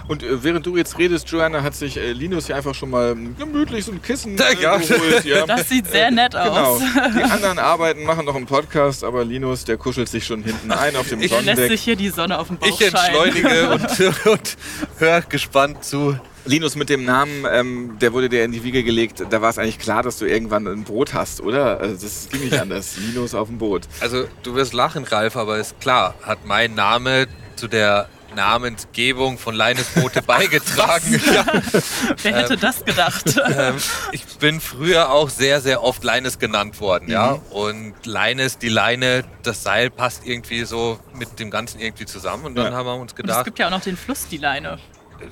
Und 0.10 0.24
äh, 0.24 0.44
während 0.44 0.66
du 0.66 0.76
jetzt 0.76 0.98
redest, 0.98 1.30
Joanna, 1.32 1.64
hat 1.64 1.74
sich 1.74 1.96
äh, 1.96 2.12
Linus 2.12 2.48
hier 2.48 2.58
einfach 2.58 2.76
schon 2.76 2.90
mal 2.90 3.16
gemütlich 3.38 3.86
so 3.86 3.94
ein 3.94 4.02
Kissen 4.02 4.36
Ja, 4.36 4.50
äh, 4.76 4.80
geholt. 4.80 5.24
Ja. 5.24 5.46
Das 5.46 5.70
sieht 5.70 5.88
sehr 5.90 6.12
nett 6.12 6.34
Genau. 6.34 6.50
aus. 6.52 6.82
Die 7.16 7.24
anderen 7.24 7.60
arbeiten, 7.60 8.04
machen 8.04 8.26
noch 8.26 8.36
einen 8.36 8.46
Podcast, 8.46 9.06
aber 9.06 9.24
Linus, 9.24 9.64
der 9.64 9.78
kuschelt 9.78 10.10
sich 10.10 10.26
schon 10.26 10.44
hinten 10.44 10.70
ein 10.74 10.98
auf 10.98 11.08
dem 11.08 11.22
Ich- 11.22 11.32
Er 11.32 11.38
lässt 11.38 11.46
Sonnendeck. 11.46 11.72
sich 11.72 11.82
hier 11.82 11.96
die 11.96 12.10
Sonne 12.10 12.38
auf 12.40 12.48
dem 12.48 12.58
Bauch 12.58 12.68
Ich 12.68 12.82
entschleunige 12.86 13.70
und, 13.70 14.00
und 14.26 14.58
höre 14.98 15.22
gespannt 15.22 15.82
zu. 15.86 16.20
Linus 16.50 16.76
mit 16.76 16.90
dem 16.90 17.06
Namen, 17.06 17.46
ähm, 17.52 17.98
der 18.02 18.12
wurde 18.12 18.28
dir 18.28 18.44
in 18.44 18.52
die 18.52 18.64
Wiege 18.64 18.84
gelegt. 18.84 19.24
Da 19.30 19.42
war 19.42 19.52
es 19.52 19.60
eigentlich 19.60 19.78
klar, 19.78 20.02
dass 20.02 20.18
du 20.18 20.26
irgendwann 20.26 20.66
ein 20.68 20.84
Boot 20.84 21.14
hast, 21.14 21.42
oder? 21.42 21.80
Also 21.80 21.96
das 22.08 22.28
ging 22.32 22.42
nicht 22.42 22.60
anders. 22.60 22.98
Linus 23.14 23.36
auf 23.36 23.48
dem 23.50 23.60
Boot. 23.60 23.84
Also 24.00 24.26
du 24.42 24.56
wirst 24.56 24.74
lachen, 24.74 25.04
Ralf, 25.04 25.36
aber 25.38 25.60
ist 25.60 25.80
klar, 25.80 26.16
hat 26.24 26.46
mein 26.46 26.74
Name 26.74 27.28
zu 27.56 27.68
der 27.68 28.10
Namensgebung 28.36 29.38
von 29.38 29.54
Leines 29.56 29.86
Boote 29.90 30.22
beigetragen. 30.26 31.22
ja, 31.34 31.46
Wer 32.24 32.36
hätte 32.36 32.58
das 32.58 32.84
gedacht? 32.84 33.40
ähm, 33.56 33.76
ich 34.12 34.26
bin 34.40 34.60
früher 34.60 35.12
auch 35.12 35.30
sehr, 35.30 35.62
sehr 35.62 35.84
oft 35.84 36.04
Leines 36.04 36.40
genannt 36.40 36.80
worden, 36.80 37.10
ja. 37.10 37.34
Mhm. 37.34 37.52
Und 37.52 37.94
Leines, 38.06 38.58
die 38.58 38.70
Leine, 38.70 39.24
das 39.44 39.62
Seil 39.64 39.90
passt 39.92 40.26
irgendwie 40.26 40.64
so 40.66 41.00
mit 41.14 41.40
dem 41.40 41.52
Ganzen 41.52 41.80
irgendwie 41.80 42.06
zusammen. 42.06 42.46
Und 42.46 42.56
dann 42.56 42.72
Ja. 42.72 42.78
haben 42.78 42.86
wir 42.88 42.94
uns 42.94 43.02
Und 43.02 43.10
es 43.12 43.16
gedacht, 43.16 43.46
gibt 43.46 43.60
ja 43.60 43.68
auch 43.68 43.72
noch 43.72 43.82
den 43.82 43.98
Fluss, 43.98 44.28
die 44.28 44.38
Leine. 44.38 44.80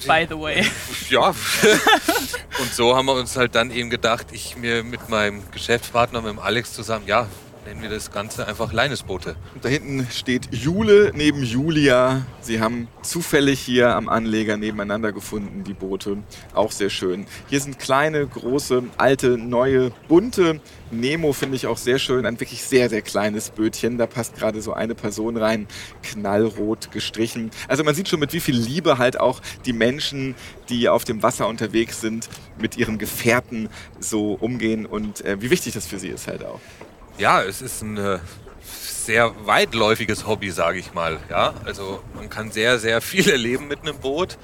By 0.05 0.25
the 0.29 0.39
way. 0.39 0.65
ja. 1.09 1.27
und 1.29 2.73
so 2.73 2.95
haben 2.95 3.05
wir 3.05 3.13
uns 3.13 3.35
halt 3.35 3.55
dann 3.55 3.71
eben 3.71 3.89
gedacht, 3.89 4.27
ich 4.31 4.57
mir 4.57 4.83
mit 4.83 5.09
meinem 5.09 5.43
Geschäftspartner, 5.51 6.21
mit 6.21 6.31
dem 6.31 6.39
Alex 6.39 6.73
zusammen, 6.73 7.07
ja, 7.07 7.27
nennen 7.67 7.81
wir 7.81 7.89
das 7.89 8.11
Ganze 8.11 8.47
einfach 8.47 8.71
Leinesboote. 8.71 9.35
Und 9.53 9.65
da 9.65 9.67
hinten 9.67 10.07
steht 10.09 10.53
Jule 10.53 11.11
neben 11.13 11.43
Julia. 11.43 12.25
Sie 12.39 12.61
haben 12.61 12.87
zufällig 13.01 13.59
hier 13.59 13.93
am 13.93 14.07
Anleger 14.07 14.55
nebeneinander 14.55 15.11
gefunden, 15.11 15.65
die 15.65 15.73
Boote. 15.73 16.19
Auch 16.53 16.71
sehr 16.71 16.89
schön. 16.89 17.25
Hier 17.49 17.59
sind 17.59 17.77
kleine, 17.77 18.25
große, 18.25 18.83
alte, 18.95 19.37
neue, 19.37 19.91
bunte. 20.07 20.61
Nemo 20.91 21.33
finde 21.33 21.57
ich 21.57 21.67
auch 21.67 21.75
sehr 21.75 21.99
schön. 21.99 22.25
Ein 22.25 22.39
wirklich 22.39 22.63
sehr, 22.63 22.89
sehr 22.89 23.01
kleines 23.01 23.49
Bötchen. 23.49 23.97
Da 23.97 24.07
passt 24.07 24.37
gerade 24.37 24.61
so 24.61 24.71
eine 24.71 24.95
Person 24.95 25.35
rein. 25.35 25.67
Knallrot 26.03 26.91
gestrichen. 26.91 27.51
Also 27.67 27.83
man 27.83 27.95
sieht 27.95 28.07
schon, 28.07 28.21
mit 28.21 28.31
wie 28.31 28.39
viel 28.39 28.55
Liebe 28.55 28.97
halt 28.97 29.19
auch 29.19 29.41
die 29.65 29.73
Menschen, 29.73 30.35
die 30.69 30.87
auf 30.87 31.03
dem 31.03 31.21
Wasser 31.21 31.49
unterwegs 31.49 31.99
sind, 31.99 32.29
mit 32.61 32.77
ihren 32.77 32.97
Gefährten 32.97 33.67
so 33.99 34.37
umgehen 34.39 34.85
und 34.85 35.25
äh, 35.25 35.41
wie 35.41 35.49
wichtig 35.49 35.73
das 35.73 35.85
für 35.85 35.99
sie 35.99 36.07
ist 36.07 36.27
halt 36.27 36.45
auch. 36.45 36.61
Ja, 37.17 37.41
es 37.41 37.63
ist 37.63 37.81
ein 37.81 37.97
äh, 37.97 38.19
sehr 38.61 39.33
weitläufiges 39.47 40.27
Hobby, 40.27 40.51
sage 40.51 40.77
ich 40.77 40.93
mal. 40.93 41.17
Ja, 41.31 41.55
also 41.65 42.03
man 42.13 42.29
kann 42.29 42.51
sehr, 42.51 42.77
sehr 42.77 43.01
viel 43.01 43.27
erleben 43.31 43.67
mit 43.67 43.81
einem 43.81 43.97
Boot, 43.97 44.37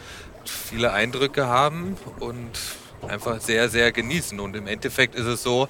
viele 0.44 0.92
Eindrücke 0.92 1.46
haben 1.46 1.98
und 2.20 2.50
einfach 3.08 3.40
sehr, 3.42 3.70
sehr 3.70 3.92
genießen. 3.92 4.40
Und 4.40 4.56
im 4.56 4.66
Endeffekt 4.66 5.14
ist 5.14 5.28
es 5.28 5.44
so, 5.44 5.70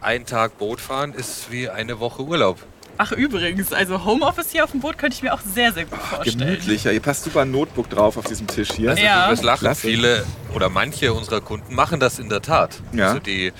ein 0.00 0.26
Tag 0.26 0.58
Boot 0.58 0.80
fahren 0.80 1.14
ist 1.14 1.52
wie 1.52 1.68
eine 1.68 2.00
Woche 2.00 2.22
Urlaub. 2.22 2.58
Ach 3.02 3.12
übrigens, 3.12 3.72
also 3.72 4.04
Homeoffice 4.04 4.50
hier 4.52 4.62
auf 4.62 4.72
dem 4.72 4.80
Boot 4.80 4.98
könnte 4.98 5.16
ich 5.16 5.22
mir 5.22 5.32
auch 5.32 5.40
sehr, 5.40 5.72
sehr 5.72 5.86
gut 5.86 5.98
vorstellen. 5.98 6.38
Gemütlich, 6.38 6.84
ja. 6.84 6.90
Hier 6.90 7.00
passt 7.00 7.24
super 7.24 7.40
ein 7.40 7.50
Notebook 7.50 7.88
drauf 7.88 8.18
auf 8.18 8.26
diesem 8.26 8.46
Tisch 8.46 8.72
hier. 8.76 8.90
Also 8.90 9.02
Ja. 9.02 9.30
wirst 9.30 9.42
lachen, 9.42 9.60
Klasse. 9.60 9.88
viele 9.88 10.26
oder 10.54 10.68
manche 10.68 11.14
unserer 11.14 11.40
Kunden 11.40 11.74
machen 11.74 11.98
das 11.98 12.18
in 12.18 12.28
der 12.28 12.42
Tat. 12.42 12.82
Ja. 12.92 13.06
Also 13.08 13.18
die 13.20 13.54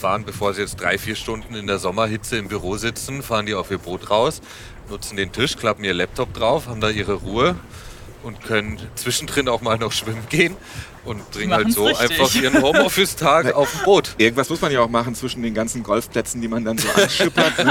fahren, 0.00 0.24
bevor 0.24 0.54
sie 0.54 0.62
jetzt 0.62 0.80
drei, 0.80 0.96
vier 0.96 1.14
Stunden 1.14 1.54
in 1.54 1.66
der 1.66 1.78
Sommerhitze 1.78 2.38
im 2.38 2.48
Büro 2.48 2.78
sitzen, 2.78 3.22
fahren 3.22 3.44
die 3.44 3.52
auf 3.54 3.70
ihr 3.70 3.76
Boot 3.76 4.08
raus, 4.08 4.40
nutzen 4.88 5.18
den 5.18 5.30
Tisch, 5.30 5.58
klappen 5.58 5.84
ihr 5.84 5.92
Laptop 5.92 6.32
drauf, 6.32 6.66
haben 6.66 6.80
da 6.80 6.88
ihre 6.88 7.12
Ruhe 7.12 7.54
und 8.22 8.42
können 8.44 8.78
zwischendrin 8.94 9.50
auch 9.50 9.60
mal 9.60 9.76
noch 9.76 9.92
schwimmen 9.92 10.26
gehen 10.30 10.56
und 11.04 11.30
bringen 11.32 11.52
halt 11.52 11.70
so 11.70 11.84
richtig. 11.84 12.18
einfach 12.18 12.34
ihren 12.34 12.62
Homeoffice-Tag 12.62 13.52
auf 13.54 13.70
dem 13.72 13.84
Boot. 13.84 14.14
Irgendwas 14.16 14.48
muss 14.48 14.62
man 14.62 14.72
ja 14.72 14.80
auch 14.80 14.88
machen 14.88 15.14
zwischen 15.14 15.42
den 15.42 15.52
ganzen 15.52 15.82
Golfplätzen, 15.82 16.40
die 16.40 16.48
man 16.48 16.64
dann 16.64 16.78
so 16.78 16.88
anschippert. 16.96 17.52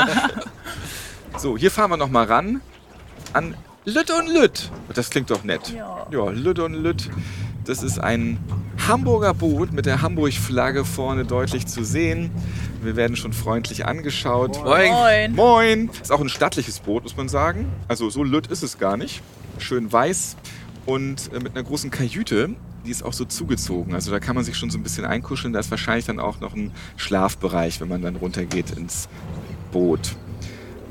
So, 1.38 1.58
hier 1.58 1.70
fahren 1.70 1.92
wir 1.92 1.98
noch 1.98 2.10
mal 2.10 2.26
ran 2.26 2.62
an 3.34 3.56
Lütt 3.84 4.10
und 4.10 4.28
Lütt. 4.34 4.72
Das 4.94 5.10
klingt 5.10 5.30
doch 5.30 5.44
nett. 5.44 5.74
Ja. 5.76 6.08
Ja, 6.10 6.30
Lütt 6.30 6.60
und 6.60 6.74
Lütt. 6.74 7.10
Das 7.66 7.84
ist 7.84 8.00
ein 8.00 8.40
Hamburger 8.88 9.34
Boot 9.34 9.74
mit 9.74 9.86
der 9.86 10.02
Hamburg-Flagge 10.02 10.86
vorne 10.86 11.26
deutlich 11.26 11.68
zu 11.68 11.84
sehen. 11.84 12.32
Wir 12.82 12.96
werden 12.96 13.16
schon 13.16 13.34
freundlich 13.34 13.86
angeschaut. 13.86 14.64
Moin. 14.64 14.92
Moin. 14.92 15.36
Moin! 15.36 15.90
Ist 16.02 16.12
auch 16.12 16.22
ein 16.22 16.30
stattliches 16.30 16.80
Boot, 16.80 17.04
muss 17.04 17.18
man 17.18 17.28
sagen. 17.28 17.68
Also 17.88 18.10
so 18.10 18.24
lütt 18.24 18.48
ist 18.48 18.64
es 18.64 18.78
gar 18.78 18.96
nicht. 18.96 19.22
Schön 19.58 19.92
weiß 19.92 20.38
und 20.86 21.32
äh, 21.34 21.40
mit 21.40 21.56
einer 21.56 21.64
großen 21.64 21.92
Kajüte. 21.92 22.56
Die 22.86 22.92
ist 22.92 23.04
auch 23.04 23.14
so 23.14 23.26
zugezogen. 23.26 23.94
Also 23.96 24.12
da 24.12 24.20
kann 24.20 24.36
man 24.36 24.44
sich 24.44 24.56
schon 24.56 24.70
so 24.70 24.78
ein 24.78 24.84
bisschen 24.84 25.06
einkuscheln. 25.06 25.54
Da 25.54 25.60
ist 25.60 25.72
wahrscheinlich 25.72 26.06
dann 26.06 26.20
auch 26.20 26.40
noch 26.40 26.56
ein 26.56 26.72
Schlafbereich, 26.98 27.82
wenn 27.82 27.88
man 27.88 28.04
dann 28.04 28.16
runtergeht 28.16 28.72
ins 28.72 29.10
Boot. 29.72 30.16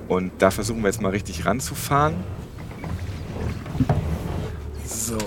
Und 0.08 0.32
da 0.38 0.50
versuchen 0.50 0.82
wir 0.82 0.88
jetzt 0.88 1.00
mal 1.00 1.10
richtig 1.10 1.44
ranzufahren. 1.46 2.14
So. 4.84 5.18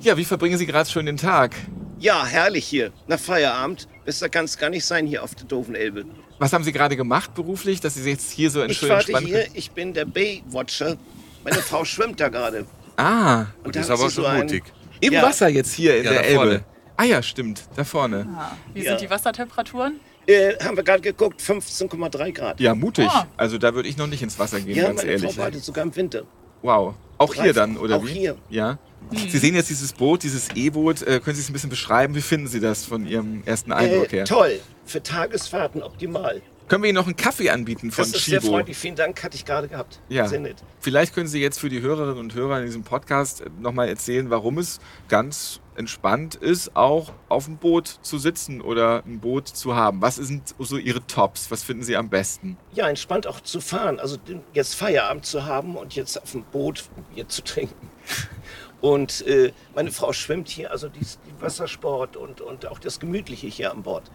Ja, 0.00 0.16
wie 0.16 0.24
verbringen 0.24 0.58
Sie 0.58 0.66
gerade 0.66 0.88
schon 0.88 1.06
den 1.06 1.16
Tag? 1.16 1.54
Ja, 1.98 2.26
herrlich 2.26 2.66
hier. 2.66 2.92
Nach 3.06 3.18
Feierabend. 3.18 3.88
Besser 4.04 4.28
kann 4.28 4.44
es 4.44 4.58
gar 4.58 4.68
nicht 4.68 4.84
sein 4.84 5.06
hier 5.06 5.22
auf 5.22 5.34
der 5.34 5.46
doofen 5.46 5.74
Elbe. 5.74 6.04
Was 6.38 6.52
haben 6.52 6.64
Sie 6.64 6.72
gerade 6.72 6.96
gemacht 6.96 7.34
beruflich, 7.34 7.80
dass 7.80 7.94
Sie 7.94 8.08
jetzt 8.10 8.30
hier 8.30 8.50
so 8.50 8.62
Ich 8.64 8.76
schön 8.76 8.90
warte 8.90 9.12
entspannen 9.12 9.26
hier, 9.28 9.46
ich 9.54 9.70
bin 9.70 9.94
der 9.94 10.04
Baywatcher. 10.04 10.96
Meine 11.42 11.56
Frau 11.62 11.84
schwimmt 11.84 12.20
da 12.20 12.28
gerade. 12.28 12.66
Ah, 12.96 13.46
Und 13.62 13.74
Die 13.74 13.78
da 13.78 13.80
ist 13.80 13.90
aber 13.90 14.10
so 14.10 14.22
schon 14.22 14.26
ein- 14.26 14.40
mutig. 14.40 14.64
im 15.00 15.12
Ja. 15.14 15.22
Wasser 15.22 15.48
jetzt 15.48 15.72
hier 15.72 15.96
in 15.98 16.04
Ja, 16.04 16.10
der 16.10 16.24
Elbe. 16.26 16.34
vorne. 16.36 16.64
Ah 16.96 17.04
ja, 17.04 17.22
stimmt, 17.22 17.62
da 17.76 17.84
vorne. 17.84 18.26
Wie 18.74 18.82
Ja. 18.82 18.90
sind 18.90 19.00
die 19.00 19.10
Wassertemperaturen? 19.10 19.98
Äh, 20.26 20.54
haben 20.64 20.76
wir 20.76 20.84
gerade 20.84 21.00
geguckt, 21.02 21.40
15,3 21.40 22.32
Grad. 22.32 22.60
Ja, 22.60 22.74
mutig. 22.74 23.06
Ah. 23.08 23.26
Also 23.36 23.58
da 23.58 23.74
würde 23.74 23.88
ich 23.88 23.96
noch 23.96 24.06
nicht 24.06 24.22
ins 24.22 24.38
Wasser 24.38 24.60
gehen, 24.60 24.76
Ja, 24.76 24.84
ganz 24.88 24.98
meine 25.02 25.12
ehrlich. 25.12 25.36
Badet 25.36 25.62
sogar 25.64 25.84
im 25.84 25.94
Winter. 25.94 26.22
Wow. 26.62 26.94
Auch 27.18 27.34
hier 27.34 27.52
dann, 27.52 27.76
oder 27.76 27.96
auch 27.96 28.06
wie? 28.06 28.12
hier. 28.12 28.36
Ja. 28.48 28.78
Sie 29.12 29.38
sehen 29.38 29.54
jetzt 29.54 29.68
dieses 29.68 29.92
Boot, 29.92 30.22
dieses 30.22 30.48
E-Boot. 30.54 31.02
Äh, 31.02 31.20
können 31.20 31.36
Sie 31.36 31.42
es 31.42 31.50
ein 31.50 31.52
bisschen 31.52 31.68
beschreiben? 31.70 32.14
Wie 32.14 32.22
finden 32.22 32.46
Sie 32.46 32.58
das 32.58 32.86
von 32.86 33.06
Ihrem 33.06 33.42
ersten 33.44 33.70
Eindruck 33.70 34.06
Äh, 34.12 34.16
her? 34.16 34.24
toll. 34.24 34.60
Für 34.86 35.02
Tagesfahrten 35.02 35.82
optimal. 35.82 36.40
Können 36.68 36.82
wir 36.82 36.88
Ihnen 36.88 36.96
noch 36.96 37.06
einen 37.06 37.16
Kaffee 37.16 37.50
anbieten 37.50 37.90
von 37.90 38.04
Das 38.04 38.14
ist 38.16 38.24
sehr 38.24 38.40
Chibo? 38.40 38.52
freundlich. 38.52 38.78
Vielen 38.78 38.96
Dank, 38.96 39.22
hatte 39.22 39.36
ich 39.36 39.44
gerade 39.44 39.68
gehabt. 39.68 40.00
Ja. 40.08 40.26
Sehr 40.26 40.40
nett. 40.40 40.56
Vielleicht 40.80 41.14
können 41.14 41.28
Sie 41.28 41.38
jetzt 41.40 41.60
für 41.60 41.68
die 41.68 41.82
Hörerinnen 41.82 42.16
und 42.18 42.34
Hörer 42.34 42.60
in 42.60 42.64
diesem 42.64 42.82
Podcast 42.82 43.44
nochmal 43.60 43.88
erzählen, 43.90 44.30
warum 44.30 44.56
es 44.56 44.80
ganz 45.08 45.60
entspannt 45.76 46.34
ist, 46.34 46.76
auch 46.76 47.12
auf 47.28 47.46
dem 47.46 47.56
Boot 47.56 47.86
zu 48.02 48.18
sitzen 48.18 48.60
oder 48.60 49.02
ein 49.06 49.20
Boot 49.20 49.48
zu 49.48 49.74
haben. 49.74 50.00
Was 50.02 50.16
sind 50.16 50.54
so 50.58 50.76
Ihre 50.76 51.06
Tops? 51.06 51.50
Was 51.50 51.62
finden 51.62 51.82
Sie 51.82 51.96
am 51.96 52.08
besten? 52.08 52.56
Ja, 52.72 52.88
entspannt 52.88 53.26
auch 53.26 53.40
zu 53.40 53.60
fahren. 53.60 53.98
Also 54.00 54.18
jetzt 54.52 54.74
Feierabend 54.74 55.26
zu 55.26 55.44
haben 55.46 55.76
und 55.76 55.94
jetzt 55.94 56.20
auf 56.20 56.32
dem 56.32 56.44
Boot 56.44 56.84
Bier 57.14 57.28
zu 57.28 57.42
trinken. 57.42 57.90
Und 58.80 59.26
äh, 59.26 59.50
meine 59.74 59.90
Frau 59.90 60.12
schwimmt 60.12 60.50
hier, 60.50 60.70
also 60.70 60.90
dies, 60.90 61.18
die 61.26 61.42
Wassersport 61.42 62.18
und, 62.18 62.42
und 62.42 62.66
auch 62.66 62.78
das 62.78 63.00
Gemütliche 63.00 63.46
hier 63.46 63.70
an 63.70 63.82
Bord. 63.82 64.10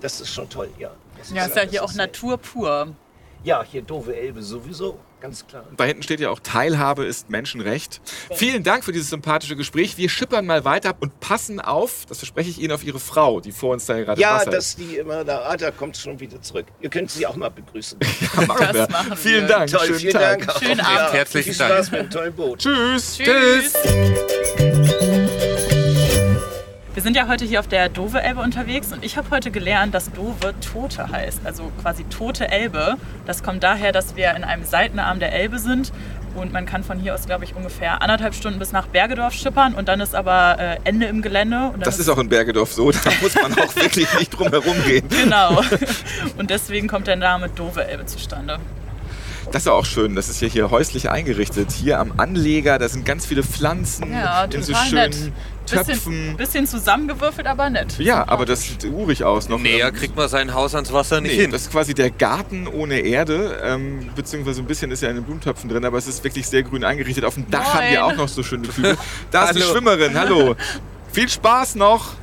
Das 0.00 0.22
ist 0.22 0.32
schon 0.32 0.48
toll, 0.48 0.70
ja. 0.78 0.90
Das 1.18 1.30
Ja, 1.32 1.44
ist 1.44 1.54
ja 1.54 1.62
hier 1.64 1.84
auch 1.84 1.92
Natur 1.92 2.38
pur. 2.38 2.94
Ja, 3.44 3.62
hier 3.62 3.82
doofe 3.82 4.16
Elbe 4.16 4.42
sowieso, 4.42 4.98
ganz 5.26 5.46
klar. 5.46 5.64
Da 5.76 5.84
hinten 5.84 6.02
steht 6.02 6.20
ja 6.20 6.30
auch, 6.30 6.38
Teilhabe 6.40 7.04
ist 7.04 7.28
Menschenrecht. 7.30 8.00
Vielen 8.32 8.62
Dank 8.62 8.84
für 8.84 8.92
dieses 8.92 9.10
sympathische 9.10 9.56
Gespräch. 9.56 9.98
Wir 9.98 10.08
schippern 10.08 10.46
mal 10.46 10.64
weiter 10.64 10.94
und 11.00 11.18
passen 11.20 11.60
auf, 11.60 12.04
das 12.08 12.18
verspreche 12.18 12.50
ich 12.50 12.60
Ihnen, 12.60 12.72
auf 12.72 12.84
Ihre 12.84 13.00
Frau, 13.00 13.40
die 13.40 13.52
vor 13.52 13.72
uns 13.72 13.86
da 13.86 14.00
gerade 14.00 14.20
Ja, 14.20 14.36
Wasser 14.36 14.50
dass 14.50 14.76
die 14.76 14.96
immer 14.96 15.24
da, 15.24 15.40
ah, 15.48 15.56
da 15.56 15.70
kommt 15.70 15.96
schon 15.96 16.18
wieder 16.20 16.40
zurück. 16.40 16.66
Ihr 16.80 16.90
könnt 16.90 17.10
sie 17.10 17.26
auch 17.26 17.36
mal 17.36 17.50
begrüßen. 17.50 17.98
Ja, 18.36 18.46
machen 18.46 18.58
Das 18.66 18.74
wir. 18.74 18.88
machen 18.90 19.08
wir. 19.10 19.16
Vielen 19.16 19.48
Dank. 19.48 19.70
Toll, 19.70 19.86
Schönen 19.86 19.98
vielen 19.98 20.12
Tag. 20.12 20.46
Dank. 20.46 20.58
Schönen 20.58 20.78
Ja, 20.78 20.84
Abend. 20.84 21.12
Herzlichen 21.14 21.44
viel 21.44 21.54
Spaß 21.54 21.90
Dank. 21.90 21.92
mit 21.92 22.00
dem 22.02 22.10
tollen 22.10 22.34
Boot. 22.34 22.58
Tschüss. 22.58 23.18
Tschüss. 23.18 23.72
Wir 26.96 27.02
sind 27.02 27.14
ja 27.14 27.28
heute 27.28 27.44
hier 27.44 27.60
auf 27.60 27.68
der 27.68 27.90
Dove 27.90 28.22
Elbe 28.22 28.40
unterwegs 28.40 28.90
und 28.90 29.04
ich 29.04 29.18
habe 29.18 29.28
heute 29.30 29.50
gelernt, 29.50 29.94
dass 29.94 30.10
Dove 30.12 30.54
Tote 30.62 31.10
heißt, 31.10 31.40
also 31.44 31.70
quasi 31.82 32.04
tote 32.04 32.48
Elbe. 32.48 32.96
Das 33.26 33.42
kommt 33.42 33.62
daher, 33.62 33.92
dass 33.92 34.16
wir 34.16 34.34
in 34.34 34.44
einem 34.44 34.64
Seitenarm 34.64 35.18
der 35.18 35.34
Elbe 35.34 35.58
sind 35.58 35.92
und 36.36 36.54
man 36.54 36.64
kann 36.64 36.82
von 36.82 36.98
hier 36.98 37.14
aus, 37.14 37.26
glaube 37.26 37.44
ich, 37.44 37.54
ungefähr 37.54 38.00
anderthalb 38.00 38.34
Stunden 38.34 38.58
bis 38.58 38.72
nach 38.72 38.86
Bergedorf 38.86 39.34
schippern 39.34 39.74
und 39.74 39.88
dann 39.88 40.00
ist 40.00 40.14
aber 40.14 40.56
äh, 40.58 40.78
Ende 40.84 41.04
im 41.04 41.20
Gelände. 41.20 41.74
Das 41.80 41.98
ist 41.98 42.08
auch 42.08 42.16
in 42.16 42.30
Bergedorf 42.30 42.72
so, 42.72 42.90
da 42.90 43.10
muss 43.20 43.34
man 43.34 43.52
auch 43.52 43.76
wirklich 43.76 44.08
nicht 44.18 44.30
drum 44.30 44.48
herum 44.48 44.82
gehen. 44.86 45.06
Genau. 45.10 45.60
Und 46.38 46.48
deswegen 46.48 46.88
kommt 46.88 47.08
der 47.08 47.16
Name 47.16 47.50
Dove 47.50 47.86
Elbe 47.86 48.06
zustande. 48.06 48.58
Das 49.52 49.62
ist 49.62 49.68
auch 49.68 49.84
schön, 49.86 50.14
das 50.16 50.28
ist 50.28 50.40
ja 50.42 50.48
hier 50.48 50.70
häuslich 50.70 51.08
eingerichtet. 51.08 51.70
Hier 51.72 52.00
am 52.00 52.12
Anleger, 52.18 52.78
da 52.78 52.88
sind 52.88 53.04
ganz 53.06 53.26
viele 53.26 53.42
Pflanzen 53.42 54.12
Ja, 54.12 54.44
in 54.44 54.62
so 54.62 54.74
schönen 54.74 54.94
nett. 55.10 55.32
Töpfen. 55.66 55.86
Bisschen, 55.94 56.36
bisschen 56.36 56.66
zusammengewürfelt, 56.66 57.46
aber 57.46 57.70
nett. 57.70 57.98
Ja, 57.98 58.28
aber 58.28 58.44
das 58.44 58.62
sieht 58.62 58.84
urig 58.84 59.24
aus. 59.24 59.48
Noch 59.48 59.58
Näher 59.58 59.90
kriegt 59.92 60.16
man 60.16 60.28
sein 60.28 60.52
Haus 60.54 60.74
ans 60.74 60.92
Wasser 60.92 61.20
nicht 61.20 61.34
Nee, 61.36 61.42
hin. 61.42 61.50
das 61.50 61.62
ist 61.62 61.72
quasi 61.72 61.94
der 61.94 62.10
Garten 62.10 62.66
ohne 62.68 63.00
Erde, 63.00 63.58
ähm, 63.64 64.10
beziehungsweise 64.14 64.60
ein 64.62 64.66
bisschen 64.66 64.90
ist 64.90 65.02
ja 65.02 65.08
in 65.10 65.16
den 65.16 65.24
Blumentöpfen 65.24 65.68
drin, 65.68 65.84
aber 65.84 65.98
es 65.98 66.06
ist 66.06 66.22
wirklich 66.22 66.46
sehr 66.46 66.62
grün 66.62 66.84
eingerichtet. 66.84 67.24
Auf 67.24 67.34
dem 67.34 67.50
Dach 67.50 67.64
Moin. 67.74 67.84
haben 67.84 67.90
wir 67.92 68.04
auch 68.04 68.16
noch 68.16 68.28
so 68.28 68.42
schöne 68.42 68.68
Kübel. 68.68 68.96
Da 69.30 69.44
ist 69.50 69.56
eine. 69.56 69.64
Schwimmerin, 69.64 70.18
hallo. 70.18 70.54
Viel 71.12 71.28
Spaß 71.28 71.76
noch. 71.76 72.14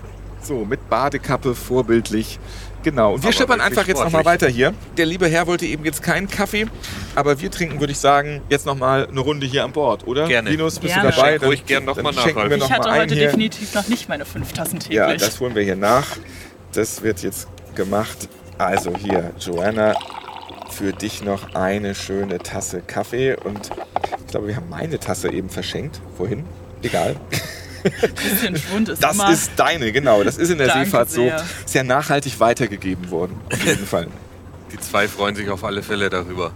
So, 0.42 0.66
mit 0.66 0.90
Badekappe, 0.90 1.56
vorbildlich. 1.56 2.40
Genau, 2.84 3.14
und 3.14 3.24
wir 3.24 3.30
Aber 3.30 3.34
schippern 3.34 3.62
einfach 3.62 3.88
jetzt 3.88 4.04
nochmal 4.04 4.26
weiter 4.26 4.48
hier. 4.48 4.74
Der 4.98 5.06
liebe 5.06 5.28
Herr 5.28 5.48
wollte 5.48 5.66
eben 5.66 5.86
jetzt 5.86 6.04
keinen 6.04 6.28
Kaffee, 6.28 6.68
aber 7.16 7.40
wir 7.40 7.50
trinken, 7.50 7.80
würde 7.80 7.92
ich 7.92 8.00
sagen, 8.00 8.42
jetzt 8.50 8.66
nochmal 8.66 9.08
eine 9.08 9.20
Runde 9.20 9.48
hier 9.48 9.64
an 9.64 9.72
Bord, 9.72 10.06
oder? 10.06 10.28
Gerne. 10.28 10.50
Linus, 10.50 10.80
bist 10.80 10.94
Gerne. 10.94 11.10
du 11.12 11.16
dabei? 11.16 11.32
Schenk 11.32 11.44
ruhig 11.44 11.66
gern 11.66 11.86
noch 11.86 11.96
dann 11.96 12.04
mal 12.04 12.14
nach, 12.14 12.26
wir 12.26 12.58
noch 12.58 12.66
Ich 12.68 12.72
hatte 12.72 12.92
heute 12.92 13.16
hier. 13.16 13.28
definitiv 13.28 13.74
noch 13.74 13.88
nicht 13.88 14.10
meine 14.10 14.26
fünf 14.26 14.52
Tassen 14.54 14.80
täglich. 14.80 14.98
Ja, 14.98 15.16
das 15.16 15.40
holen 15.40 15.56
wir 15.56 15.64
hier 15.64 15.76
nach. 15.78 16.18
Das 16.74 17.02
wird 17.04 17.24
jetzt 17.24 17.48
gemacht. 17.76 18.28
Also 18.58 18.94
hier, 18.96 19.32
Joanna, 19.40 19.96
für 20.70 20.92
dich 20.92 21.24
noch 21.24 21.56
eine 21.56 21.96
schöne 21.96 22.40
Tasse 22.40 22.82
Kaffee. 22.82 23.36
Und 23.36 23.70
ich 24.20 24.28
glaube, 24.28 24.48
wir 24.48 24.56
haben 24.56 24.70
meine 24.70 25.00
Tasse 25.00 25.32
eben 25.32 25.50
verschenkt. 25.50 26.02
Vorhin. 26.18 26.46
Egal. 26.82 27.16
bisschen 28.16 28.58
Schwund 28.58 28.90
ist 28.90 29.04
Das 29.04 29.16
immer. 29.16 29.32
ist 29.32 29.52
deine, 29.58 29.92
genau. 29.92 30.24
Das 30.24 30.38
ist 30.38 30.50
in 30.50 30.58
der 30.58 30.68
Danke 30.68 30.86
Seefahrt 30.86 31.10
so. 31.12 31.22
sehr. 31.24 31.44
Ist 31.66 31.76
ja 31.76 31.84
nachhaltig 31.84 32.40
weitergegeben 32.40 33.10
worden. 33.12 33.40
Auf 33.52 33.64
jeden 33.66 33.86
Fall. 33.86 34.08
Die 34.72 34.80
zwei 34.80 35.08
freuen 35.08 35.36
sich 35.36 35.50
auf 35.50 35.64
alle 35.64 35.84
Fälle 35.84 36.10
darüber. 36.10 36.52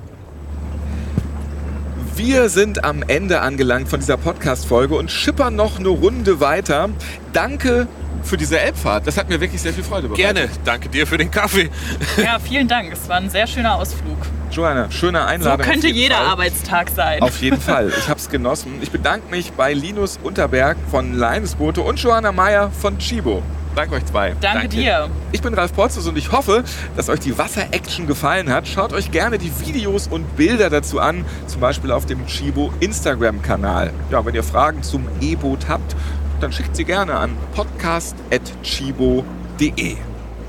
Wir 2.16 2.50
sind 2.50 2.84
am 2.84 3.04
Ende 3.04 3.42
angelangt 3.42 3.90
von 3.90 4.00
dieser 4.00 4.18
Podcast-Folge 4.18 4.96
und 4.96 5.12
schippern 5.12 5.56
noch 5.56 5.78
eine 5.78 5.90
Runde 5.90 6.40
weiter. 6.40 6.90
Danke 7.32 7.88
für 8.24 8.38
diese 8.38 8.60
Elbfahrt. 8.60 9.06
Das 9.06 9.18
hat 9.18 9.30
mir 9.30 9.40
wirklich 9.40 9.62
sehr 9.62 9.72
viel 9.74 9.84
Freude 9.84 10.08
bereitet. 10.08 10.36
Gerne. 10.36 10.50
Danke 10.66 10.90
dir 10.90 11.06
für 11.06 11.18
den 11.20 11.30
Kaffee. 11.30 11.70
Ja, 12.18 12.40
vielen 12.40 12.68
Dank. 12.68 12.92
Es 12.92 13.08
war 13.08 13.18
ein 13.18 13.30
sehr 13.30 13.46
schöner 13.46 13.76
Ausflug. 13.76 14.18
Joanna, 14.52 14.90
schöne 14.92 15.20
So 15.20 15.26
Einladung. 15.26 15.66
auf 15.66 15.72
könnte 15.72 15.88
jeder 15.90 16.16
Fall. 16.16 16.26
Arbeitstag 16.28 16.90
sein. 16.96 17.22
Auf 17.22 17.40
jeden 17.42 17.60
Fall. 17.62 17.92
Ich 17.98 18.08
habe 18.10 18.20
es 18.20 18.30
genossen. 18.30 18.74
Ich 18.82 18.92
bedanke 18.92 19.30
mich 19.32 19.52
bei 19.54 19.74
Linus 19.74 20.18
Unterberg 20.24 20.78
von 20.90 21.14
Leinesboote 21.18 21.82
und 21.82 22.00
Johanna 22.02 22.32
Meyer 22.32 22.72
von 22.72 22.98
Chibo. 22.98 23.44
Danke 23.76 23.96
euch 23.96 24.06
zwei. 24.06 24.30
Danke, 24.42 24.60
danke. 24.62 24.68
dir. 24.70 25.08
Ich 25.32 25.42
bin 25.44 25.54
Ralf 25.54 25.72
Potzus 25.74 26.08
und 26.08 26.18
ich 26.18 26.32
hoffe, 26.32 26.64
dass 26.96 27.10
euch 27.10 27.20
die 27.20 27.38
Wasser-Action 27.38 28.08
gefallen 28.08 28.52
hat. 28.52 28.68
Schaut 28.68 28.92
euch 28.92 29.12
gerne 29.12 29.38
die 29.38 29.52
Videos 29.64 30.08
und 30.08 30.36
Bilder 30.36 30.72
dazu 30.72 31.00
an, 31.00 31.24
zum 31.46 31.62
Beispiel 31.62 31.92
auf 31.92 32.08
dem 32.08 32.26
Chibo 32.26 32.74
Instagram-Kanal. 32.80 33.92
Ja, 34.10 34.26
wenn 34.26 34.34
ihr 34.34 34.44
Fragen 34.44 34.82
zum 34.82 35.08
E-Boot 35.22 35.68
habt, 35.68 35.96
dann 36.40 36.52
schickt 36.52 36.76
sie 36.76 36.86
gerne 36.86 37.14
an 37.16 37.38
podcast.chibo.de. 37.54 39.98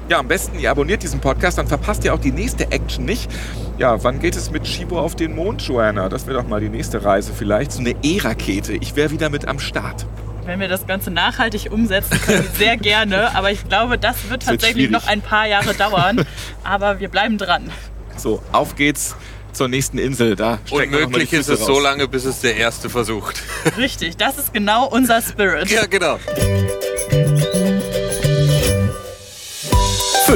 Ja, 0.09 0.18
am 0.20 0.28
besten 0.28 0.59
ihr 0.59 0.70
abonniert 0.70 1.02
diesen 1.02 1.20
Podcast, 1.20 1.59
dann 1.59 1.66
verpasst 1.68 2.02
ihr 2.04 2.14
auch 2.14 2.18
die 2.20 2.32
nächste 2.32 2.70
Action 2.72 3.04
nicht. 3.04 3.30
Ja, 3.76 4.02
wann 4.02 4.20
geht 4.20 4.36
es 4.36 4.50
mit 4.50 4.64
Chibo 4.64 4.98
auf 4.98 5.14
den 5.16 5.34
Mond, 5.34 5.61
Joanna? 5.62 6.09
Das 6.09 6.26
wäre 6.26 6.38
doch 6.40 6.48
mal 6.48 6.61
die 6.61 6.70
nächste 6.70 7.04
Reise 7.04 7.32
vielleicht. 7.36 7.72
So 7.72 7.80
eine 7.80 7.94
E-Rakete. 8.02 8.72
Ich 8.74 8.96
wäre 8.96 9.11
wieder 9.11 9.28
mit 9.28 9.46
am 9.46 9.59
Start. 9.59 10.06
Wenn 10.46 10.61
wir 10.61 10.68
das 10.68 10.86
Ganze 10.86 11.11
nachhaltig 11.11 11.70
umsetzen 11.70 12.18
können, 12.22 12.48
sehr 12.59 12.78
gerne. 12.78 13.34
Aber 13.36 13.52
ich 13.52 13.68
glaube, 13.68 13.98
das 13.98 14.30
wird 14.30 14.44
tatsächlich 14.44 14.88
noch 14.88 15.06
ein 15.06 15.20
paar 15.20 15.46
Jahre 15.46 15.74
dauern. 15.78 16.24
Aber 16.64 17.00
wir 17.00 17.11
bleiben 17.11 17.36
dran. 17.36 17.70
So, 18.16 18.42
auf 18.50 18.76
geht's 18.76 19.14
zur 19.52 19.68
nächsten 19.68 19.98
Insel. 19.98 20.36
Da 20.36 20.59
Unmöglich 20.70 21.34
ist 21.34 21.50
es 21.50 21.66
so 21.66 21.74
raus. 21.74 21.82
lange, 21.82 22.09
bis 22.09 22.24
es 22.24 22.40
der 22.40 22.56
Erste 22.56 22.88
versucht. 22.88 23.42
Richtig, 23.76 24.16
das 24.16 24.38
ist 24.38 24.54
genau 24.54 24.86
unser 24.88 25.20
Spirit. 25.20 25.70
ja, 25.70 25.84
genau. 25.84 26.18